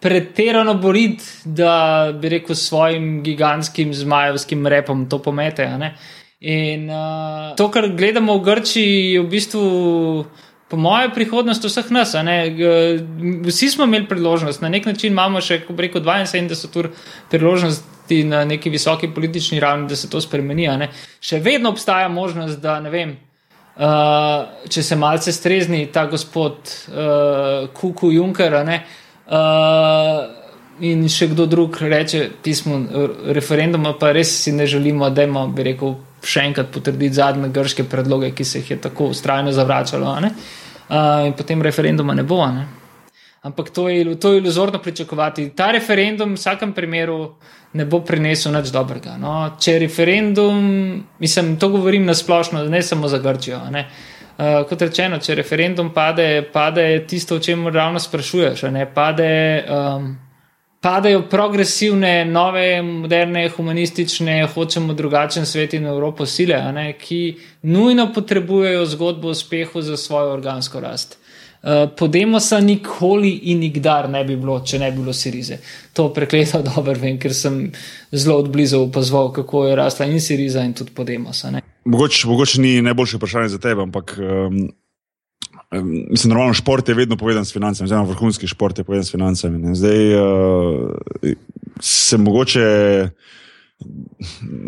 [0.00, 5.68] pretirano boriti, da bi rekel svojim gigantskim zmajevskim repom to pomete.
[6.40, 9.64] In uh, to, kar gledamo v Grčiji, je v bistvu
[10.70, 12.14] po mojem, prihodnost vseh nas.
[13.44, 16.90] Vsi smo imeli priložnost, na nek način imamo še, ko bi rekel, 72 ur
[17.30, 20.88] priložnosti na neki visoki politični ravni, da se to spremeni.
[21.20, 23.18] Še vedno obstaja možnost, da ne vem.
[23.80, 26.58] Uh, če se malce strezni ta gospod
[26.92, 28.82] uh, Kuku Juncker, ne,
[29.32, 30.18] uh,
[30.84, 32.76] in še kdo drug reče pismo
[33.32, 37.86] referenduma, pa res si ne želimo, da imamo, bi rekel, še enkrat potrditi zadnje grške
[37.88, 40.12] predloge, ki se jih je tako ustrajno zavračalo.
[40.12, 42.42] Uh, in potem referenduma ne bo.
[42.52, 42.66] Ne?
[43.42, 45.50] Ampak to je, to je iluzorno pričakovati.
[45.56, 47.34] Ta referendum v vsakem primeru
[47.72, 49.16] ne bo prinesel nič dobrega.
[49.16, 49.56] No.
[49.56, 53.60] Če referendum, mislim, to govorim na splošno, ne samo za Grčijo.
[53.70, 53.88] ne.
[54.40, 58.60] Uh, kot rečeno, če referendum pade, pade tisto, o čem ravno sprašuješ.
[58.94, 60.16] pade, um,
[60.80, 68.86] padejo progresivne, nove, moderne, humanistične, hočemo drugačen svet in Evropo sile, ne, ki nujno potrebujejo
[68.86, 71.18] zgodbo o uspehu za svojo organsko rast.
[71.20, 71.29] Uh,
[71.96, 75.58] Podemosa nikoli in nikdar ne bi bilo, če ne bi bilo Sirize.
[75.92, 77.66] To prekleto dobro vem, ker sem
[78.12, 81.50] zelo odblizu opazoval, kako je rasla in Siriza in tudi Podemosa.
[81.50, 81.60] ne.
[81.84, 84.56] Mogoče, mogoče ni najboljše vprašanje za tebe, ampak um,
[85.72, 89.12] um, mislim, normalno šport je vedno povezan s financami, oziroma vrhunski šport je povezan s
[89.12, 89.58] financami.
[89.58, 89.74] Ne.
[89.74, 90.90] Zdaj uh,
[91.80, 92.64] se mogoče,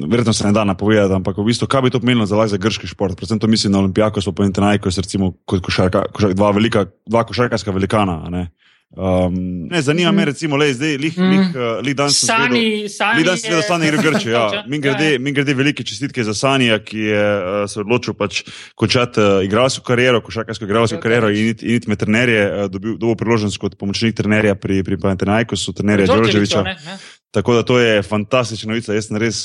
[0.06, 2.86] verjetno se ne da napovedati, ampak v bistvu, kaj bi to pomenilo za, za grški
[2.86, 3.16] šport?
[3.16, 7.24] Predvsem to mislim na Olimpijako, so pa Internajko, recimo kot košarka, košarka, dva, velika, dva
[7.24, 8.28] košarkarska velikana.
[8.30, 8.50] ne.
[8.92, 9.32] Um,
[9.70, 10.16] ne, zanima mm.
[10.16, 11.30] me, recimo, le zdaj, lih, mm.
[11.30, 14.32] lih, uh, lih danes sem Sani, gledal- Sani lih danes gledal Sani gre v Grčijo.
[14.32, 14.42] Ja.
[14.52, 18.42] Ja, Min grede, min grede velike čestitke za Sanja, ki je uh, se odločil pač
[18.74, 22.68] končati uh, igralsko kariero, košarkarsko igralsko Ja, kariero in iti- in iti med trenerje, uh,
[22.68, 26.62] dobil, dobil priložnost kot pomočnik trenerja pri, pri Panathinaikosu, trenerja Đorđevića, Đorđevića.
[26.62, 26.98] ne, ne.
[27.32, 28.92] Tako da to je fantastična novica.
[28.92, 29.38] Jaz sem res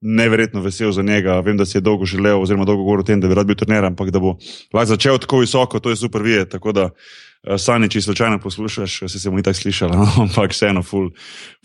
[0.00, 1.38] neverjetno vesel za njega.
[1.40, 3.56] Vem, da si je dolgo želel, oziroma dolgo govoril o tem, da bi rad bil
[3.56, 4.34] trener, ampak da bo
[4.72, 6.50] lahko začel tako visoko, to je super videti.
[6.50, 6.90] Tako da,
[7.44, 10.04] eh, Sani, če slučajno poslušaš, si se mu ni tako slišal, no?
[10.26, 11.08] ampak vseeno, ful,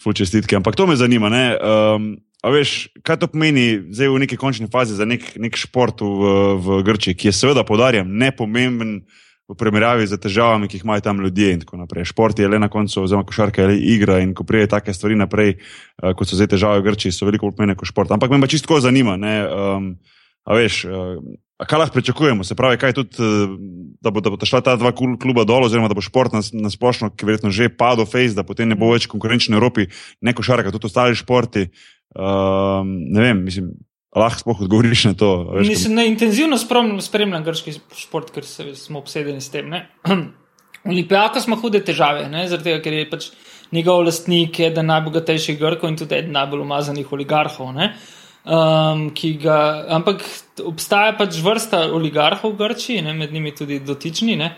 [0.03, 0.55] ful čestitke.
[0.55, 1.29] Ampak to me zanima.
[1.29, 5.57] ne, Um, a veš, kaj to pomeni zdaj v neki končni fazi za nek, nek
[5.57, 9.01] šport v, v Grčiji, ki je seveda, podarjam, nepomemben
[9.45, 12.09] v primerjavi z težavami, ki jih imajo tam ljudje in tako naprej.
[12.09, 15.15] Šport je le na koncu, oziroma košarka je le igra in ko prije take stvari
[15.15, 15.57] naprej,
[16.01, 18.09] uh, kot so zdaj težave v Grčiji, so veliko bolj pomembne kot šport.
[18.09, 19.91] Ampak me pa čisto zanima, ne, um,
[20.49, 21.21] a veš, uh,
[21.61, 22.41] kaj lahko pričakujemo?
[22.41, 23.53] Se pravi, kaj tudi, uh,
[24.01, 26.73] da bo, da bo šla ta dva kluba dol, oziroma da bo šport na, na
[26.73, 29.89] splošno, ki verjetno že padel face, da potem ne bo več konkurenčen v Evropi,
[30.25, 31.69] ne košarka, tudi ostali športi.
[32.15, 33.75] Um, ne vem, mislim,
[34.15, 35.31] lahko sploh odgovoriš na to.
[35.57, 39.69] Veš, Mislim, da intenzivno spremljam, spremljam grški šport, ker se, smo obsedeni s tem.
[39.69, 39.87] ne.
[40.85, 43.29] Olimpijako smo hude težave, ne, zaradi tega, ker je pač
[43.73, 47.73] njegov lastnik eden najbogatejših Grkov in tudi eden najbolj umazanih oligarhov.
[47.73, 47.95] Ne.
[48.45, 49.07] Um,
[49.41, 49.57] ga,
[49.97, 50.21] ampak
[50.61, 54.51] obstaja pač vrsta oligarhov v Grčiji, ne, med njimi tudi dotični, ne,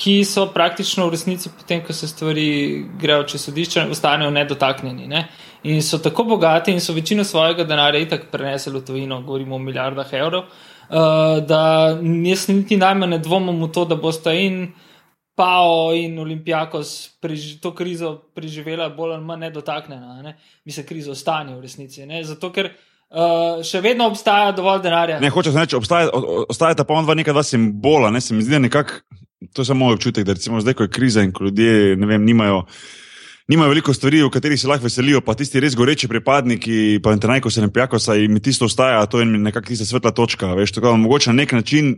[0.00, 2.46] ki so praktično v resnici, potem, ko se stvari
[3.00, 5.06] grejo čez sodišče, ostanejo nedotaknjeni.
[5.12, 5.26] Ne.
[5.64, 9.58] In so tako bogati in so večino svojega denarja itak prenesli v tujino, govorimo o
[9.58, 11.98] milijardah evrov, uh, da
[12.28, 14.66] jaz niti najmanj ne dvomim v to, da boste in
[15.34, 20.22] Pao in Olimpijakos preži, to krizo preživela bolj ali manj nedotaknjena.
[20.22, 20.36] Ne.
[20.64, 22.06] Mislim, krizo stanje v resnici.
[22.06, 22.20] Ne.
[22.24, 25.18] Zato, ker uh, še vedno obstaja dovolj denarja.
[25.20, 26.12] Ne, hočeš reči, obstaja,
[26.48, 28.12] ostajata pa on dva neka dva simbola.
[28.14, 29.00] Ne, se mi zdi, da nekako,
[29.50, 32.12] to je samo moj občutek, da recimo zdaj, ko je kriza in ko ljudje ne
[32.12, 32.66] vem, nimajo.
[33.48, 37.50] Nimajo veliko stvari, v katerih se lahko veselijo, pa tisti res goreči pripadniki, pa Antenajko
[37.52, 40.54] se ne pijakosa in mi tisto ostaja, to je nekako tista svetla točka.
[40.56, 41.92] Veš, tako da mogoče na nek način,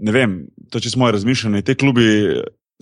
[0.00, 2.04] ne vem, to čisto moje razmišljanje, te klubi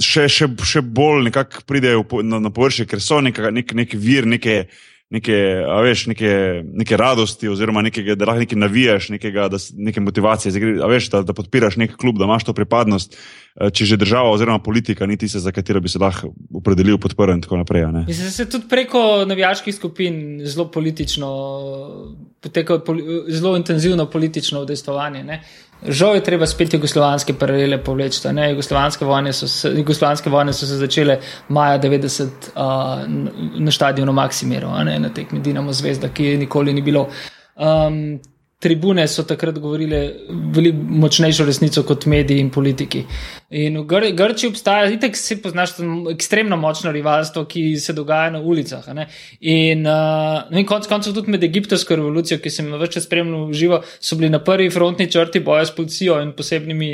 [0.03, 4.27] še, še, še bolj nekako pridejo na, na površje, ker so neka, nek, nek vir
[4.27, 4.65] neke,
[5.11, 5.37] neke,
[5.83, 6.31] veš, neke,
[6.67, 11.23] neke radosti, oziroma nekega, da lahko nekaj navijaš, nekega, da, neke motivacije, zdaj veš, da,
[11.23, 15.17] da podpiraš nek klub, da imaš to pripadnost, eh, če že država oziroma politika ni
[15.17, 17.87] tista, za katero bi se lahko opredelil, podprl in tako naprej.
[18.07, 21.31] Mislim, da se tudi preko navijaških skupin zelo politično,
[22.43, 22.81] poteka
[23.29, 25.41] zelo intenzivno politično udejstvovanje.
[25.83, 28.21] Žal je treba spet jugoslovanske paralele povleči.
[28.51, 31.19] Jugoslovanske vojne, so se, jugoslovanske vojne so se začele
[31.49, 32.23] maja 90
[32.55, 33.05] uh,
[33.61, 37.09] na stadionu Maksimiru, ne na tekmi Dinamo Zvezda, ki je nikoli ni bilo.
[37.57, 38.19] Um,
[38.59, 39.99] Tribune so takrat govorile
[40.55, 43.03] veliko močnejšo resnico kot mediji in politiki.
[43.51, 45.75] In v Gr Grčiji obstaja, itek se poznaš,
[46.13, 48.89] ekstremno močno rivalstvo, ki se dogaja na ulicah.
[49.41, 53.45] In, uh, no in konec koncev tudi med egiptovsko revolucijo, ki sem jo več spremljal
[53.51, 56.91] v živo, so bili na prvi frontni črti boja s policijo in posebnimi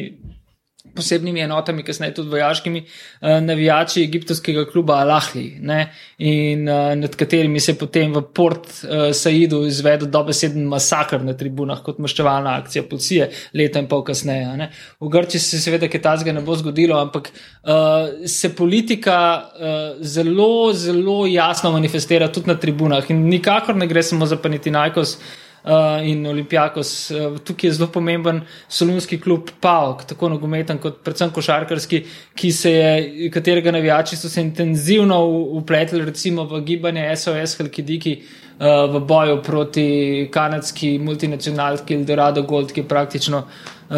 [0.95, 5.47] posebnimi enotami, kasneje tudi vojaškimi, uh, navijači egiptovskega kluba Al-Ahli,
[6.19, 11.37] in uh, nad katerimi se je potem v Port uh, Saidu izvedel dobeseden masakr na
[11.39, 14.57] tribunah kot maščevalna akcija policije, leta in pol kasneje.
[14.57, 14.71] Ne.
[15.01, 20.73] V Grči se seveda kaj tazga ne bo zgodilo, ampak uh, se politika uh, zelo,
[20.73, 25.41] zelo jasno manifestira tudi na tribunah in nikakor ne gre samo za Panitinajkos uh,
[26.05, 27.11] in Olimpijakos.
[27.11, 32.05] Uh, tukaj je zelo pomemben solunski klub PAOK, tako nogometen kot predvsem košarkarski,
[32.71, 35.25] je, katerega navijači so se intenzivno
[35.59, 42.81] upletli recimo v gibanje SOS Halkidiki uh, v boju proti kanadski multinacionalki Eldorado Gold, ki
[42.81, 43.97] je praktično uh,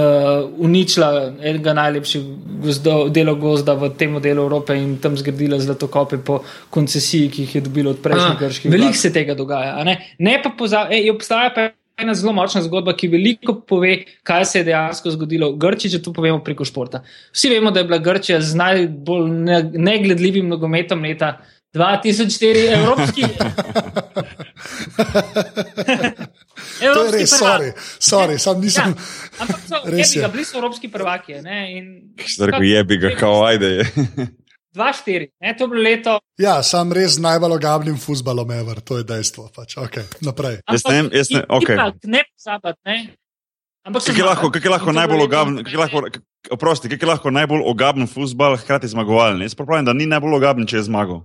[0.56, 2.24] uničila enega najlepših
[2.64, 6.40] gozdov, delov gozda v tem delu Evrope in tam zgradila zlatokope po
[6.70, 8.72] koncesiji, ki jih je dobilo od prejšnjih grških.
[8.72, 9.76] Veliko se tega dogaja.
[9.84, 14.58] Ne, ne pa pozabi, obstaja pa ena zelo močna zgodba, ki veliko pove, kaj se
[14.58, 17.04] je dejansko zgodilo v Grčiji, če to povemo preko športa.
[17.32, 21.36] Vsi vemo, da je bila Grčija z najbolj ne- negledljivim nogometom leta
[21.74, 23.24] 2004 evropski.
[26.74, 27.40] To je Evropski res, prvak.
[27.40, 27.68] sorry,
[28.00, 28.88] sorry sam nisem.
[28.88, 28.94] Ja,
[29.38, 30.22] ampak so, Res je.
[30.22, 30.28] je.
[30.28, 31.40] Bili so evropski prvaki.
[31.42, 31.84] Ne, in
[32.18, 33.66] Ste rekel, jebi ga, kao ajde.
[33.76, 33.84] je.
[34.72, 36.12] 2-4, ne, to je bilo leto.
[36.36, 39.46] Ja, sam res z najbolj ogabnim futbalom, ever, to je dejstvo.
[39.48, 39.76] Pač.
[39.76, 40.58] Okay, naprej.
[40.66, 41.76] Jaz ne vem, jaz ne- i- okej.
[41.76, 42.98] ipak, Ne pozabati, ne.
[43.84, 45.96] Ampak Kaj je lahko, kaj je lahko je najbolj ogaben, kaj je lahko,
[46.50, 49.44] oprosti, kaj je lahko najbolj ogaben futbal, hkrati zmagovalen?
[49.44, 51.20] Jaz pravim, da ni najbolj ogaben, če je zmagal.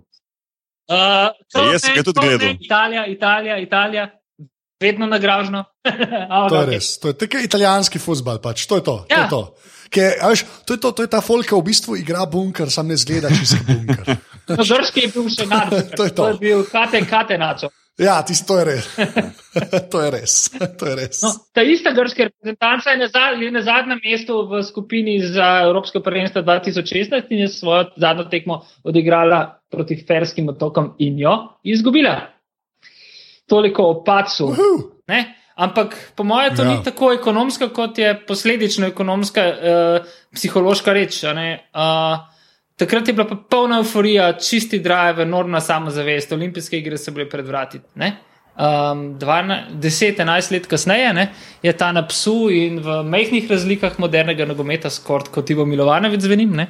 [0.89, 2.55] Uh, to Ja, jaz sem ga tudi to gledal.
[2.59, 4.05] Italija, Italija, Italija,
[4.81, 5.63] vedno nagražno.
[6.49, 6.97] To je res.
[6.97, 8.65] To je tako italijanski futbal, pač.
[8.65, 8.95] to je to.
[8.99, 9.23] to, Ja.
[9.23, 9.41] je to.
[9.89, 12.87] Ke, a veš, to, je to, to je ta folka, v bistvu igra bunker, sam
[12.87, 14.17] ne zgleda čisto bunker.
[14.49, 15.93] No, Grški je bil še nadalje.
[15.93, 16.15] To je to.
[16.15, 17.69] to je bil kate, kate načo.
[18.00, 18.86] Ja, tisto to je res.
[19.91, 20.34] to je res.
[20.80, 21.20] To je res.
[21.26, 25.68] No, ta ista grška reprezentanca je na, za, je na zadnjem mestu v skupini za
[25.68, 32.16] Evropsko prvenstvo 2016 in je svojo zadnjo tekmo odigrala proti Ferskim otokom in jo izgubila.
[33.50, 34.54] Toliko o pacu.
[34.54, 34.72] Uhu.
[35.12, 35.36] Ne?
[35.60, 36.72] Ampak po mojem to Ja.
[36.72, 41.24] ni tako ekonomska, kot je posledično ekonomska, uh, psihološka reč.
[41.24, 42.38] Uh,
[42.80, 47.47] takrat je bila pa polna euforija, čisti drive, enormna samozavest, olimpijske igre so bile pred
[47.47, 47.82] vrati.
[47.95, 48.15] ne.
[48.59, 51.30] Um, 10-11 let kasneje ne,
[51.63, 56.57] je ta na psu in v mehkih razlikah modernega nogometa, skort kot Ivo Milovanovic zvenim.
[56.59, 56.65] Ne,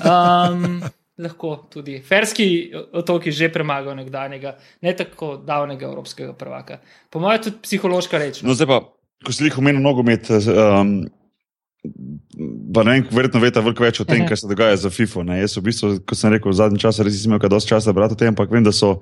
[0.00, 0.80] um,
[1.24, 6.80] lahko tudi Ferski otoki že premagajo nekdanjega, ne tako davnega evropskega prvaka.
[7.12, 8.40] Po mojem, tudi psihološka reč.
[8.40, 8.48] no.
[8.48, 8.80] No, zdaj pa,
[9.26, 11.02] ko si jih omenil nogomet, um,
[12.36, 15.24] ne vem, verjetno veste veliko več o tem, kaj se dogaja za FIFO.
[15.26, 15.40] Ne.
[15.40, 17.94] Jaz, v bistvu, kot sem rekel, v zadnjem času res nisem imel kaj dosti časa
[17.96, 18.96] brati o tem, ampak vem, da, so,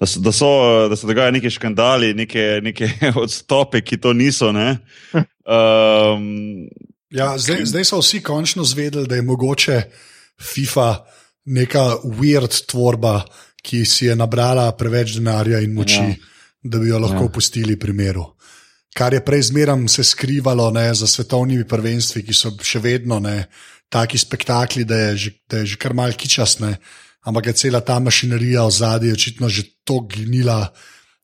[0.00, 0.50] da, so, da, so,
[0.92, 2.90] da se dogajajo neki škandali, neke, neke
[3.24, 4.52] odstope, ki to niso.
[4.56, 4.78] Ne.
[5.14, 6.68] Um,
[7.10, 9.82] Ja, zdaj, zdaj so vsi končno zvedeli, da je mogoče
[10.42, 11.04] FIFA
[11.44, 13.22] neka weird tvorba,
[13.62, 16.14] ki si je nabrala preveč denarja in moči, ja.
[16.62, 17.24] Da bi jo lahko.
[17.24, 17.32] Ja.
[17.32, 18.24] pustili pri miru.
[18.96, 23.46] Kar je prej zmeraj se skrivalo ne, za svetovnimi prvenstvi, ki so še vedno ne,
[23.88, 26.76] taki spektakli, da je že, da je že kar mal kičasne,
[27.24, 30.72] ampak je cela ta mašinerija v zadnji očitno že tako gnila,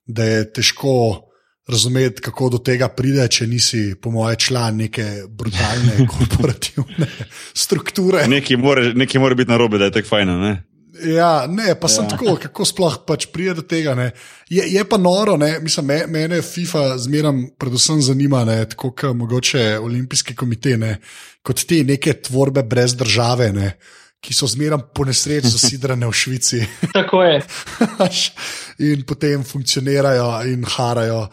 [0.07, 1.25] da je težko
[1.69, 7.09] razumeti, kako do tega pride, če nisi, po moje, član neke brutalne korporativne
[7.55, 8.27] strukture.
[8.29, 10.35] nekaj, more, nekaj mora biti narobe, da je tako fajn.
[11.05, 12.15] Ja, ne, pa sem ja.
[12.15, 13.95] tako, kako sploh pač pride do tega.
[13.95, 14.11] ne.
[14.49, 19.17] Je, je pa noro, ne, mislim, me, mene FIFA zmeram predvsem zanima, ne, tako kot
[19.17, 20.97] mogoče olimpijski komitej, ne,
[21.43, 23.77] kot te neke tvorbe brez države, ne,
[24.25, 26.63] ki so zmeram po nesreči zasidrane v Švici.
[26.97, 27.43] Tako je.
[28.79, 31.27] in potem funkcionirajo in harajo,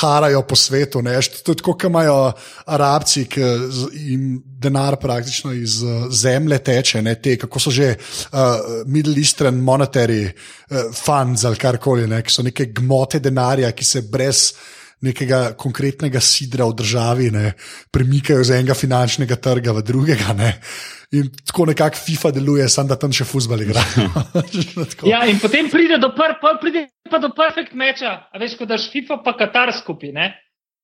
[0.00, 1.02] harajo po svetu.
[1.02, 1.18] ne.
[1.44, 2.32] To je tako, kot imajo
[2.66, 3.44] Arabci, ki
[3.92, 8.40] jim denar praktično iz eh, zemlje teče, ne, te, kako so že uh,
[8.86, 14.02] Middle Eastern Monetary uh, Funds ali karkoli, ne, ki so neke gmote denarja, ki se
[14.02, 14.52] brez
[15.04, 17.52] nekega konkretnega sidra v državi ne,
[17.94, 20.34] premikajo z enega finančnega trga v drugega.
[20.38, 20.52] Ne.
[21.16, 23.84] In tako nekako FIFA deluje, samo da tam še fuzbali igra.
[25.08, 28.28] Ja, in potem pride do, pr, pr, pride pa do perfect meča.
[28.28, 30.28] A veš, ko daš FIFA pa Katar skupaj, ne?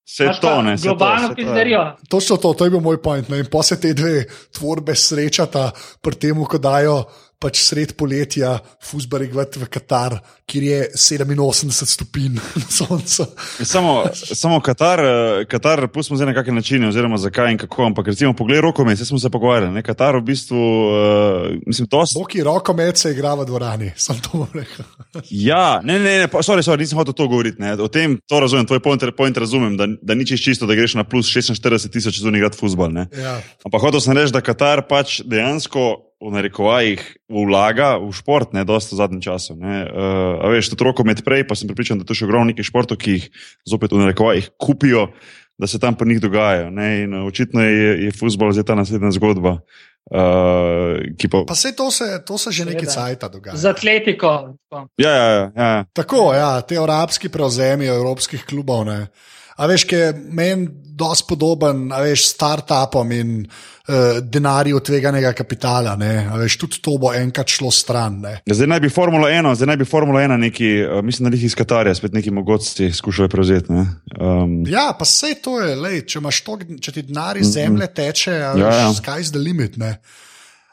[0.05, 0.77] Imaš to, ne.
[0.77, 1.37] to, Globalno to je.
[1.37, 1.83] pizderijo.
[2.09, 3.29] Točno to, to je bil moj point.
[3.29, 3.39] Ne?
[3.41, 5.71] In pa se te dve tvorbe srečata
[6.05, 7.05] pri tem, ko dajo
[7.45, 10.17] pač sred poletja fusbali v Katar,
[10.49, 13.27] kjer je 87 stopinj na soncu.
[13.61, 17.91] Samo, samo Katar, eh, Katar pustimo zdaj na kakšen način, oziroma zakaj in kako.
[17.91, 19.75] Ampak recimo, poglej rokomet, zdaj smo se pogovarjali.
[19.75, 19.83] Ne?
[19.85, 22.05] Katar v bistvu, uh, mislim, to.
[22.15, 24.85] Boki rokomet se igra v dvorani, sem to bom rekel.
[25.31, 27.61] Ja, ne, ne, ne, sorry, sorry, nisem hotel to govoriti.
[27.63, 27.75] Ne.
[27.79, 31.05] O tem to razumem, tvoj point, point razumem, da, da ni čisto da greš na
[31.05, 32.91] plus 46 tisoč zunaj igrati futbol.
[32.93, 33.07] ne.
[33.15, 33.39] Ja.
[33.65, 38.97] Ampak hotel sem reči, da Katar pač dejansko v narekovajih vlaga v šport, ne, dosta
[38.97, 39.57] v zadnjem času.
[39.61, 39.85] Ne.
[39.85, 42.97] Uh, a veš, tudi rokomet prej, pa sem pripričan, da to še ogromno nekih športov,
[42.97, 43.25] ki jih
[43.69, 45.13] zopet v narekovajih kupijo,
[45.61, 46.73] da se tam pri njih dogajajo.
[46.73, 47.05] Ne.
[47.05, 49.61] In uh, očitno je, je futbol zdaj ta naslednja zgodba.
[50.05, 53.57] Uh, ki pa, Pa se to, se to se že nekaj cajta dogaja.
[53.57, 54.57] Z atletiko.
[54.69, 54.89] tako.
[55.01, 55.85] ja, ja, ja, ja.
[55.97, 58.85] Tako, ja, te arabski prevzemi evropskih klubov.
[58.85, 59.09] Ne.
[59.57, 65.97] A veš, ki je meni dosti podoben, a veš, startupom in uh, denarju tveganega kapitala.
[65.99, 66.29] Ne.
[66.31, 68.21] A veš, tudi to bo enkrat šlo stran.
[68.23, 68.37] Ne.
[68.47, 71.45] Zdaj naj bi Formula 1, zdaj naj bi Formula 1 neki, uh, mislim, da jih
[71.51, 73.73] iz Katarja spet neki mogoci skušali prevzeti.
[73.73, 73.87] ne.
[74.21, 78.33] Um, Ja, pa vse to je, lej, če, to, če ti denar iz zemlje teče,
[78.33, 78.93] Ja, veš, ja.
[79.03, 79.77] sky's the limit.
[79.77, 79.99] Ne.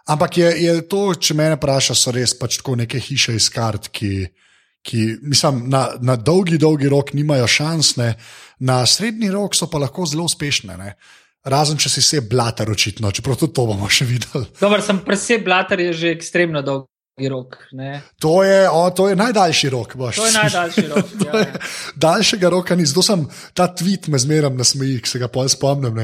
[0.06, 3.90] Ampak je, je to, če me vprašaš, so res pač tako neke hiše iz kart,
[3.94, 4.26] ki,
[4.82, 8.14] ki mislim, na, na dolgi, dolgi rok nimajo šans, ne.
[8.60, 10.78] na srednji rok so pa lahko zelo uspešne.
[10.78, 10.96] Ne.
[11.46, 14.46] Razen če si se blatar, očitno, čeprav tudi to bomo še videli.
[14.60, 17.58] Dobar, sem preseb blatar je že ekstremno dolgi rok.
[17.78, 17.96] Ne?
[18.22, 19.96] To je, o, to je najdaljši rok.
[19.98, 20.22] Boš.
[20.22, 21.16] To je najdaljši rok.
[21.26, 21.62] Ja, je,
[22.02, 23.26] daljšega roka ni, zato sem
[23.58, 25.98] ta tweet me zmeram na smeji, ki se ga pol spomnim.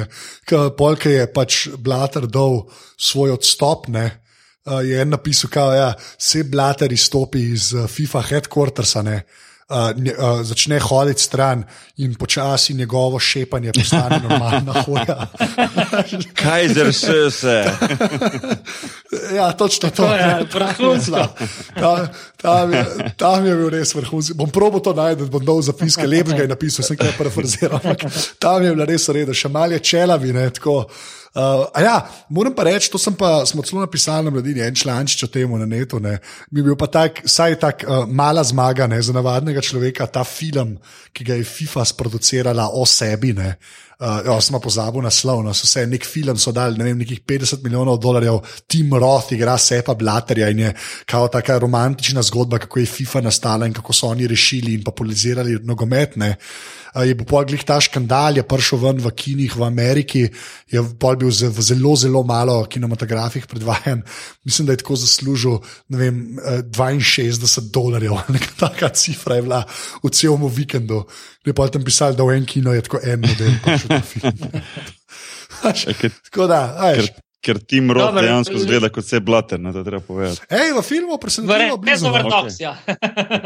[0.78, 2.64] Polka je pač Blater dal
[2.98, 3.90] svoj odstop.
[3.94, 4.10] Ne.
[4.68, 9.22] Uh, je en napisal, da ja, se Blater izstopi iz uh, FIFA headquartersa, ne,
[9.70, 11.64] uh, nje, uh, začne hoditi stran
[11.98, 15.28] in počasi njegovo šepanje postane normalna hoja.
[16.34, 17.56] Kajzer še se.
[19.36, 20.04] ja, točno to.
[20.04, 21.28] To je vrhunsko.
[21.76, 22.08] Ta,
[22.42, 22.86] tam, je,
[23.18, 24.38] tam je bil res vrhunski.
[24.38, 27.80] Bom probo to najti, bom dol zapiske, lepega je napisal, sem kaj parafraziral.
[27.84, 28.08] ampak
[28.40, 30.84] Tam je bila res reda, še malje čelavi, ne, tako,
[31.38, 32.02] Uh, ja,
[32.34, 35.68] moram pa reči, to pa, smo celo napisali na mladini, en člančič o tem na
[35.70, 36.00] netu.
[36.02, 36.18] Ne.
[36.50, 40.24] Mi je bil pa tak, saj tak uh, mala zmaga ne, za navadnega človeka, ta
[40.26, 40.80] film,
[41.14, 43.36] ki ga je FIFA sproducirala o sebi.
[43.38, 43.54] Ne.
[43.98, 47.24] Uh, jo, sem pozabil naslov, no, so se nek film so dali, ne vem, nekih
[47.26, 50.74] 50 milijonov dolarjev, Tim Roth igra Sepa Blaterja in je
[51.10, 55.58] kao taka romantična zgodba, kako je FIFA nastala in kako so oni rešili in popularizirali
[55.66, 56.30] nogometne.
[56.30, 60.24] Uh, je bil poglih ta škandal, je prišel ven v kinih v Ameriki,
[60.72, 64.02] je bil z, v zelo, zelo malo kinematografih predvajan.
[64.46, 66.38] Mislim, da je tako zaslužil vem,
[66.74, 69.66] 62 dolarjev, neka taka cifra je bila
[70.04, 71.06] v celom vikendu.
[71.46, 73.54] Ne pa tam pisali, da v en kino je tako en model.
[76.30, 77.12] Tako da, ajš.
[77.42, 80.42] Ker Tim Roth dejansko zgleda kot vse blater, da treba povedati.
[80.50, 81.78] Ej, v filmu presenečenje.
[81.86, 82.74] Ne, so vrtoks, ja.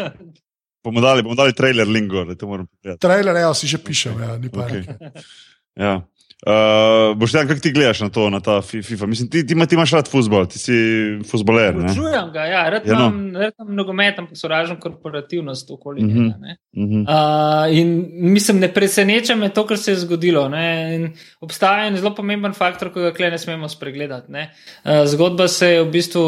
[0.83, 3.01] bomo dali, bomo dali trailer lingo, da to moram povedati.
[3.03, 4.65] Trailer, ja, si že pišem, ja, ni pa.
[4.65, 4.87] Okay.
[5.85, 6.01] ja.
[6.41, 9.05] Uh, boš tam, kako ti gledaš na to, na ta FIFA?
[9.05, 10.73] Mislim, ti, ti, ti imaš rad futbol, ti si
[11.29, 11.75] futboler.
[11.93, 13.07] Čujem ga, ja, rad ja, no.
[13.13, 16.19] imam nogomet, ampak sovražim korporativnost okoli njega.
[16.19, 16.55] Uh -huh.
[16.73, 17.67] uh -huh.
[17.69, 20.51] uh, in mislim, ne preseneča me to, kar se je zgodilo.
[21.41, 24.31] Obstaja en zelo pomemben faktor, ki ga kle ne smemo spregledati.
[24.31, 24.53] Ne?
[24.83, 26.23] Uh, zgodba se je v bistvu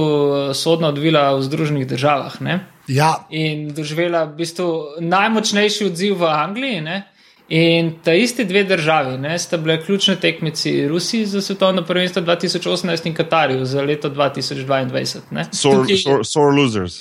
[0.54, 2.42] sodno odvila v Združenih državah.
[2.42, 2.60] Ne?
[2.88, 3.28] Ja.
[3.30, 6.82] In doživela v bistvu najmočnejši odziv v Angliji.
[6.82, 7.13] Ne?
[7.50, 13.08] In ta isti dve državi ne, sta bile ključne tekmici Rusiji za svetovno prvenstvo 2018
[13.08, 16.24] in Katarju za leto 2022.
[16.24, 16.94] Sore losers.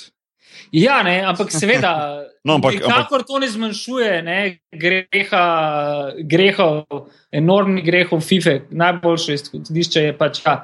[0.71, 5.45] Ja, ne, ampak seveda, no, ampak, kakor to ne zmanjšuje ne, greha,
[6.23, 6.83] grehov,
[7.31, 10.57] enormnih grehov FIFA, najboljše izhodišče je pač, ja,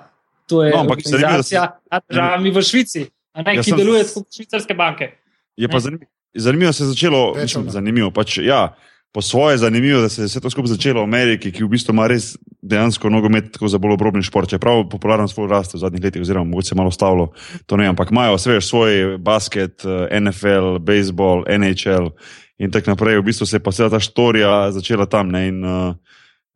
[0.50, 3.06] to je no, organizacija nad državami v Švici,
[3.38, 5.12] ne, ja, ki sem, deluje kot švicarske banke.
[5.58, 8.74] Je pa zanimivo, zanimivo se je začelo, mislim, zanimivo pač, ja
[9.12, 11.94] po svoje zanimivo, da se je vse to skupaj začelo v Ameriki, ki v bistvu
[11.94, 14.50] ima res dejansko nogomet za bolj obrobni šport.
[14.50, 17.32] Čeprav popularno svoj rast v zadnjih letih, oziroma mogoče malo stavilo,
[17.66, 22.14] to ne, ampak imajo vse svoj basket, eh, NFL, baseball, NHL
[22.60, 23.18] in tako naprej.
[23.18, 25.32] V bistvu se je pa vsa ta štorija začela tam.
[25.32, 25.96] Ne, in, uh,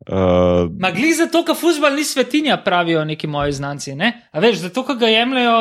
[0.04, 3.94] Uh, Magli zato, ker futbol ni svetinja, pravijo neki moji znanci.
[3.96, 4.28] Ne?
[4.36, 5.54] Veš, zato, ga jemljajo,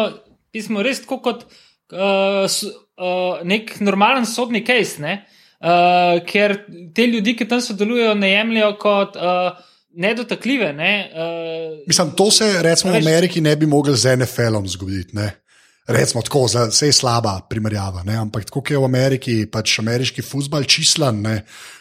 [0.51, 4.99] pismo res kot uh, uh, nek normalen sodni case.
[4.99, 6.57] Uh, uh, ker
[6.95, 9.53] te ljudi, ki tam sodelujejo, ne jemljajo kot uh,
[9.95, 10.73] nedotakljive.
[10.73, 10.93] Ne?
[11.13, 15.17] Uh, Mislim, to se recimo v Ameriki ne bi mogli z NFL-om zgoditi.
[15.17, 15.31] Ne?
[15.87, 18.15] Recimo tako, vse je slaba primerjava, ne?
[18.17, 21.41] ampak tako je v Ameriki, pač ameriški futbol čislan, ne?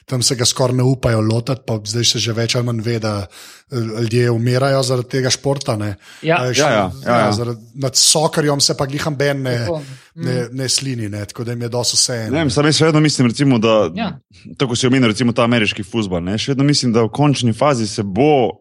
[0.10, 2.96] tam se ga skoraj ne upajo lotiti, pa zdaj se že več ali manj ve,
[3.00, 5.78] da eh, ljudje umirajo zaradi tega športa.
[5.82, 5.94] Ja.
[6.22, 7.30] Ja, ja, ja, ja, ja.
[7.38, 9.68] Zaradi, nad sokarjem se pa gliham ben ne,
[10.16, 11.22] ne, ne slini, ne?
[11.26, 12.18] tako da jim je dosto vse.
[12.32, 14.10] Ne, ne, jaz vedno mislim, recimo, da ja.
[14.58, 16.26] tako si omenil, recimo ta ameriški futbol.
[16.38, 18.61] Še vedno mislim, da v končni fazi se bo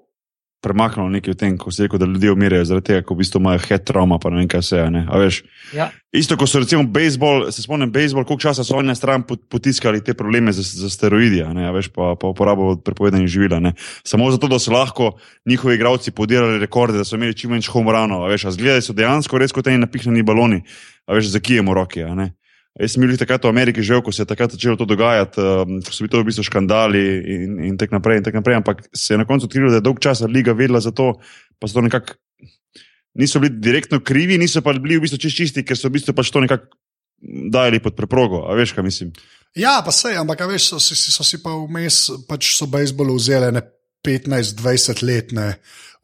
[0.61, 3.41] premaknilo nekaj v tem, ko se reče, da ljudje umirajo zaradi tega, ko v bistvu
[3.41, 5.31] imajo head trauma, pa ne vem, kaj se je.
[5.75, 5.89] Ja.
[6.13, 10.03] Isto, ko so recimo bejzbol, se spomnim, bejzbol, koliko časa so oni na stran potiskali
[10.05, 13.57] te probleme za, za steroidi, veš, pa, pa uporabo prepovedanih živil.
[14.05, 15.15] Samo zato, da so lahko
[15.49, 18.29] njihovi igravci podirali rekorde, da so imeli čim več homoranov.
[18.37, 20.63] Zgledali so dejansko res kot eni napihnjeni baloni,
[21.09, 22.05] veš, za kijem v roki.
[22.79, 25.81] Jaz sem bil takrat v Ameriki že, ko se je takrat začelo to dogajati, um,
[25.83, 28.63] ko so bili to v bistvu škandali in, in tako naprej, tak naprej.
[28.63, 31.19] Ampak se je na koncu odkrilo, da je dolg čas liga vedela za to,
[31.59, 32.15] pa so to nekako.
[33.19, 36.15] Niso bili direktno krivi, niso pa bili v bistvu čist čisti, ker so v bistvu
[36.15, 36.71] pač to nekako
[37.51, 38.47] dajali pod preprogo.
[38.47, 39.11] A veš, kaj mislim?
[39.59, 43.51] Ja, pa se, ampak veš, so, so, so si pa vmes, pač so bejzbolu vzeli
[44.07, 45.49] 15-20 let ne,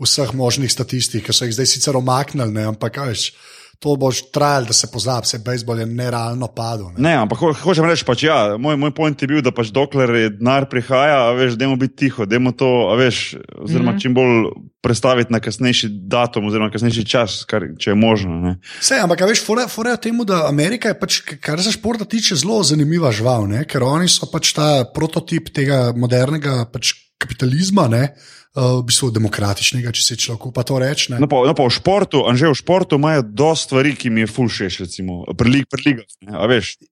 [0.03, 3.31] vseh možnih statistik, ki so jih zdaj sicer omaknili, ampak veš
[3.79, 6.91] to boš trajal, da se pozabi, se bejzbol je nerealno padel.
[6.97, 9.73] Ne, ne ampak ho, hočem reči, pač, ja, moj, moj point je bil, da pač
[9.75, 13.95] dokler je denar prihaja, veš, da je biti tiho, da je to, veš, oziroma mm
[13.95, 14.03] -hmm.
[14.03, 14.51] čim bolj
[14.83, 18.57] predstaviti na kasnejši datum, oziroma kasnejši čas, kar, če je možno.
[18.81, 22.63] Vse, ampak veš, fora je temu, da Amerika je, pač, kar se športa tiče, zelo
[22.63, 23.65] zanimiva žival, ne?
[23.65, 27.89] ker oni so pač ta prototip tega modernega pač kapitalizma.
[27.89, 28.15] Ne?
[28.57, 31.15] Uh, v bistvu demokratičnega, če se človek pa to reče.
[31.15, 34.81] No, no, pa v športu, anže v športu imajo dosta stvari, ki mi je fulšeš,
[34.87, 36.03] recimo, prilig, prilig.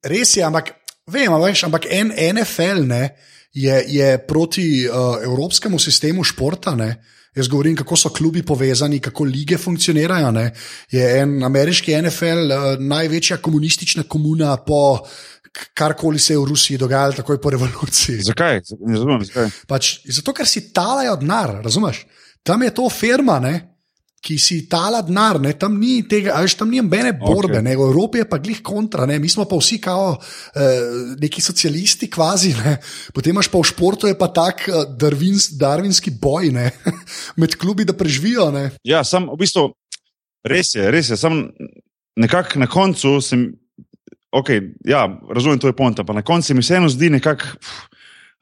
[0.04, 0.74] Res je, ampak
[1.10, 3.04] vem, veš, ampak en NFL ne,
[3.54, 6.76] je, je proti uh, evropskemu sistemu športa.
[6.78, 6.96] Ne,
[7.34, 10.30] Jaz govorim, kako so klubi povezani, kako lige funkcionirajo.
[10.30, 10.52] Ne.
[10.90, 15.00] Je en ameriški NFL uh, največja komunistična komuna po
[15.74, 18.22] karkoli se je v Rusiji dogajalo, takoj po revoluciji.
[18.30, 18.61] Zakaj?
[18.80, 19.52] Ne razumem, zakaj.
[19.70, 22.05] Pač, zato, ker si talajo denar, razumeš?
[22.44, 23.74] Tam je to firma, ne?
[24.24, 27.64] ki si tala denar, ne, tam ni tega, veš, tam ni nobene borbe, okay.
[27.66, 31.44] ne, v Evropi je pa glih kontra, ne, mi smo pa vsi kao uh, neki
[31.44, 32.78] socialisti, kvazi, ne,
[33.12, 36.70] potem imaš pa v športu je pa tak uh, darvins, darvinski boj ne,
[37.40, 38.48] med klubi, da preživijo.
[38.55, 38.70] Ne.
[38.88, 39.68] Ja, sam v bistvu
[40.48, 41.44] res je, res je, sam
[42.16, 43.50] nekako na koncu sem.
[44.35, 47.55] Okay, ja, razumem, to je ponta, pa na koncu mi vseeno zdi nekako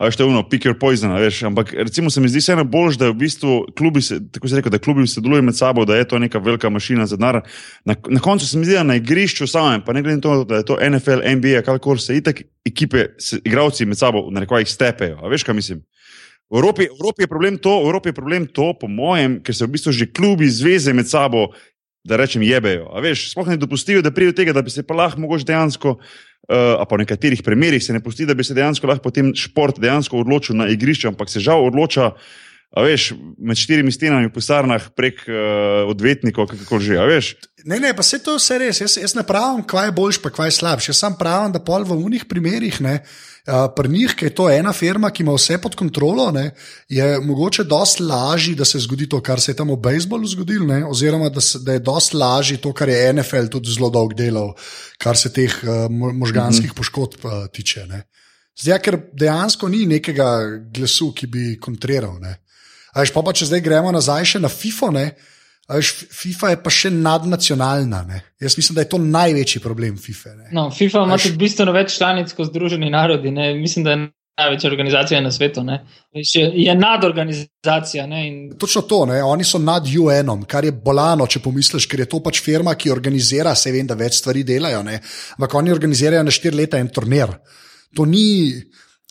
[0.04, 1.42] veš, ono, pick your poison, veš.
[1.42, 4.70] Ampak recimo se mi zdi vseeno bolj, da v bistvu klubi, se, tako se reče,
[4.70, 7.42] da klubi sodelujejo med sabo, da je to neka velika mašina za denar.
[7.84, 10.44] Na, na koncu se mi zdi, da na igrišču samem, pa ne glede na to,
[10.44, 14.64] da je to NFL, NBA, kakor se itak ekipe, se, igravci med sabo, na rekvaj,
[14.64, 15.20] stepejo.
[15.22, 15.84] A veš, kaj mislim?
[16.52, 19.72] V Evropi, v Evropi to, v Evropi je problem to, po mojem, ker se v
[19.72, 21.52] bistvu že klubi, zveze med sabo,
[22.04, 22.90] da rečem, jebejo.
[22.90, 25.46] A veš, sploh ne dopustijo, da pride do tega, da bi se pa lahko mogoče
[25.46, 29.32] dejansko uh, pa v nekaterih primerjih se ne pusti, da bi se dejansko lahko potem
[29.38, 32.12] šport dejansko odločil na igrišču, ampak se žal odloča.
[32.72, 36.96] A veš, med štirimi stenami v pisarnah prek uh, odvetnikov, kako že.
[37.68, 38.80] Ne, ne, pa se to vse res.
[38.80, 40.88] Jaz, jaz ne pravim, kaj je boljš, pa kaj je slabš.
[40.88, 43.31] Jaz sam pravim, da pol v unih primerih, ne, uh,
[43.76, 46.52] pri njih, ki je to ena firma, ki ima vse pod kontrolo, ne,
[46.88, 50.66] je mogoče dosti lažje, da se zgodi to, kar se je tam v bejzbolu zgodilo,
[50.66, 54.14] ne, oziroma da, se, da je dosti lažje to, kar je NFL tudi zelo dolgo
[54.14, 54.54] delal,
[54.98, 56.76] kar se teh uh, možganskih mm -hmm.
[56.76, 57.86] poškodb uh, tiče.
[58.60, 60.40] Zdaj, ker dejansko ni nekega
[60.74, 62.20] glasu, ki bi kontriral.
[62.20, 62.36] Ne.
[62.92, 65.14] Ajš, pa, pa če zdaj gremo nazaj še na FIFO, ne?
[65.70, 68.02] Ajš, FIFA je pa še nadnacionalna.
[68.08, 68.22] Ne?
[68.42, 70.34] Jaz mislim, da je to največji problem FIFA.
[70.34, 70.48] Ne?
[70.56, 73.30] No, FIFA ima tudi bistveno več članic kot Združeni narodi.
[73.30, 73.52] Ne?
[73.54, 74.00] Mislim, da je
[74.40, 75.62] največja organizacija na svetu.
[76.12, 78.06] Je, je nadorganizacija.
[78.24, 78.56] In...
[78.58, 79.22] Točno to, ne?
[79.22, 82.90] oni so nad UN-om, kar je bolano, če pomisliš, ker je to pač firma, ki
[82.90, 84.82] organizira, se vem, da več stvari delajo.
[85.38, 87.36] Ampak oni organizirajo na štiri leta en turnir.
[87.96, 88.56] To ni.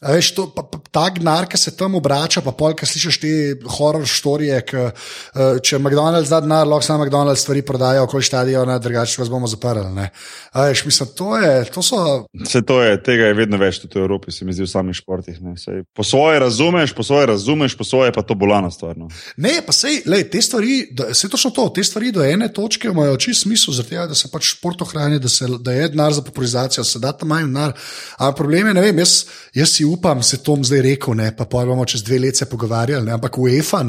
[0.01, 3.31] Veš, to, pa, pa, ta gnar, ki se tam obrača, pa pol, ki slišiš te
[3.77, 8.79] horor storije, ki, uh, če McDonald's da denar, lahko samo McDonald's stvari prodajo, okoli stadiona,
[8.81, 10.07] drugače vas bomo zaprli.
[10.55, 11.51] Veš, mislim, to je.
[11.75, 11.99] To so...
[12.33, 14.97] Vse to je, tega je vedno več tudi v Evropi, se mi zdi v samih
[14.97, 15.37] športih.
[15.61, 18.97] Sej, po svoje razumeš, po svoje razumeš, po svoje pa to bolana stvar.
[18.97, 19.11] No.
[19.37, 20.79] Ne, pa sej, lej, te stvari,
[21.13, 24.49] se točno to, te stvari do ene točke imajo čist smisel, zato da se pač
[24.55, 27.77] šport ohrani, da, se, da je denar za popularizacijo, se da tam manj denar.
[28.17, 29.15] Ampak problem je, ne vem, jaz,
[29.53, 33.15] jaz si upam, se Tom zdaj rekel, ne, pa bomo čez dve leti pogovarjali, ne,
[33.17, 33.83] ampak UEFA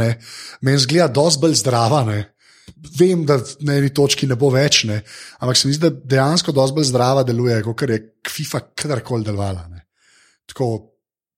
[0.60, 2.04] meni zgleda dosti bolj zdrava.
[2.04, 2.20] Ne.
[2.98, 5.02] Vem, da na eni točki ne bo več, ne.
[5.40, 9.68] ampak se mi zdi, da dejansko dosti bolj zdrava deluje, kot je FIFA kadarkoli delovala.
[10.46, 10.91] Tako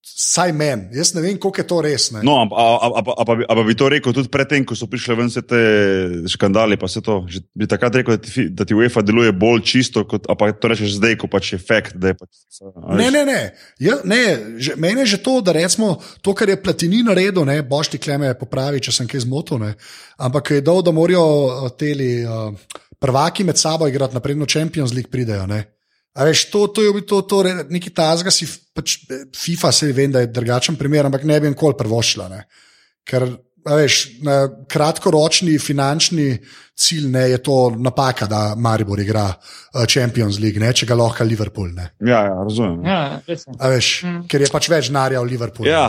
[0.07, 2.11] Saj meni, jaz ne vem, koliko je to res.
[2.13, 2.21] Ne?
[2.27, 5.61] No, ampak bi to rekel tudi predtem, ko so prišle ven vse te
[6.29, 6.77] škandali.
[6.77, 7.17] To,
[7.57, 10.99] bi takrat rekel, da ti, da ti UEFA deluje bolj čisto, kot pa to rečeš
[10.99, 11.97] zdaj, ko pač je fakt.
[11.97, 12.61] Pač,
[13.01, 13.41] ne, ne, ne.
[13.81, 14.21] Ja, ne
[14.61, 18.03] že, meni je že to, da recimo to, kar je platini naredil, ne boš ti
[18.03, 19.65] kleme popravi, če sem kaj zmotil.
[20.21, 22.53] Ampak je dol, da morajo eh, teli uh,
[23.01, 25.49] prvaki med sabo igrati, napredno Champions League pridejo.
[25.49, 25.65] Ne?
[26.15, 29.01] Veš, to, to je to, to, to nekaj tazga, si pač,
[29.35, 32.29] FIFA se vem, da je drugačen primer, ampak ne bi nikoli prvošla.
[32.31, 32.45] Ne.
[33.03, 33.27] Ker
[33.65, 33.99] veš,
[34.71, 36.29] kratkoročni finančni
[36.77, 41.27] cilj ne, je to napaka, da Maribor igra uh, Champions League, ne, če ga lahko
[41.27, 41.73] Liverpool.
[41.75, 41.91] Ne.
[42.07, 42.85] Ja, ja, razumem.
[42.87, 43.01] Ja,
[43.71, 44.23] veš, mm.
[44.31, 45.71] Ker je pač več denarja v Liverpoolu.
[45.71, 45.89] Ja.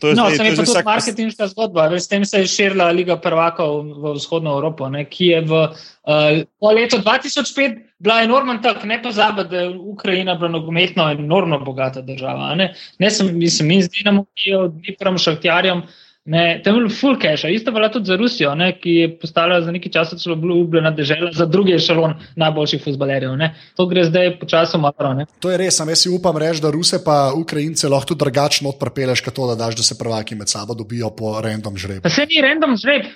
[0.00, 0.84] To je, no, zdaj, to je tudi vsak...
[0.84, 1.88] marketinška zgodba.
[1.98, 6.72] S tem se je širila Liga prvakov v vzhodno Evropo, ne, ki je v uh,
[6.74, 8.84] letu 2005 bila enormna tak.
[8.84, 12.54] Ne pozabi, da je Ukrajina bila nogometno enormno bogata država.
[12.54, 15.82] Ne, ne sem, mislim, mi z Dinamo, ki je od Dniprom šahtjarjem.
[16.28, 19.62] Ne, tam je bilo full cache, isto velja tudi za Rusijo, ne, ki je postala
[19.64, 23.32] za nekaj časa celo obljubljena država za druge šalon najboljših futbalerjev.
[23.76, 25.24] To gre zdaj počasoma malo.
[25.40, 29.24] To je res, jaz si upam reči, da Ruse pa Ukrajince lahko tudi drugačno odprpeleš,
[29.24, 32.04] kot to, da daš, da se prvaki med sabo dobijo po random žrebu.
[32.04, 33.08] Pa se ni random žreb.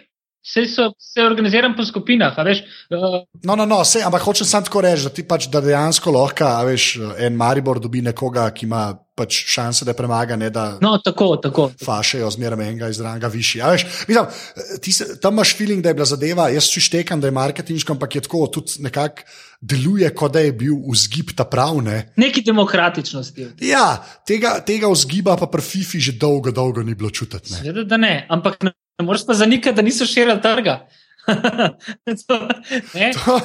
[0.42, 2.34] Vse so se organizirali po skupinah.
[2.44, 3.22] Veš, uh...
[3.44, 6.48] No, no, no, se, ampak hočem samo tako reči, da ti pač da dejansko lahko,
[6.66, 10.64] veš, en Maribor dobi nekoga, ki ima pač šanse, da premaga, ne da.
[10.82, 11.68] No, tako, tako.
[11.84, 13.62] Fašejo zmeraj enega iz ranga višji.
[13.62, 14.26] Veš, mislim,
[14.88, 18.18] se, tam imaš feeling, da je bila zadeva, jaz si štekam, da je marketinško, ampak
[18.18, 19.22] je tako, tudi nekako
[19.62, 22.08] deluje, kot da je bil vzgib ta pravne.
[22.18, 23.52] Neki demokratičnosti.
[23.62, 27.54] Ja, tega, tega vzgiba pa pri FIFI že dolgo, dolgo ni bilo čutiti.
[27.54, 30.86] Seveda, da ne, ampak ne, ne moreš pa zanikati, da niso širili trga.
[32.26, 32.38] to,
[33.24, 33.40] to,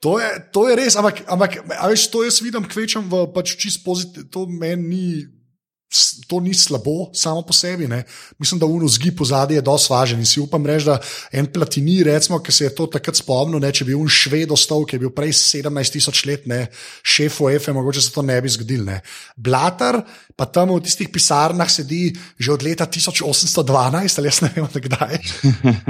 [0.00, 3.84] To je, to je res, ampak, ampak veš, to jaz vidim, kvečem v pač čist
[3.84, 4.30] pozitivno.
[4.32, 5.08] To meni ni,
[6.26, 7.88] to ni slabo samo po sebi.
[7.88, 8.04] Ne.
[8.38, 10.98] Mislim, da uno zgib v zadnji je dosti važen in si upam reči, da
[11.32, 14.86] en platini, recimo, ki se je to takrat spomnil, ne, če bi un šved ostal,
[14.86, 16.66] ki je bil prej 17 tisoč let, ne,
[17.02, 18.84] šef OEF, mogoče se to ne bi zgodil.
[18.86, 19.00] Ne.
[19.36, 20.02] Blatar
[20.36, 25.18] pa tam v tistih pisarnah sedi že od leta 1812 ali jaz ne vem, kdaj.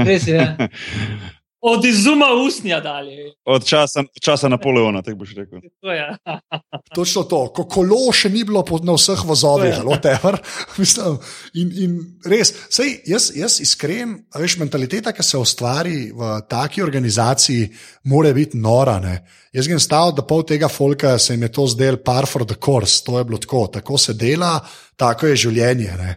[0.01, 0.41] Res je.
[1.61, 3.33] Od izuma usnja dalje.
[3.45, 5.61] Od časa, časa Napoleona, tako boš rekel.
[5.81, 6.07] To je.
[6.97, 10.39] Točno to, ko kolo še ni bilo na vseh vozovih, ali whatever.
[10.81, 11.19] Mislim,
[11.61, 16.81] in, in res, sej, jaz, jaz iskren, a veš, mentaliteta, ki se ustvari v taki
[16.83, 17.69] organizaciji,
[18.09, 18.97] mora biti nora.
[19.05, 19.19] Ne?
[19.53, 22.57] Jaz sem stal, da pol tega folka se jim je to zdel par for the
[22.57, 24.57] course, to je bilo tako, tako se dela,
[24.97, 25.93] tako je življenje.
[26.01, 26.17] Ne?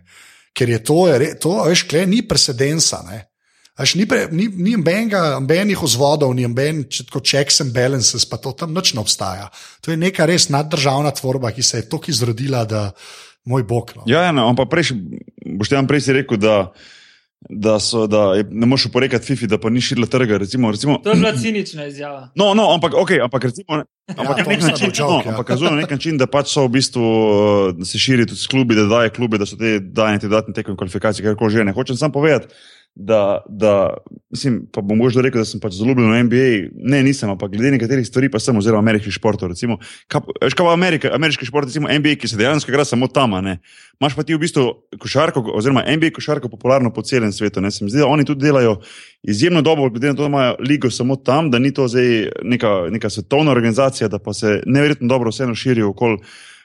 [0.55, 3.03] Ker je to, je, to a veš, kle ni precedensa.
[3.11, 3.25] Ne?
[3.73, 8.37] Až ni, pre, ni, ni benga, benih vzvodov, ni ben, kot checks and balances, pa
[8.37, 9.49] to tam noč ne obstaja.
[9.81, 12.91] To je neka res naddržavna tvorba, ki se je tako izrodila, da
[13.49, 13.95] moj bog.
[13.97, 14.03] No.
[14.05, 14.93] Ja, ja, no, ampak prej,
[15.57, 16.69] boš tam prej si rekel, da,
[17.49, 20.37] da, so, da je, ne moreš oporekati FIFI, da pa ni širila trga.
[20.45, 22.29] Recimo, recimo, To je bila cinična izjava.
[22.37, 25.17] No, no, ampak, okay, ampak, recimo, ne- ampak, Ja, ja, nek to način, bo no,
[25.17, 25.33] joke, ja.
[25.33, 28.39] ampak razumem na nek način, da pač so v bistvu, uh, da se širi tudi
[28.39, 31.57] s klubi, da daje klubi, da so te dajene te dodatne tekme kvalifikacije, kar koli
[31.57, 31.65] že.
[31.67, 32.53] Ne hočem samo povedati,
[32.95, 33.97] da, da
[34.29, 36.49] mislim, pa bom možno rekel, da sem pač zelo ljubljen v NBA.
[36.93, 39.49] Ne, nisem, ampak glede nekaterih stvari pa sem, oziroma ameriških športov.
[39.49, 40.21] Recimo, kaj,
[40.57, 43.57] pa Amerika, ameriški šport, recimo NBA, ki se dejansko igra samo tam, ne.
[44.01, 44.67] Imaš pa ti v bistvu
[45.01, 47.61] košarko, oziroma NBA košarko popularno po celem svetu.
[47.65, 47.71] Ne.
[47.73, 48.77] Se mi zdi, da oni tudi delajo
[49.23, 52.73] izjemno dobro, glede na to, da imajo ligo samo tam, da ni to zdaj neka,
[52.93, 56.21] neka svetovna organizacija, da pa se neverjetno dobro vseeno širijo okoli.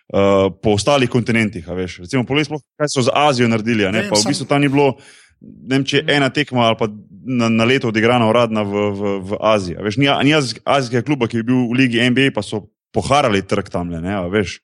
[0.09, 1.99] Uh, po ostalih kontinentih, veš.
[2.01, 3.85] Recimo, poglej, sploh, kaj so z Azijo naredili.
[3.93, 6.79] Ne, Vem, pa v bistvu tam ni bilo, ne vem, če je ena tekma ali
[6.81, 6.89] pa
[7.29, 9.77] na, na leto odigrana uradna v, v, v Aziji.
[9.79, 12.69] a Veš, ni ni azijsk- azijskega kluba, ki bi bil v Ligi NBA, pa so
[12.95, 13.93] poharali trg tam.
[13.93, 14.59] Ne, a veš.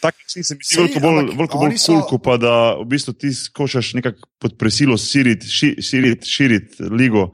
[0.00, 2.86] Tak način se mi zdi veliko bolj, veliko bolj so- kul, cool, pa da v
[2.86, 7.32] bistvu ti skočaš nekako pod prisilo širiti ši, širit, širit ligo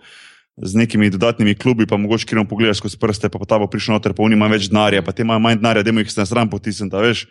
[0.57, 3.99] z nekimi dodatnimi klubi, pa mogoče kjer pogledaš skozi prste, pa, pa ta bo prišel
[3.99, 6.49] noter, pa oni imajo več denarja, pa te imajo manj denarja, da jih na stran
[7.03, 7.27] veš.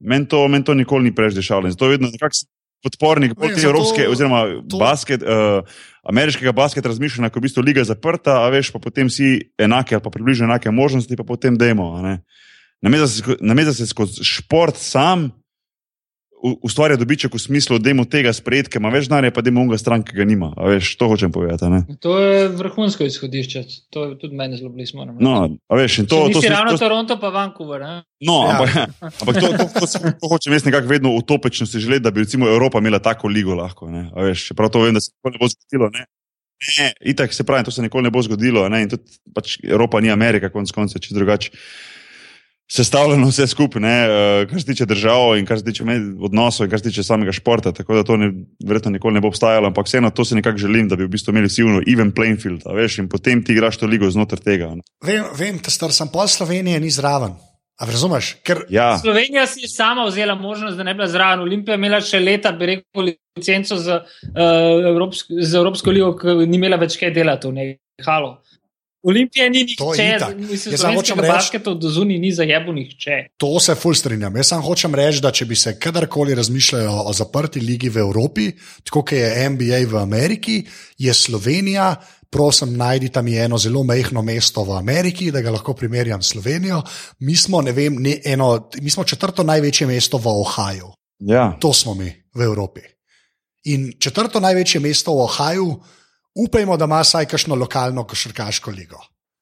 [0.00, 1.70] Meni to, men to nikoli ni preveč dešalo.
[1.70, 2.46] Zato vedno nekako
[2.84, 5.64] podpornik bolj te evropske, oziroma to- basket, uh,
[6.04, 9.96] ameriškega basket razmišljanja, ko je v bistvu liga zaprta, a veš, pa potem si enake
[9.96, 11.94] ali pa približno enake možnosti, pa potem demo.
[11.96, 12.14] a ne.
[12.84, 15.30] Namesto da se da se skozi šport sam
[16.44, 19.62] ustvarja dobiček v smislu, da je tega sprejeti, ker ima več denarja, pa da ima
[19.64, 20.50] unga stran, ki ga nima.
[20.56, 21.64] A veš, to hočem povedati.
[21.64, 21.80] a ne.
[22.04, 23.62] To je vrhunsko izhodišče.
[23.90, 25.00] To je tudi meni zelo blizu.
[25.20, 27.80] No, a veš, in to, to, nisi to, ravno to, Toronto, pa Vancouver.
[27.80, 28.02] Ne?
[28.20, 28.58] No, Ja.
[28.60, 28.70] ampak,
[29.00, 32.20] ampak to, to, to, to, to hočem jaz nekako vedno utopično si želeti, da bi
[32.20, 33.88] recimo Evropa imela tako ligo lahko.
[33.90, 35.90] ne, a Veš, čeprav to vem, da se nikoli ne bo zgodilo.
[35.90, 36.04] Ne.
[36.78, 38.68] Ne, itak se pravi, to se nikoli ne bo zgodilo.
[38.68, 39.02] Ne, in tudi
[39.34, 41.50] pač Evropa ni Amerika, konec koncev, če drugače.
[42.72, 46.64] Sestavljeno vse skupaj, ne, eh, kar se tiče držav in kar se tiče med- odnosov,
[46.64, 47.72] in kar se tiče samega športa.
[47.72, 48.30] Tako da to ne,
[48.66, 51.30] verjetno nikoli ne bo obstajalo, ampak vseeno to si nekako želim, da bi v bistvu
[51.30, 54.40] imeli vsi uno, even playing field, a veš, in potem ti igraš to ligo znotraj
[54.40, 54.74] tega.
[54.74, 54.82] Ne.
[55.04, 57.36] Vem, vem te star sem pol Slovenije, ni zraven.
[57.80, 58.36] A razumeš?
[58.46, 61.40] Ker Ja, Slovenija si je sama vzela možnost, da ne bi bila zraven.
[61.40, 64.00] Olimpija je imela še leta, bi rekel, licenco za,
[64.30, 67.72] uh, Evropsko, za Evropsko ligo, ki ni imela več kaj delati v njej.
[68.06, 68.38] Halo.
[69.04, 73.10] Olimpija ni To nihče, mislim, Jaz samo hočem reči- basketa od zunaj ni zajebo nihče.
[73.36, 74.36] To se ful strinjam.
[74.36, 78.52] Jaz samo hočem reči, da če bi se kadarkoli razmišljalo o zaprti ligi v Evropi,
[78.84, 80.64] tako kot je NBA v Ameriki,
[80.98, 81.94] je Slovenija,
[82.30, 86.82] prosim, najdite mi eno zelo mehko mesto v Ameriki, da ga lahko primerjam s Slovenijo.
[87.18, 90.88] Mi smo, ne vem, ne, eno, mi smo četrto največje mesto v Ohaju.
[91.20, 91.56] ja.
[91.60, 92.80] To smo mi v Evropi.
[93.64, 95.80] In četrto največje mesto v Ohaju,
[96.34, 98.98] upajmo, da ima vsaj kakšno lokalno košarkaško ligo.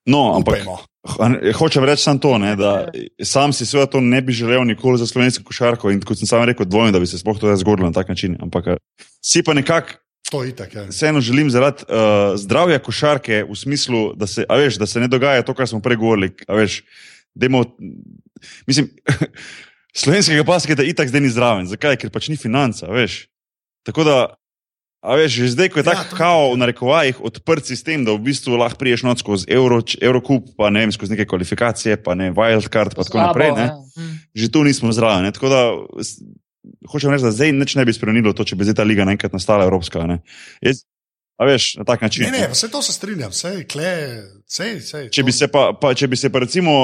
[0.07, 0.79] No, ampak Upajmo.
[1.09, 2.89] Ho- Hočem reči samo to, ne, da
[3.23, 6.45] sam si seveda to ne bi želel nikoli za slovensko košarko in kot sem sam
[6.45, 8.37] rekel, dvomim, da bi se sploh to zgodilo na tak način.
[8.43, 8.77] Ampak eh,
[9.25, 10.75] si pa nekako itak.
[10.75, 10.85] Ja.
[10.89, 15.43] vseeno želim zaradi uh, zdravja košarke v smislu, da se, veš, da se ne dogaja
[15.43, 16.31] to, kar smo prej govorili.
[16.49, 16.83] Veš,
[17.35, 17.65] dajmo,
[18.67, 18.89] mislim,
[20.03, 21.67] slovenskega basketa itak zdaj ni zraven.
[21.67, 21.97] Zakaj?
[21.97, 23.27] Ker pač ni financa, veš.
[23.87, 24.17] Tako da,
[25.03, 28.15] a veš, že zdaj, ko je Ja, tako je kao, v narekovajih, odprt sistem, da
[28.15, 32.15] v bistvu lahko priješ noč skozi Euro, Eurocup, pa ne vem, skozi neke kvalifikacije, pa
[32.15, 33.51] ne Wildcard, pa tako Slabo, naprej.
[33.59, 33.67] Ne?
[33.67, 33.77] ja.
[33.99, 34.15] Hm.
[34.31, 35.27] Že tu nismo zraven.
[35.27, 35.35] ne.
[35.35, 35.61] Tako da
[36.87, 39.35] hočem reči, da zdaj nič ne bi spremenilo to, če bi zdaj ta liga naenkrat
[39.35, 40.07] nastala evropska.
[40.07, 40.23] Ne.
[40.63, 40.87] Jaz,
[41.43, 42.31] a veš, na tak način.
[42.31, 43.91] Ne, ne, vse to se strinjam, vse, kle,
[44.53, 45.03] vse, vse.
[45.13, 46.75] Če bi se pa, pa, če bi se pa recimo,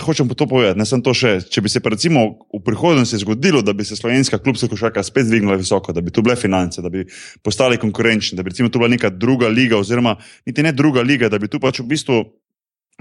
[0.00, 2.24] hočem pa to povedati, ne sem to še, če bi se pa recimo
[2.54, 6.24] v prihodnosti zgodilo, da bi se slovenska klubska košarka spet dvignila visoko, da bi tu
[6.24, 7.04] bile finance, da bi
[7.44, 10.16] postali konkurenčni, da bi recimo tu bila neka druga liga, oziroma
[10.48, 12.22] niti ne druga liga, da bi tu pač v bistvu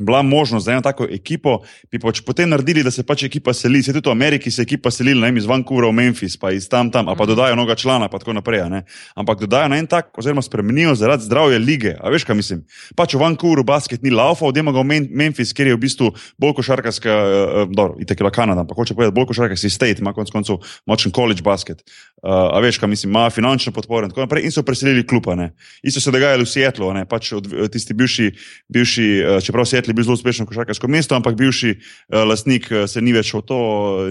[0.06, 1.60] bila možnost za eno tako ekipo,
[1.92, 3.84] bi pač potem naredili, da se pač ekipa seli.
[3.84, 6.70] Se tudi v Ameriki se ekipa selila, ne vem, iz Vancouvra v Memphis, pa iz
[6.70, 8.66] tam tam, pa dodajo noga člana, pa tako naprej.
[8.70, 8.84] Ne?
[9.16, 11.96] Ampak dodajo na en tak, oziroma spremenijo zaradi zdravja lige.
[12.00, 12.64] A veš, kaj mislim?
[12.96, 16.58] Pač v Vancouvru basket ni laufa, odema ga v Memphis, ker je v bistvu bolj
[16.60, 20.32] košarkarska, uh, dobro, itek je bila Kanada, ampak hoče povedati, bolj košarkarski state, ima konec
[20.34, 21.84] koncev močen college basket.
[22.20, 24.46] Uh, a veš, kaj mislim, ima finančno podporo in tako naprej.
[24.46, 25.38] In so preselili kluba.
[25.84, 28.32] Isto se je dogajalo v Seattlu, pač od, tisti bivši,
[28.70, 29.08] bivši
[29.46, 33.14] čeprav Seattle je bil zelo uspešno košarkarsko mesto, ampak bivši uh, lastnik uh, se ni
[33.16, 33.60] več v to,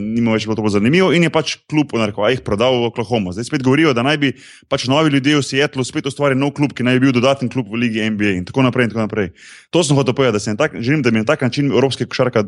[0.03, 3.35] ni več bilo to zanimivo in je pač klub, nareko, jih prodal v Oklahoma.
[3.37, 4.33] Zdaj spet govorijo, da naj bi
[4.69, 7.71] pač novi ljudje v Seattlu spet ustvarili nov klub, ki naj bi bil dodaten klub
[7.73, 8.89] v Ligi NBA in tako naprej.
[8.89, 9.33] In tako naprej.
[9.75, 12.45] To sem hotel povedati, da, tak, želim, da bi na tak način evropske košarka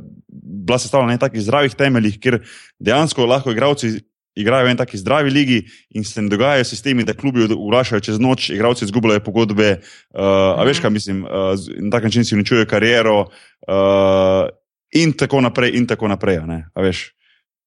[0.61, 2.41] bila sestavljena na takih zdravih temeljih, kjer
[2.79, 3.99] dejansko lahko igravci
[4.35, 8.19] igrajo v eni taki zdravi ligi in se ne dogajajo sistemi, da klubi uglašajo čez
[8.19, 9.81] noč, igravci izgubljajo pogodbe.
[10.15, 14.49] Uh, a veš, kaj mislim, uh, na tak način si uničujejo kariero uh,
[14.93, 15.75] in tako naprej.
[15.75, 16.39] In tako naprej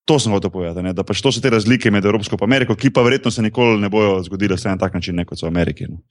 [0.06, 2.90] To sem hotel povedati, da pač to so te razlike med Evropsko in Ameriko, ki
[2.92, 5.88] pa verjetno se nikoli ne bodo zgodile na tak način, kot so v Ameriki.
[5.88, 6.02] No.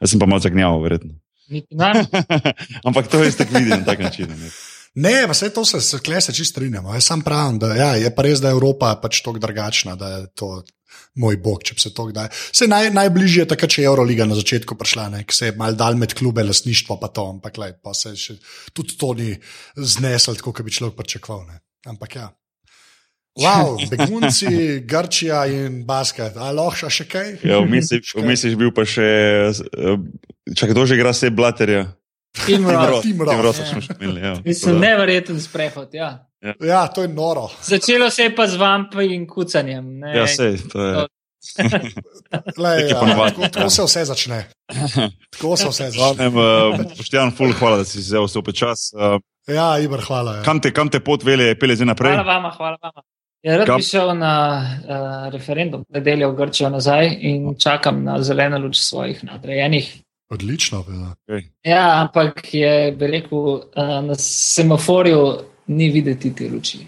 [0.00, 1.12] Jaz sem pa malo zagnjaval, verjetno.
[2.88, 4.32] Ampak to je tako videti na tak način.
[4.32, 4.48] Ne.
[4.94, 6.94] Ne, vse to se, se, se čisto strinjamo.
[6.94, 10.08] Jaz sam pravim, da ja, je pa res, da je Evropa pač tako drugačna, da
[10.08, 10.62] je to
[11.18, 12.28] moj bog, če se to kdaj.
[12.54, 15.74] Se naj, najbližje je takrat, če je Euroliga na začetku prišla, ne, se je mal
[15.78, 18.38] dal med klube, lasništvo pa to, ampak lej, pa se še
[18.74, 19.34] tudi to ni
[19.74, 21.58] znesel, kot bi človek pričakoval.
[21.90, 22.30] Ampak ja.
[23.34, 27.34] Wow, begunci, Grčija in basket, ali lahko še kaj?
[27.42, 29.10] Ja, vmes je bil pa še,
[29.50, 29.98] eh,
[30.54, 31.88] čakaj, kdo že igra se blaterja.
[32.34, 34.20] Timro, Timro smo še imeli.
[34.20, 34.34] Ja.
[34.44, 35.94] Mislim, neverjeten sprehod.
[35.94, 36.26] Ja.
[36.44, 36.54] Ja.
[36.66, 37.48] ja, to je noro.
[37.62, 39.86] Začelo se je pa z vampi in kucanjem.
[40.02, 40.16] Ne.
[40.18, 41.06] Ja, sej, to je.
[42.62, 44.40] Lej, ja, tako, tako se vse začne.
[45.30, 46.30] Tako se vse začne.
[46.98, 48.90] Poštjan, ful, hvala, da si se vzel vse čas.
[48.96, 50.38] Uh, ja, Ibr, hvala.
[50.40, 50.44] Ja.
[50.44, 52.16] Kam, te, kam te pot vele, pele zdaj naprej?
[52.16, 53.04] Hvala vama, hvala vama.
[53.44, 58.58] Ja, rad bi šel na uh, referendum, nedeljo v Grčijo nazaj in čakam na zeleno
[58.58, 59.90] luč svojih nadrejenih.
[60.34, 60.84] Odlično.
[61.28, 61.44] Okay.
[61.62, 63.62] Ja, ampak je, bi rekel, uh,
[64.04, 65.20] na semaforju
[65.66, 66.86] ni videti te luči.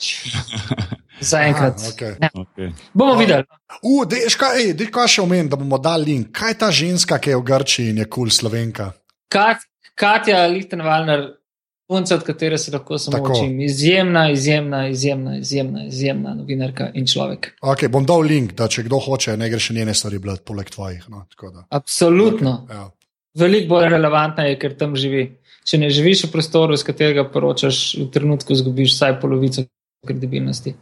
[1.30, 1.78] Zaenkrat.
[1.92, 2.14] Okay.
[2.20, 2.30] Ja.
[2.34, 2.72] Okay.
[2.92, 3.44] Bomo videli.
[3.82, 6.32] Uh, Dej, kaj, dej, kaj še omenim, da bomo dali link.
[6.36, 8.90] Kaj je ta ženska, ki je v Grčiji in je kul cool slovenka?
[9.30, 9.62] Kat,
[9.94, 11.26] Katja Lichtenwalner,
[11.90, 13.60] punca, od katere se lahko samo učim.
[13.66, 17.50] Izjemna, izjemna, izjemna, izjemna, izjemna novinarka in človek.
[17.60, 20.70] Okay, bom dal link, da če kdo hoče, ne gre še njene stvari, bled, poleg
[20.70, 21.08] tvojih.
[21.10, 21.24] No,
[21.68, 22.54] Absolutno.
[22.68, 22.86] Okay, ja.
[23.40, 25.26] Veliko bolj relevantna je, ker tam živi.
[25.66, 29.66] Če ne živiš v prostoru, iz katerega poročaš, v trenutku izgubiš vsaj polovico
[30.06, 30.72] kredibilnosti.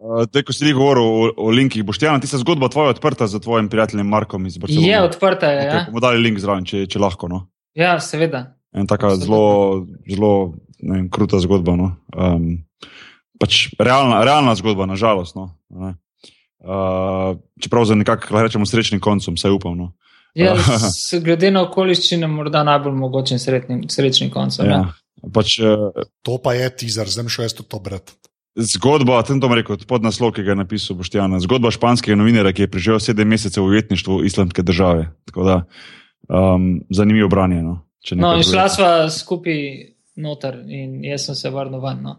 [0.00, 2.94] Uh, te, ko si ti govoril o, o linkih, boš ti ena tista zgodba tvoja
[2.94, 4.86] odprta za tvojim prijateljem Markom iz Barcelona?
[4.86, 5.66] Je odprta, je.
[5.66, 5.84] Okay, ja.
[5.90, 7.28] bomo dali link zraven, če, če lahko.
[7.28, 7.42] No?
[7.76, 8.46] Ja, seveda.
[8.72, 11.74] En taka zelo, zelo vem, kruta zgodba.
[11.76, 11.88] No.
[12.14, 12.62] Um,
[13.40, 15.34] pač realna, realna zgodba, nažalost.
[15.34, 15.50] No.
[15.70, 19.76] Uh, čeprav za lahko rečemo, srečni koncem, vsaj upam.
[19.78, 19.92] No.
[20.38, 20.54] Ja,
[21.24, 24.60] glede na okoliščine, morda najbolj mogoče srečni, srečni konc.
[24.62, 24.84] Ja.
[25.34, 25.90] Pač, uh,
[26.22, 28.14] to pa je teaser, zdaj še jaz to brati.
[28.60, 31.38] Zgodba, tem tom rekel, pod naslov, ki ga je napisal Boštjana.
[31.42, 35.06] Zgodba španskega novinarja, ki je preživel sedem mesecev v ujetništvu islamske države.
[35.30, 35.56] Tako da,
[36.26, 37.62] um, zanimivo branje.
[38.16, 38.34] No.
[38.36, 39.60] In šla sva skupaj
[40.20, 42.02] noter, in jaz sem se vrnil ven.
[42.02, 42.16] No.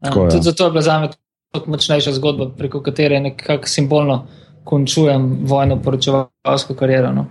[0.00, 0.30] Um, Tako, ja.
[0.30, 1.08] Tudi zato je bila za me
[1.54, 4.26] tako močnejša zgodba, preko katere nekako simbolno
[4.64, 7.12] končujem vojno poročevalsko kariero.
[7.12, 7.26] No.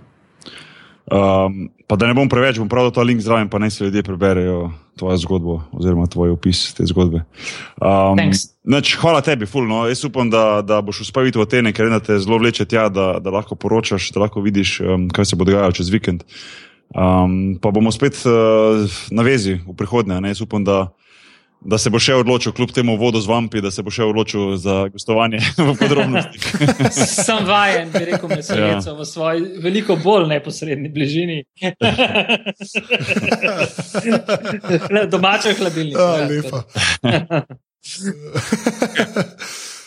[1.04, 4.02] Um, pa da ne bom preveč, bom pravil ta link zraven, pa naj se ljudje
[4.02, 7.24] preberejo tvojo zgodbo oziroma tvoj opis te zgodbe.
[7.76, 8.22] Um,
[8.64, 9.82] neč, hvala tebi, fulno.
[9.90, 13.18] Jaz upam, da, da boš uspel videti v Atene, ker te zelo vleče tja, da,
[13.20, 16.24] da lahko poročaš, da lahko vidiš, um, kaj se bo dogajalo čez vikend.
[16.94, 20.14] Um, pa bomo spet uh, na vezi v prihodnje.
[20.30, 20.94] Jaz upam, da,
[21.58, 24.54] da se bo še odločil, kljub temu vodo z vampi, da se bo še odločil
[24.62, 26.38] za gostovanje v podrobnosti.
[27.26, 28.78] Sem vajen, bi rekel, da se ja.
[28.78, 31.38] v svoji veliko bolj neposredni bližini.
[35.14, 35.98] Domača hladilnica.
[35.98, 36.58] Ja, lepa.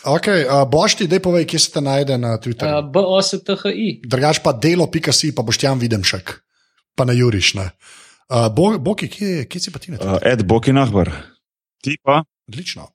[0.08, 2.84] Okay, uh, boš ti, da povej, kje se te najde na Twitterju?
[2.84, 4.00] Uh, BOSTHI.
[4.04, 6.20] Drugač pa delo.si, pa boš ti jam videm še
[6.98, 7.54] pa na Juriš.
[7.54, 8.48] Uh,
[8.82, 9.94] Boki, kje, kje si pa ti?
[9.94, 11.12] Uh, Ed Boki Nahbar.
[11.84, 12.24] Ti pa?
[12.50, 12.88] Odlično.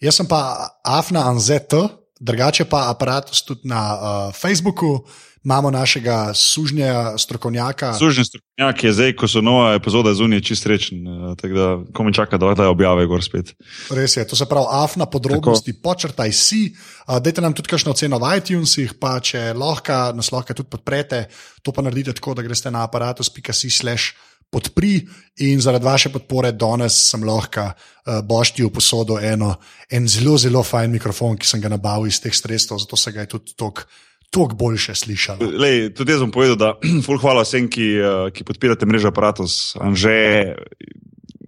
[0.00, 0.40] Jaz sem pa
[0.86, 1.76] Afna Anzet,
[2.20, 5.04] drugače pa aparatus tudi na uh, Facebooku.
[5.44, 7.94] Imamo našega sužnja strokovnjaka.
[7.94, 11.04] Sužnji strokovnjak je zdaj, ko so nova epizoda zunaj, čist rečen.
[11.40, 13.54] Tako da, ko mi čaka, da objave gor spet.
[13.90, 15.82] Res je, to se pravi, afna podrobnosti, tako.
[15.82, 16.74] počrtaj si.
[17.08, 21.22] Dajte nam tudi kakšno ceno v iTunesih, pa če lahko, nas lahko tudi podprete.
[21.64, 24.12] To pa naredite tako, da greste na aparatus.si slash
[24.50, 25.06] podpri
[25.46, 29.54] in zaradi vaše podpore danes sem lahko uh, bošti v posodo eno,
[29.90, 33.24] en zelo, zelo fajn mikrofon, ki sem ga nabavil iz teh sredstev, zato se ga
[33.24, 33.86] je tudi tok.
[34.30, 35.42] Tok boljše slišal.
[35.42, 36.68] Lej, tudi jaz bom povedal, da
[37.06, 39.74] ful hvala vsem, ki, uh, ki podpirate mrežo aparatus.
[39.82, 40.54] Anže,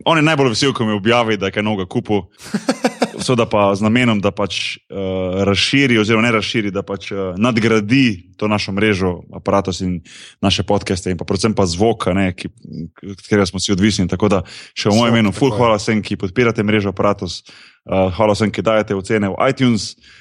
[0.02, 2.26] on je najbolj vesel, ko mi objavi, da je kaj novega kupil.
[3.22, 8.34] Seveda pa z namenom, da pač uh, razširi, oziroma ne razširi, da pač uh, nadgradi
[8.34, 10.00] to našo mrežo, aparatus in
[10.42, 12.50] naše podcaste, in pa predvsem pa zvoka, ki,
[12.98, 14.08] od katerega smo si odvisni.
[14.10, 14.40] Tako da
[14.74, 17.44] še v mojem imenu, ful hvala vsem, ki podpirate mrežo aparatus,
[17.86, 19.92] uh, hvala vsem, ki dajete ocene v iTunes.
[19.94, 20.18] Uh,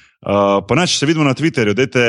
[0.68, 2.02] pa neč se vidimo na Twitterju, dajte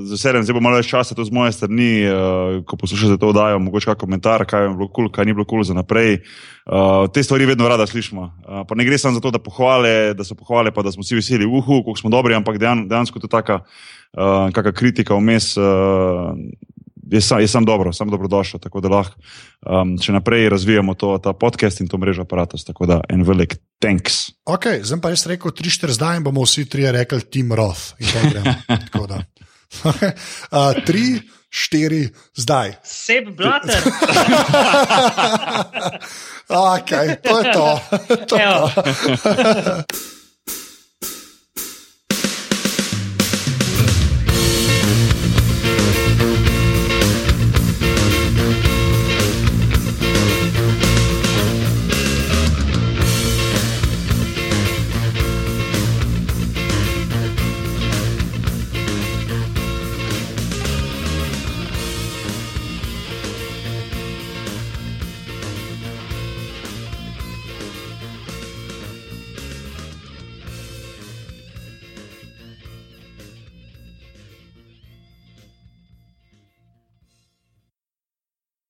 [0.00, 3.28] z veseljem, zdaj bo malo več časa tu z moje strani, uh, ko poslušate to
[3.28, 5.76] oddajo, mogoče kakšen komentar, kaj je bilo kul, cool, kaj ni bilo kul cool za
[5.76, 6.22] naprej.
[6.64, 8.24] Uh, te stvari vedno rada slišimo.
[8.24, 11.04] Uh, pa ne gre samo za to, da pohvale, da so pohvale, pa da smo
[11.04, 13.60] vsi veseli, uhu, koliko smo dobri, ampak dejan, dejansko to je taka
[14.16, 15.58] uh, kritika vmes.
[15.60, 16.32] Uh,
[17.10, 19.14] je sam, je sam dobro, sam dobrodošel, tako da lahko
[19.66, 22.64] um, še naprej razvijamo to, ta podcast in to mrežo aparatus.
[22.64, 24.30] Tako da en velik thanks.
[24.44, 27.94] Ok, zdaj pa jaz rekel 3-4 zdaj in bomo vsi trije rekli Tim Roth.
[28.00, 29.24] Okay.
[29.66, 31.20] Uh, tri,
[31.50, 32.08] štiri,
[32.38, 32.78] zdaj.
[32.84, 33.82] Seb blater.
[36.48, 36.90] ok,
[37.22, 37.80] to je to.
[38.26, 40.14] to, je to.